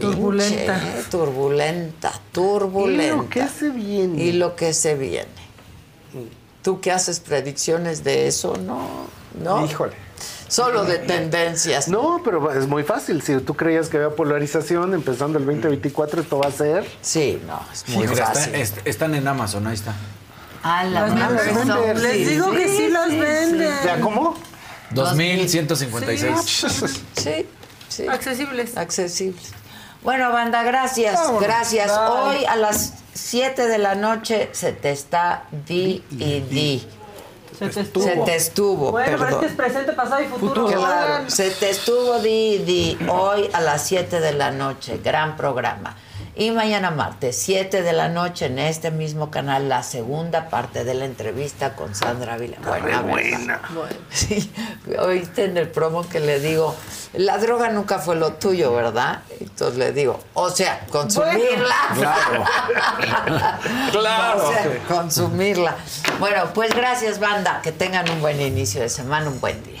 [0.00, 0.74] Turbulenta.
[0.80, 1.04] pinche, ¿eh?
[1.10, 3.04] turbulenta, turbulenta.
[3.04, 4.22] Y lo que se viene.
[4.22, 5.28] Y lo que se viene.
[6.62, 8.56] ¿Tú que haces predicciones de eso?
[8.56, 9.06] No,
[9.42, 9.66] no.
[9.66, 9.92] Híjole.
[10.46, 11.88] Solo de tendencias.
[11.88, 13.20] No, pero es muy fácil.
[13.22, 16.86] Si tú creías que había polarización empezando el 2024, esto va a ser.
[17.02, 18.54] Sí, no, es muy Híjole, está- fácil.
[18.54, 19.94] est- están en Amazon, ahí está.
[20.64, 21.70] Ah, la Las members venden.
[21.70, 22.02] only.
[22.02, 23.74] Les digo que sí las venden.
[23.84, 24.34] ¿Ya cómo?
[24.90, 26.64] 2156.
[27.16, 27.46] Sí,
[27.88, 28.06] sí.
[28.08, 28.76] Accesibles.
[28.76, 29.52] accesibles.
[30.02, 31.42] Bueno, banda, gracias, Vámonos.
[31.42, 31.88] gracias.
[31.88, 32.08] Bye.
[32.38, 36.86] Hoy a las 7 de la noche se te está di y di.
[37.58, 38.04] Se te estuvo.
[38.04, 40.66] Se te estuvo, Bueno, pero es que es presente, pasado y futuro.
[40.66, 42.98] Claro, se te estuvo di y di.
[43.08, 45.94] Hoy a las 7 de la noche, gran programa.
[46.36, 50.94] Y mañana martes, 7 de la noche, en este mismo canal, la segunda parte de
[50.94, 52.56] la entrevista con Sandra Vila.
[52.66, 53.60] Buena, ¿verdad?
[54.10, 54.52] Sí,
[54.98, 56.74] oíste en el promo que le digo,
[57.12, 59.22] la droga nunca fue lo tuyo, ¿verdad?
[59.38, 61.76] Entonces le digo, o sea, consumirla.
[61.94, 62.44] Claro.
[63.92, 64.48] Claro.
[64.48, 65.76] O sea, consumirla.
[66.18, 67.60] Bueno, pues gracias, banda.
[67.62, 69.80] Que tengan un buen inicio de semana, un buen día.